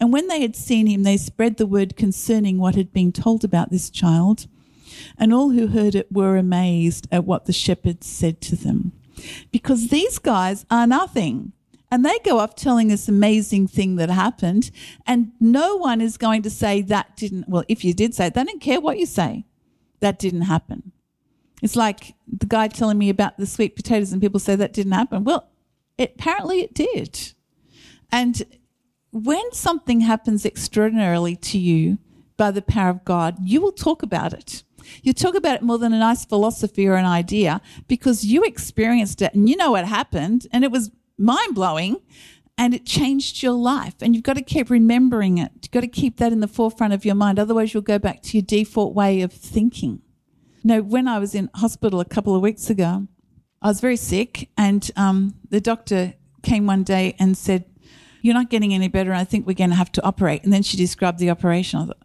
And 0.00 0.12
when 0.12 0.28
they 0.28 0.40
had 0.40 0.56
seen 0.56 0.86
him, 0.86 1.02
they 1.02 1.16
spread 1.16 1.56
the 1.56 1.66
word 1.66 1.96
concerning 1.96 2.58
what 2.58 2.74
had 2.76 2.92
been 2.92 3.12
told 3.12 3.44
about 3.44 3.70
this 3.70 3.90
child. 3.90 4.46
And 5.18 5.32
all 5.32 5.50
who 5.50 5.68
heard 5.68 5.94
it 5.94 6.10
were 6.10 6.36
amazed 6.36 7.08
at 7.12 7.24
what 7.24 7.46
the 7.46 7.52
shepherds 7.52 8.06
said 8.06 8.40
to 8.42 8.56
them. 8.56 8.92
Because 9.50 9.88
these 9.88 10.18
guys 10.18 10.64
are 10.70 10.86
nothing. 10.86 11.52
And 11.90 12.04
they 12.04 12.18
go 12.24 12.38
off 12.38 12.54
telling 12.54 12.88
this 12.88 13.08
amazing 13.08 13.66
thing 13.66 13.96
that 13.96 14.10
happened. 14.10 14.70
And 15.06 15.32
no 15.40 15.76
one 15.76 16.00
is 16.00 16.16
going 16.16 16.42
to 16.42 16.50
say 16.50 16.82
that 16.82 17.16
didn't, 17.16 17.48
well, 17.48 17.64
if 17.68 17.84
you 17.84 17.94
did 17.94 18.14
say 18.14 18.26
it, 18.26 18.34
they 18.34 18.44
don't 18.44 18.60
care 18.60 18.80
what 18.80 18.98
you 18.98 19.06
say. 19.06 19.44
That 20.00 20.18
didn't 20.18 20.42
happen. 20.42 20.92
It's 21.62 21.76
like 21.76 22.14
the 22.26 22.46
guy 22.46 22.68
telling 22.68 22.98
me 22.98 23.08
about 23.08 23.36
the 23.36 23.46
sweet 23.46 23.74
potatoes, 23.74 24.12
and 24.12 24.22
people 24.22 24.38
say 24.38 24.54
that 24.54 24.72
didn't 24.72 24.92
happen. 24.92 25.24
Well, 25.24 25.48
it, 25.96 26.14
apparently 26.16 26.60
it 26.60 26.74
did. 26.74 27.32
And 28.12 28.42
when 29.10 29.52
something 29.52 30.00
happens 30.00 30.44
extraordinarily 30.44 31.36
to 31.36 31.58
you 31.58 31.98
by 32.36 32.50
the 32.50 32.62
power 32.62 32.90
of 32.90 33.04
God, 33.04 33.36
you 33.42 33.60
will 33.60 33.72
talk 33.72 34.02
about 34.02 34.32
it. 34.32 34.62
You 35.02 35.12
talk 35.12 35.34
about 35.34 35.56
it 35.56 35.62
more 35.62 35.78
than 35.78 35.92
a 35.92 35.98
nice 35.98 36.24
philosophy 36.24 36.86
or 36.86 36.94
an 36.94 37.04
idea 37.04 37.60
because 37.88 38.24
you 38.24 38.44
experienced 38.44 39.20
it 39.20 39.34
and 39.34 39.48
you 39.48 39.56
know 39.56 39.72
what 39.72 39.86
happened 39.86 40.46
and 40.52 40.64
it 40.64 40.70
was 40.70 40.90
mind 41.18 41.54
blowing 41.54 42.00
and 42.58 42.74
it 42.74 42.84
changed 42.84 43.42
your 43.42 43.52
life. 43.52 43.94
And 44.00 44.14
you've 44.14 44.24
got 44.24 44.36
to 44.36 44.42
keep 44.42 44.68
remembering 44.68 45.38
it. 45.38 45.52
You've 45.62 45.70
got 45.70 45.80
to 45.80 45.88
keep 45.88 46.16
that 46.18 46.32
in 46.32 46.40
the 46.40 46.48
forefront 46.48 46.92
of 46.92 47.04
your 47.04 47.14
mind. 47.14 47.38
Otherwise, 47.38 47.72
you'll 47.72 47.82
go 47.82 47.98
back 47.98 48.22
to 48.24 48.36
your 48.36 48.42
default 48.42 48.94
way 48.94 49.22
of 49.22 49.32
thinking. 49.32 50.02
Know, 50.64 50.82
when 50.82 51.06
I 51.06 51.20
was 51.20 51.34
in 51.36 51.50
hospital 51.54 52.00
a 52.00 52.04
couple 52.04 52.34
of 52.34 52.42
weeks 52.42 52.68
ago, 52.68 53.06
I 53.62 53.68
was 53.68 53.80
very 53.80 53.96
sick, 53.96 54.50
and 54.56 54.90
um, 54.96 55.34
the 55.48 55.60
doctor 55.60 56.14
came 56.42 56.66
one 56.66 56.82
day 56.82 57.14
and 57.18 57.36
said, 57.36 57.64
You're 58.22 58.34
not 58.34 58.50
getting 58.50 58.74
any 58.74 58.88
better. 58.88 59.12
I 59.12 59.24
think 59.24 59.46
we're 59.46 59.54
going 59.54 59.70
to 59.70 59.76
have 59.76 59.92
to 59.92 60.04
operate. 60.04 60.44
And 60.44 60.52
then 60.52 60.62
she 60.62 60.76
described 60.76 61.18
the 61.18 61.30
operation. 61.30 61.80
I 61.80 61.86
thought, 61.86 62.02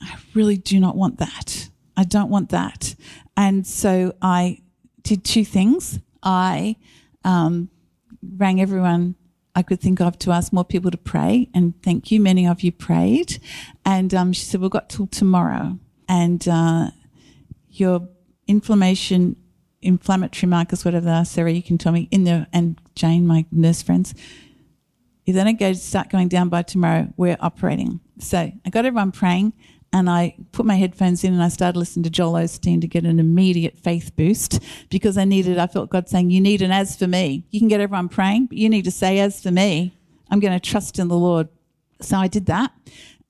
I 0.00 0.16
really 0.34 0.56
do 0.56 0.80
not 0.80 0.96
want 0.96 1.18
that. 1.18 1.68
I 1.96 2.04
don't 2.04 2.30
want 2.30 2.50
that. 2.50 2.94
And 3.36 3.66
so 3.66 4.14
I 4.20 4.60
did 5.02 5.24
two 5.24 5.44
things. 5.44 6.00
I 6.22 6.76
um, 7.24 7.70
rang 8.36 8.60
everyone 8.60 9.14
I 9.54 9.62
could 9.62 9.80
think 9.80 10.00
of 10.00 10.18
to 10.20 10.32
ask 10.32 10.52
more 10.52 10.64
people 10.64 10.90
to 10.90 10.96
pray. 10.96 11.48
And 11.54 11.80
thank 11.82 12.10
you. 12.10 12.20
Many 12.20 12.46
of 12.46 12.62
you 12.62 12.72
prayed. 12.72 13.40
And 13.84 14.12
um, 14.12 14.32
she 14.32 14.44
said, 14.44 14.60
We've 14.60 14.70
got 14.70 14.88
till 14.88 15.06
tomorrow. 15.06 15.78
And 16.08 16.46
uh, 16.48 16.90
your 17.70 18.08
inflammation, 18.46 19.36
inflammatory 19.80 20.48
markers, 20.48 20.84
whatever 20.84 21.06
they 21.06 21.12
are, 21.12 21.24
Sarah, 21.24 21.52
you 21.52 21.62
can 21.62 21.78
tell 21.78 21.92
me 21.92 22.08
in 22.10 22.24
there, 22.24 22.46
and 22.52 22.78
Jane, 22.94 23.26
my 23.26 23.46
nurse 23.50 23.82
friends, 23.82 24.14
if 25.26 25.34
they 25.34 25.44
don't 25.44 25.58
go 25.58 25.72
start 25.72 26.10
going 26.10 26.28
down 26.28 26.48
by 26.48 26.62
tomorrow, 26.62 27.12
we're 27.16 27.36
operating. 27.40 28.00
So 28.18 28.38
I 28.38 28.70
got 28.70 28.84
everyone 28.84 29.12
praying 29.12 29.54
and 29.92 30.10
I 30.10 30.36
put 30.52 30.66
my 30.66 30.74
headphones 30.74 31.22
in 31.22 31.32
and 31.32 31.42
I 31.42 31.48
started 31.48 31.78
listening 31.78 32.02
to 32.02 32.10
Joel 32.10 32.32
Osteen 32.32 32.80
to 32.80 32.88
get 32.88 33.04
an 33.04 33.20
immediate 33.20 33.78
faith 33.78 34.14
boost 34.16 34.60
because 34.90 35.16
I 35.16 35.24
needed, 35.24 35.56
I 35.56 35.68
felt 35.68 35.90
God 35.90 36.08
saying, 36.08 36.30
You 36.30 36.40
need 36.40 36.62
an 36.62 36.72
as 36.72 36.96
for 36.96 37.06
me. 37.06 37.46
You 37.50 37.60
can 37.60 37.68
get 37.68 37.80
everyone 37.80 38.08
praying, 38.08 38.46
but 38.46 38.58
you 38.58 38.68
need 38.68 38.84
to 38.84 38.90
say, 38.90 39.20
As 39.20 39.40
for 39.40 39.52
me, 39.52 39.96
I'm 40.30 40.40
going 40.40 40.52
to 40.52 40.60
trust 40.60 40.98
in 40.98 41.08
the 41.08 41.16
Lord. 41.16 41.48
So 42.00 42.16
I 42.16 42.26
did 42.26 42.46
that. 42.46 42.72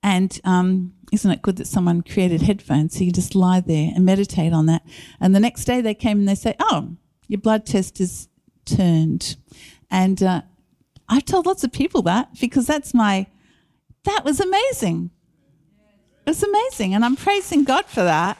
And 0.01 0.39
um, 0.43 0.93
isn't 1.13 1.29
it 1.29 1.43
good 1.43 1.57
that 1.57 1.67
someone 1.67 2.01
created 2.01 2.41
headphones 2.41 2.97
so 2.97 3.03
you 3.03 3.11
just 3.11 3.35
lie 3.35 3.59
there 3.59 3.91
and 3.95 4.03
meditate 4.03 4.51
on 4.51 4.65
that? 4.65 4.83
And 5.21 5.35
the 5.35 5.39
next 5.39 5.65
day 5.65 5.81
they 5.81 5.93
came 5.93 6.19
and 6.19 6.27
they 6.27 6.35
say, 6.35 6.55
Oh, 6.59 6.95
your 7.27 7.41
blood 7.41 7.67
test 7.67 8.01
is 8.01 8.27
turned. 8.65 9.35
And 9.91 10.21
uh, 10.23 10.41
I've 11.07 11.25
told 11.25 11.45
lots 11.45 11.63
of 11.63 11.71
people 11.71 12.01
that 12.03 12.29
because 12.39 12.67
that's 12.67 12.93
my, 12.93 13.27
that 14.03 14.23
was 14.23 14.39
amazing 14.39 15.11
it 16.25 16.31
was 16.31 16.43
amazing. 16.43 16.93
And 16.95 17.05
I'm 17.05 17.15
praising 17.15 17.63
God 17.63 17.85
for 17.85 18.03
that 18.03 18.37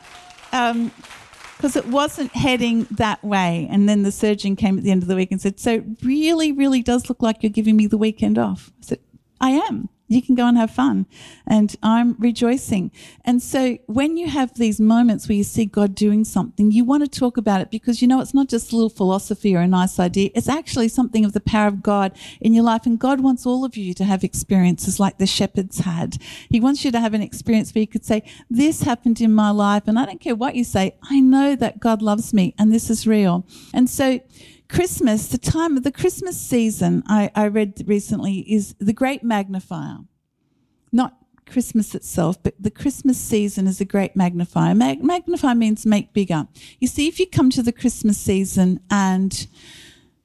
because 0.50 1.76
um, 1.76 1.84
it 1.84 1.88
wasn't 1.88 2.32
heading 2.32 2.88
that 2.92 3.24
way. 3.24 3.68
And 3.70 3.88
then 3.88 4.02
the 4.02 4.12
surgeon 4.12 4.56
came 4.56 4.78
at 4.78 4.84
the 4.84 4.92
end 4.92 5.04
of 5.04 5.08
the 5.08 5.16
week 5.16 5.32
and 5.32 5.40
said, 5.40 5.60
So, 5.60 5.76
it 5.76 5.84
really, 6.04 6.52
really 6.52 6.82
does 6.82 7.10
look 7.10 7.22
like 7.22 7.44
you're 7.44 7.52
giving 7.52 7.78
me 7.78 7.86
the 7.88 7.98
weekend 7.98 8.40
off. 8.40 8.72
I 8.80 8.86
said, 8.86 9.00
I 9.40 9.52
am 9.52 9.90
you 10.08 10.22
can 10.22 10.36
go 10.36 10.48
and 10.48 10.58
have 10.58 10.72
fun. 10.72 11.06
And 11.48 11.76
I'm 11.82 12.16
rejoicing. 12.20 12.92
And 13.24 13.42
so 13.42 13.78
when 13.88 14.18
you 14.18 14.30
have 14.30 14.54
these 14.56 14.80
moments 14.80 15.28
where 15.28 15.36
you 15.36 15.44
see 15.44 15.66
God 15.66 15.96
doing 15.96 16.24
something, 16.24 16.72
you 16.72 16.84
want 16.84 17.04
to 17.04 17.20
talk 17.20 17.38
about 17.38 17.62
it 17.62 17.72
because 17.72 18.02
you 18.02 18.08
know 18.08 18.22
it's 18.22 18.34
not 18.34 18.48
just 18.48 18.72
a 18.72 18.76
little 18.76 18.90
philosophy 18.90 19.56
or 19.56 19.60
a 19.60 19.68
nice 19.68 20.00
idea. 20.00 20.30
It's 20.36 20.50
actually 20.50 20.90
something 20.90 21.26
of 21.26 21.34
the 21.34 21.40
power 21.40 21.68
of 21.68 21.82
God 21.82 22.12
in 22.40 22.54
your 22.54 22.64
life. 22.64 22.86
And 22.86 23.00
God 23.00 23.22
wants 23.22 23.46
all 23.46 23.66
of 23.66 23.76
you 23.76 23.94
to 23.96 24.04
have 24.04 24.24
experiences 24.24 25.00
like 25.00 25.18
the 25.18 25.26
shepherds 25.26 25.80
had. 25.80 26.18
He 26.50 26.60
wants 26.60 26.86
you 26.86 26.92
to 26.92 27.00
have 27.00 27.14
an 27.14 27.22
experience 27.22 27.74
where 27.74 27.82
you 27.82 27.88
could 27.88 28.06
say, 28.06 28.24
this 28.50 28.84
happened 28.84 29.22
in 29.22 29.34
my 29.34 29.50
life. 29.50 29.84
And 29.88 29.98
I 29.98 30.06
don't 30.06 30.22
care 30.22 30.36
what 30.36 30.56
you 30.56 30.64
say. 30.64 30.96
I 31.10 31.20
know 31.20 31.56
that 31.56 31.80
God 31.80 32.02
loves 32.02 32.34
me 32.34 32.54
and 32.60 32.72
this 32.72 32.90
is 32.90 33.08
real. 33.08 33.46
And 33.74 33.90
so 33.90 34.20
Christmas, 34.70 35.28
the 35.28 35.38
time 35.38 35.78
of 35.78 35.84
the 35.84 35.92
Christmas 35.92 36.40
season, 36.40 37.04
I, 37.08 37.32
I 37.36 37.48
read 37.48 37.84
recently, 37.86 38.40
is 38.52 38.76
the 38.80 38.94
great 38.94 39.24
magnifier. 39.24 39.98
Not 40.92 41.18
Christmas 41.46 41.94
itself, 41.94 42.42
but 42.42 42.56
the 42.60 42.72
Christmas 42.72 43.18
season 43.18 43.68
is 43.68 43.80
a 43.80 43.86
great 43.86 44.16
magnifier. 44.16 44.74
Mag- 44.74 45.04
magnify 45.04 45.54
means 45.54 45.86
make 45.86 46.14
bigger. 46.14 46.48
You 46.80 46.88
see, 46.88 47.08
if 47.08 47.20
you 47.20 47.28
come 47.28 47.50
to 47.52 47.62
the 47.62 47.72
Christmas 47.72 48.18
season 48.18 48.80
and 48.90 49.48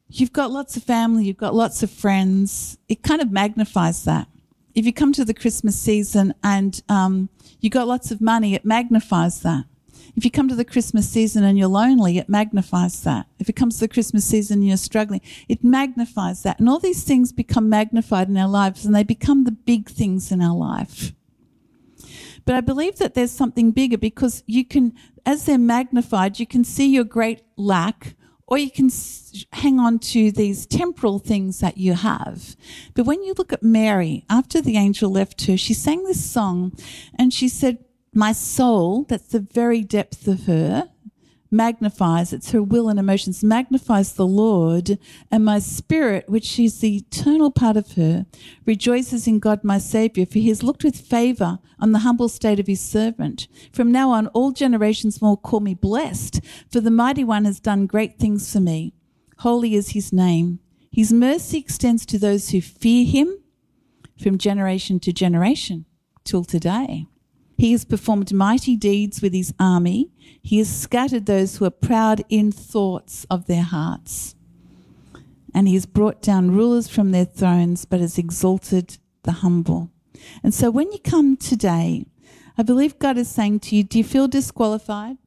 you've 0.09 0.33
got 0.33 0.51
lots 0.51 0.77
of 0.77 0.83
family, 0.83 1.25
you've 1.27 1.37
got 1.37 1.55
lots 1.55 1.83
of 1.83 1.91
friends, 1.91 2.79
it 2.89 3.03
kind 3.03 3.21
of 3.21 3.31
magnifies 3.31 4.05
that. 4.05 4.29
If 4.75 4.87
you 4.87 4.93
come 4.93 5.13
to 5.15 5.25
the 5.25 5.35
Christmas 5.35 5.79
season 5.79 6.33
and 6.43 6.81
um, 6.89 7.29
you've 7.61 7.73
got 7.73 7.89
lots 7.89 8.11
of 8.11 8.21
money, 8.21 8.55
it 8.55 8.65
magnifies 8.65 9.41
that. 9.41 9.65
If 10.17 10.25
you 10.25 10.31
come 10.31 10.49
to 10.49 10.55
the 10.55 10.65
Christmas 10.65 11.09
season 11.09 11.45
and 11.45 11.59
you're 11.59 11.69
lonely, 11.69 12.19
it 12.19 12.29
magnifies 12.29 13.03
that. 13.05 13.27
If 13.39 13.49
it 13.49 13.57
comes 13.57 13.77
to 13.77 13.81
the 13.81 13.89
Christmas 13.89 14.25
season 14.25 14.61
and 14.61 14.69
you're 14.69 14.77
struggling, 14.77 15.21
it 15.49 15.65
magnifies 15.65 16.43
that. 16.43 16.59
And 16.59 16.69
all 16.69 16.79
these 16.79 17.05
things 17.05 17.33
become 17.33 17.69
magnified 17.69 18.29
in 18.29 18.37
our 18.37 18.49
lives 18.49 18.85
and 18.85 18.95
they 18.95 19.05
become 19.05 19.45
the 19.45 19.53
big 19.53 19.89
things 19.89 20.33
in 20.33 20.43
our 20.43 20.57
life. 20.57 21.13
But 22.45 22.55
I 22.55 22.61
believe 22.61 22.97
that 22.97 23.15
there's 23.15 23.31
something 23.31 23.71
bigger 23.71 23.99
because 23.99 24.43
you 24.47 24.65
can, 24.65 24.95
as 25.25 25.45
they're 25.45 25.59
magnified, 25.59 26.41
you 26.41 26.47
can 26.47 26.65
see 26.65 26.89
your 26.89 27.05
great 27.05 27.43
lack 27.57 28.15
or 28.51 28.59
you 28.59 28.71
can 28.71 28.91
hang 29.53 29.79
on 29.79 30.01
to 30.01 30.33
these 30.33 30.67
temporal 30.67 31.21
things 31.21 31.61
that 31.61 31.79
you 31.79 31.95
have. 31.95 32.57
But 32.95 33.07
when 33.07 33.23
you 33.23 33.35
look 33.39 33.53
at 33.53 33.63
Mary, 33.63 34.25
after 34.29 34.61
the 34.61 34.77
angel 34.77 35.11
left 35.11 35.47
her, 35.47 35.57
she 35.57 35.73
sang 35.73 36.05
this 36.05 36.29
song 36.29 36.73
and 37.17 37.33
she 37.33 37.49
said, 37.49 37.79
my 38.13 38.33
soul, 38.33 39.05
that's 39.09 39.29
the 39.29 39.41
very 39.41 39.83
depth 39.83 40.27
of 40.27 40.47
her, 40.47 40.89
magnifies, 41.51 42.33
it's 42.33 42.53
her 42.53 42.63
will 42.63 42.89
and 42.89 42.99
emotions, 42.99 43.43
magnifies 43.43 44.13
the 44.13 44.27
Lord, 44.27 44.99
and 45.31 45.45
my 45.45 45.59
spirit, 45.59 46.29
which 46.29 46.59
is 46.59 46.79
the 46.79 46.97
eternal 46.97 47.51
part 47.51 47.77
of 47.77 47.93
her, 47.93 48.27
rejoices 48.67 49.27
in 49.27 49.39
God 49.39 49.65
my 49.65 49.79
Saviour, 49.79 50.27
for 50.27 50.39
he 50.39 50.49
has 50.49 50.63
looked 50.63 50.85
with 50.85 51.01
favour 51.01 51.59
on 51.79 51.93
the 51.93 52.01
humble 52.01 52.29
state 52.29 52.61
of 52.61 52.67
his 52.67 52.81
servant. 52.81 53.49
From 53.73 53.91
now 53.91 54.11
on, 54.11 54.29
all 54.29 54.53
generations 54.53 55.21
will 55.21 55.37
call 55.37 55.61
me 55.61 55.75
blessed, 55.75 56.41
for 56.71 56.81
the 56.81 56.91
mighty 56.91 57.25
one 57.25 57.45
has 57.45 57.61
done 57.61 57.87
great 57.87 58.19
things 58.19 58.53
for 58.53 58.61
me. 58.61 58.95
Holy 59.39 59.75
is 59.75 59.91
his 59.91 60.13
name. 60.13 60.61
His 60.93 61.13
mercy 61.13 61.59
extends 61.59 62.05
to 62.07 62.19
those 62.19 62.51
who 62.51 62.61
fear 62.61 63.07
him 63.07 63.39
from 64.21 64.39
generation 64.39 65.01
to 65.01 65.13
generation 65.13 65.87
till 66.25 66.45
today. 66.45 67.07
He 67.61 67.73
has 67.73 67.85
performed 67.85 68.33
mighty 68.33 68.75
deeds 68.75 69.21
with 69.21 69.35
his 69.35 69.53
army. 69.61 70.09
He 70.41 70.57
has 70.57 70.75
scattered 70.75 71.27
those 71.27 71.59
who 71.59 71.67
are 71.67 71.71
proud 71.71 72.25
in 72.31 72.51
thoughts 72.51 73.27
of 73.29 73.49
their 73.49 73.65
hearts. 73.65 74.35
And 75.53 75.69
he 75.69 75.75
has 75.75 75.85
brought 75.85 76.23
down 76.23 76.53
rulers 76.53 76.89
from 76.89 77.11
their 77.11 77.27
thrones, 77.27 77.85
but 77.85 78.01
has 78.01 78.17
exalted 78.17 78.97
the 79.25 79.33
humble. 79.33 79.91
And 80.43 80.55
so 80.55 80.71
when 80.71 80.91
you 80.91 81.01
come 81.01 81.37
today, 81.37 82.07
I 82.57 82.63
believe 82.63 82.99
God 82.99 83.19
is 83.19 83.29
saying 83.29 83.61
to 83.61 83.77
you, 83.77 83.85
do 83.85 83.99
you 83.99 84.05
feel 84.05 84.27
disqualified? 84.27 85.19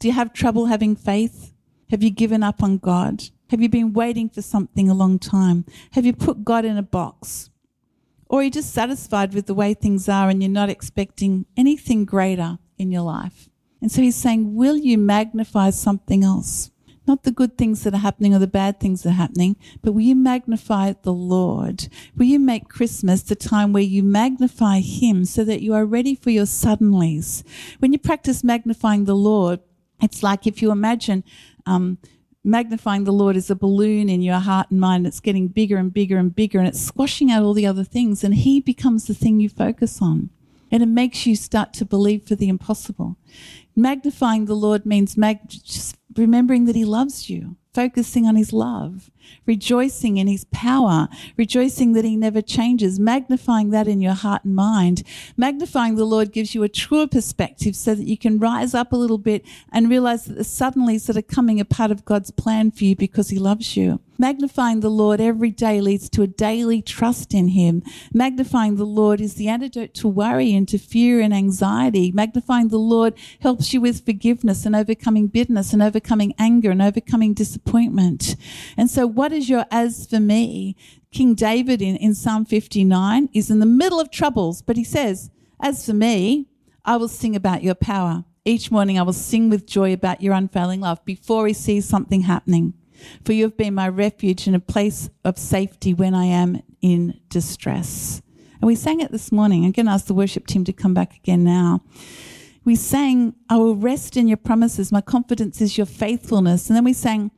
Do 0.00 0.08
you 0.08 0.14
have 0.14 0.32
trouble 0.32 0.66
having 0.66 0.96
faith? 0.96 1.52
Have 1.90 2.02
you 2.02 2.10
given 2.10 2.42
up 2.42 2.64
on 2.64 2.78
God? 2.78 3.22
Have 3.50 3.62
you 3.62 3.68
been 3.68 3.92
waiting 3.92 4.28
for 4.28 4.42
something 4.42 4.90
a 4.90 4.94
long 4.94 5.20
time? 5.20 5.64
Have 5.92 6.04
you 6.04 6.14
put 6.14 6.42
God 6.42 6.64
in 6.64 6.76
a 6.76 6.82
box? 6.82 7.50
Or 8.28 8.42
you're 8.42 8.50
just 8.50 8.72
satisfied 8.72 9.34
with 9.34 9.46
the 9.46 9.54
way 9.54 9.74
things 9.74 10.08
are 10.08 10.28
and 10.28 10.42
you're 10.42 10.50
not 10.50 10.68
expecting 10.68 11.46
anything 11.56 12.04
greater 12.04 12.58
in 12.78 12.90
your 12.90 13.02
life. 13.02 13.48
And 13.80 13.90
so 13.92 14.02
he's 14.02 14.16
saying, 14.16 14.54
Will 14.54 14.76
you 14.76 14.98
magnify 14.98 15.70
something 15.70 16.24
else? 16.24 16.70
Not 17.06 17.22
the 17.22 17.30
good 17.30 17.56
things 17.56 17.84
that 17.84 17.94
are 17.94 17.98
happening 17.98 18.34
or 18.34 18.40
the 18.40 18.48
bad 18.48 18.80
things 18.80 19.02
that 19.02 19.10
are 19.10 19.12
happening, 19.12 19.54
but 19.80 19.92
will 19.92 20.00
you 20.00 20.16
magnify 20.16 20.94
the 21.02 21.12
Lord? 21.12 21.86
Will 22.16 22.26
you 22.26 22.40
make 22.40 22.68
Christmas 22.68 23.22
the 23.22 23.36
time 23.36 23.72
where 23.72 23.82
you 23.82 24.02
magnify 24.02 24.80
Him 24.80 25.24
so 25.24 25.44
that 25.44 25.62
you 25.62 25.72
are 25.72 25.86
ready 25.86 26.16
for 26.16 26.30
your 26.30 26.46
suddenlies? 26.46 27.44
When 27.78 27.92
you 27.92 28.00
practice 28.00 28.42
magnifying 28.42 29.04
the 29.04 29.14
Lord, 29.14 29.60
it's 30.02 30.24
like 30.24 30.48
if 30.48 30.60
you 30.60 30.72
imagine 30.72 31.22
um, 31.64 31.98
Magnifying 32.46 33.02
the 33.02 33.12
Lord 33.12 33.34
is 33.34 33.50
a 33.50 33.56
balloon 33.56 34.08
in 34.08 34.22
your 34.22 34.38
heart 34.38 34.70
and 34.70 34.78
mind. 34.78 35.04
It's 35.04 35.18
getting 35.18 35.48
bigger 35.48 35.78
and 35.78 35.92
bigger 35.92 36.16
and 36.16 36.32
bigger, 36.32 36.60
and 36.60 36.68
it's 36.68 36.80
squashing 36.80 37.28
out 37.28 37.42
all 37.42 37.54
the 37.54 37.66
other 37.66 37.82
things, 37.82 38.22
and 38.22 38.36
He 38.36 38.60
becomes 38.60 39.08
the 39.08 39.14
thing 39.14 39.40
you 39.40 39.48
focus 39.48 40.00
on. 40.00 40.30
And 40.70 40.80
it 40.80 40.86
makes 40.86 41.26
you 41.26 41.34
start 41.34 41.72
to 41.74 41.84
believe 41.84 42.22
for 42.22 42.36
the 42.36 42.48
impossible. 42.48 43.16
Magnifying 43.74 44.44
the 44.44 44.54
Lord 44.54 44.86
means 44.86 45.16
mag- 45.16 45.48
just 45.48 45.96
remembering 46.18 46.64
that 46.66 46.76
He 46.76 46.84
loves 46.84 47.28
you, 47.30 47.56
focusing 47.74 48.26
on 48.26 48.36
His 48.36 48.52
love, 48.52 49.10
rejoicing 49.44 50.16
in 50.16 50.26
His 50.26 50.44
power, 50.46 51.08
rejoicing 51.36 51.92
that 51.92 52.04
He 52.04 52.16
never 52.16 52.40
changes, 52.40 52.98
magnifying 52.98 53.70
that 53.70 53.88
in 53.88 54.00
your 54.00 54.14
heart 54.14 54.44
and 54.44 54.54
mind. 54.54 55.02
Magnifying 55.36 55.96
the 55.96 56.04
Lord 56.04 56.32
gives 56.32 56.54
you 56.54 56.62
a 56.62 56.68
truer 56.68 57.06
perspective 57.06 57.76
so 57.76 57.94
that 57.94 58.06
you 58.06 58.16
can 58.16 58.38
rise 58.38 58.74
up 58.74 58.92
a 58.92 58.96
little 58.96 59.18
bit 59.18 59.44
and 59.72 59.90
realize 59.90 60.24
that 60.24 60.36
the 60.36 60.42
suddenlies 60.42 61.06
that 61.06 61.16
are 61.16 61.22
coming 61.22 61.60
are 61.60 61.64
part 61.64 61.90
of 61.90 62.04
God's 62.04 62.30
plan 62.30 62.70
for 62.70 62.84
you 62.84 62.96
because 62.96 63.28
He 63.28 63.38
loves 63.38 63.76
you. 63.76 64.00
Magnifying 64.18 64.80
the 64.80 64.90
Lord 64.90 65.20
every 65.20 65.50
day 65.50 65.82
leads 65.82 66.08
to 66.08 66.22
a 66.22 66.26
daily 66.26 66.80
trust 66.80 67.34
in 67.34 67.48
Him. 67.48 67.82
Magnifying 68.14 68.76
the 68.76 68.86
Lord 68.86 69.20
is 69.20 69.34
the 69.34 69.48
antidote 69.48 69.92
to 69.94 70.08
worry 70.08 70.54
and 70.54 70.66
to 70.68 70.78
fear 70.78 71.20
and 71.20 71.34
anxiety. 71.34 72.10
Magnifying 72.12 72.68
the 72.68 72.78
Lord 72.78 73.12
helps 73.40 73.74
you 73.74 73.82
with 73.82 74.06
forgiveness 74.06 74.64
and 74.64 74.74
overcoming 74.74 75.26
bitterness 75.26 75.74
and 75.74 75.82
overcoming 75.82 76.05
anger 76.38 76.70
and 76.70 76.82
overcoming 76.82 77.34
disappointment. 77.34 78.36
And 78.76 78.90
so, 78.90 79.06
what 79.06 79.32
is 79.32 79.48
your 79.48 79.66
as 79.70 80.06
for 80.06 80.20
me? 80.20 80.76
King 81.12 81.34
David 81.34 81.80
in, 81.80 81.96
in 81.96 82.14
Psalm 82.14 82.44
59 82.44 83.30
is 83.32 83.50
in 83.50 83.60
the 83.60 83.66
middle 83.66 84.00
of 84.00 84.10
troubles, 84.10 84.62
but 84.62 84.76
he 84.76 84.84
says, 84.84 85.30
As 85.62 85.84
for 85.86 85.94
me, 85.94 86.46
I 86.84 86.96
will 86.96 87.08
sing 87.08 87.34
about 87.34 87.62
your 87.62 87.74
power. 87.74 88.24
Each 88.44 88.70
morning 88.70 88.98
I 88.98 89.02
will 89.02 89.12
sing 89.12 89.50
with 89.50 89.66
joy 89.66 89.92
about 89.92 90.20
your 90.22 90.34
unfailing 90.34 90.80
love 90.80 91.04
before 91.04 91.46
he 91.46 91.52
sees 91.52 91.88
something 91.88 92.22
happening. 92.22 92.74
For 93.24 93.32
you 93.32 93.44
have 93.44 93.56
been 93.56 93.74
my 93.74 93.88
refuge 93.88 94.46
and 94.46 94.54
a 94.54 94.60
place 94.60 95.10
of 95.24 95.38
safety 95.38 95.94
when 95.94 96.14
I 96.14 96.26
am 96.26 96.62
in 96.80 97.20
distress. 97.28 98.22
And 98.60 98.68
we 98.68 98.74
sang 98.74 99.00
it 99.00 99.10
this 99.10 99.32
morning. 99.32 99.64
I'm 99.64 99.72
going 99.72 99.86
to 99.86 99.92
ask 99.92 100.06
the 100.06 100.14
worship 100.14 100.46
team 100.46 100.64
to 100.64 100.72
come 100.72 100.94
back 100.94 101.16
again 101.16 101.44
now. 101.44 101.82
We 102.66 102.74
sang, 102.74 103.36
I 103.48 103.58
will 103.58 103.76
rest 103.76 104.16
in 104.16 104.26
your 104.26 104.36
promises. 104.36 104.90
My 104.90 105.00
confidence 105.00 105.60
is 105.60 105.78
your 105.78 105.86
faithfulness. 105.86 106.68
And 106.68 106.76
then 106.76 106.82
we 106.82 106.92
sang, 106.92 107.30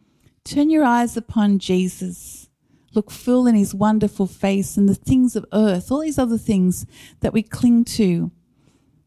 Turn 0.43 0.71
your 0.71 0.85
eyes 0.85 1.19
upon 1.19 1.59
Jesus. 1.59 2.49
Look 2.95 3.11
full 3.11 3.47
in 3.47 3.55
his 3.55 3.75
wonderful 3.75 4.27
face 4.27 4.79
and 4.79 4.89
the 4.89 4.95
things 4.95 5.37
of 5.37 5.45
earth, 5.53 5.93
all 5.93 6.01
these 6.01 6.19
other 6.19 6.39
things 6.39 6.87
that 7.21 7.35
we 7.35 7.43
cling 7.43 7.85
to, 7.85 8.31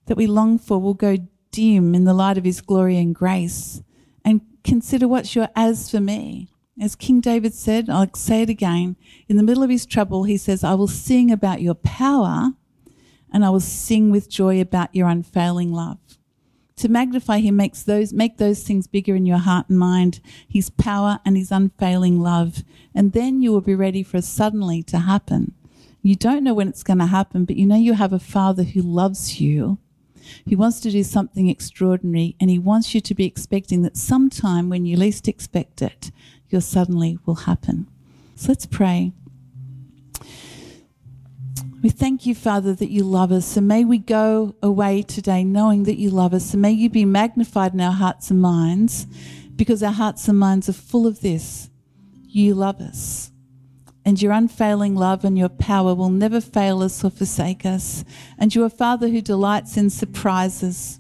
that 0.06 0.16
we 0.16 0.28
long 0.28 0.60
for, 0.60 0.80
will 0.80 0.94
go 0.94 1.18
dim 1.50 1.96
in 1.96 2.04
the 2.04 2.14
light 2.14 2.38
of 2.38 2.44
his 2.44 2.62
glory 2.62 2.98
and 2.98 3.16
grace. 3.16 3.82
And 4.24 4.42
consider 4.64 5.08
what's 5.08 5.36
your 5.36 5.50
as 5.56 5.90
for 5.90 6.00
me. 6.00 6.50
As 6.80 6.96
King 6.96 7.20
David 7.20 7.56
said, 7.56 7.90
I'll 7.90 8.14
say 8.14 8.44
it 8.44 8.50
again, 8.50 8.96
in 9.28 9.38
the 9.38 9.44
middle 9.44 9.64
of 9.64 9.72
his 9.72 9.88
trouble, 9.88 10.26
he 10.26 10.38
says, 10.38 10.64
I 10.64 10.76
will 10.76 10.88
sing 10.88 11.32
about 11.32 11.64
your 11.64 11.74
power 11.74 12.52
and 13.34 13.44
I 13.44 13.50
will 13.50 13.60
sing 13.60 14.12
with 14.12 14.30
joy 14.30 14.62
about 14.62 14.94
your 14.94 15.08
unfailing 15.08 15.74
love. 15.74 15.98
To 16.82 16.90
magnify 16.90 17.40
him 17.40 17.56
makes 17.58 17.84
those 17.84 18.12
make 18.12 18.38
those 18.38 18.64
things 18.64 18.88
bigger 18.88 19.16
in 19.16 19.26
your 19.26 19.38
heart 19.38 19.70
and 19.70 19.78
mind, 19.78 20.20
his 20.48 20.70
power 20.70 21.20
and 21.24 21.38
his 21.38 21.52
unfailing 21.52 22.20
love. 22.20 22.64
And 22.96 23.14
then 23.14 23.42
you 23.42 23.52
will 23.52 23.62
be 23.62 23.76
ready 23.76 24.04
for 24.04 24.22
suddenly 24.22 24.82
to 24.84 25.00
happen. 25.00 25.54
You 26.02 26.16
don't 26.16 26.44
know 26.44 26.56
when 26.56 26.68
it's 26.68 26.84
going 26.84 26.98
to 26.98 27.06
happen, 27.06 27.46
but 27.46 27.56
you 27.56 27.68
know 27.68 27.76
you 27.76 27.94
have 27.94 28.14
a 28.14 28.20
father 28.20 28.64
who 28.64 28.82
loves 28.82 29.40
you 29.40 29.78
he 30.46 30.56
wants 30.56 30.80
to 30.82 30.92
do 30.92 31.04
something 31.04 31.50
extraordinary 31.50 32.36
and 32.40 32.50
he 32.50 32.60
wants 32.60 32.94
you 32.94 33.02
to 33.02 33.16
be 33.16 33.26
expecting 33.26 33.82
that 33.84 33.98
sometime 33.98 34.70
when 34.70 34.86
you 34.86 34.98
least 34.98 35.28
expect 35.28 35.82
it, 35.82 36.12
your 36.50 36.62
suddenly 36.62 37.18
will 37.26 37.36
happen. 37.36 37.88
So 38.36 38.50
let's 38.50 38.66
pray. 38.66 39.14
We 41.82 41.90
thank 41.90 42.26
you, 42.26 42.36
Father, 42.36 42.74
that 42.76 42.92
you 42.92 43.04
love 43.04 43.32
us. 43.32 43.58
And 43.58 43.68
may 43.68 43.84
we 43.84 43.98
go 43.98 44.56
away 44.62 45.02
today 45.02 45.44
knowing 45.44 45.84
that 45.84 45.98
you 45.98 46.12
love 46.12 46.34
us. 46.34 46.54
And 46.54 46.62
may 46.62 46.72
you 46.72 46.90
be 46.90 47.06
magnified 47.06 47.74
in 47.74 47.82
our 47.82 47.92
hearts 47.92 48.30
and 48.30 48.42
minds 48.42 49.08
because 49.56 49.82
our 49.82 49.92
hearts 49.92 50.28
and 50.28 50.38
minds 50.38 50.70
are 50.70 50.74
full 50.74 51.08
of 51.08 51.22
this. 51.22 51.70
You 52.28 52.54
love 52.54 52.80
us 52.80 53.32
and 54.06 54.22
your 54.22 54.32
unfailing 54.32 54.96
love 54.96 55.24
and 55.24 55.38
your 55.38 55.50
power 55.50 55.94
will 55.94 56.10
never 56.10 56.42
fail 56.42 56.82
us 56.82 57.04
or 57.04 57.10
forsake 57.10 57.66
us. 57.66 58.04
And 58.38 58.54
you 58.54 58.64
are 58.64 58.70
Father 58.70 59.08
who 59.10 59.22
delights 59.22 59.78
in 59.78 59.90
surprises. 59.90 61.00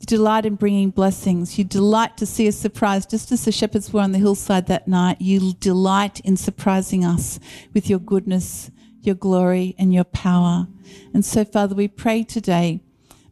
You 0.00 0.06
delight 0.06 0.46
in 0.46 0.56
bringing 0.56 0.90
blessings. 0.90 1.58
You 1.58 1.64
delight 1.64 2.16
to 2.18 2.26
see 2.26 2.48
us 2.48 2.56
surprised, 2.56 3.10
just 3.10 3.30
as 3.32 3.44
the 3.44 3.52
shepherds 3.52 3.92
were 3.92 4.00
on 4.00 4.12
the 4.12 4.18
hillside 4.18 4.66
that 4.66 4.88
night. 4.88 5.20
You 5.20 5.54
delight 5.54 6.20
in 6.20 6.36
surprising 6.36 7.04
us 7.04 7.38
with 7.72 7.88
your 7.88 7.98
goodness, 7.98 8.70
your 9.02 9.14
glory, 9.14 9.74
and 9.78 9.92
your 9.92 10.04
power. 10.04 10.66
And 11.14 11.24
so, 11.24 11.44
Father, 11.44 11.74
we 11.74 11.88
pray 11.88 12.24
today. 12.24 12.80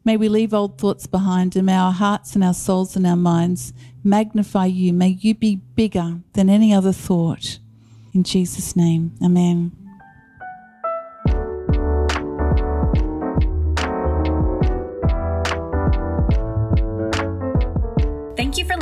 May 0.05 0.17
we 0.17 0.29
leave 0.29 0.55
old 0.55 0.79
thoughts 0.79 1.07
behind 1.07 1.57
and 1.57 1.67
may 1.67 1.75
our 1.75 1.93
hearts 1.93 2.35
and 2.35 2.45
our 2.45 2.55
souls 2.55 2.95
and 2.95 3.07
our 3.07 3.17
minds 3.17 3.73
magnify 4.05 4.67
you. 4.67 4.93
May 4.93 5.09
you 5.09 5.35
be 5.35 5.57
bigger 5.57 6.21
than 6.35 6.49
any 6.49 6.73
other 6.73 6.93
thought. 6.93 7.59
In 8.15 8.23
Jesus' 8.23 8.77
name, 8.77 9.13
Amen. 9.23 9.86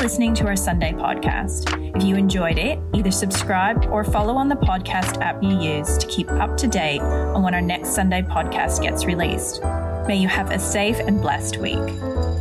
Listening 0.05 0.35
to 0.35 0.47
our 0.47 0.55
Sunday 0.55 0.93
podcast. 0.93 1.97
If 1.97 2.05
you 2.05 2.17
enjoyed 2.17 2.59
it, 2.59 2.79
either 2.93 3.11
subscribe 3.11 3.87
or 3.87 4.05
follow 4.05 4.35
on 4.35 4.51
the 4.51 4.55
podcast 4.55 5.19
app 5.23 5.43
you 5.43 5.59
use 5.59 5.97
to 5.97 6.07
keep 6.09 6.31
up 6.33 6.59
to 6.59 6.67
date 6.67 7.01
on 7.01 7.43
when 7.43 7.55
our 7.55 7.63
next 7.63 7.95
Sunday 7.95 8.21
podcast 8.21 8.83
gets 8.83 9.07
released. 9.07 9.63
May 10.07 10.17
you 10.17 10.29
have 10.29 10.51
a 10.51 10.59
safe 10.59 10.99
and 10.99 11.23
blessed 11.23 11.57
week. 11.57 12.34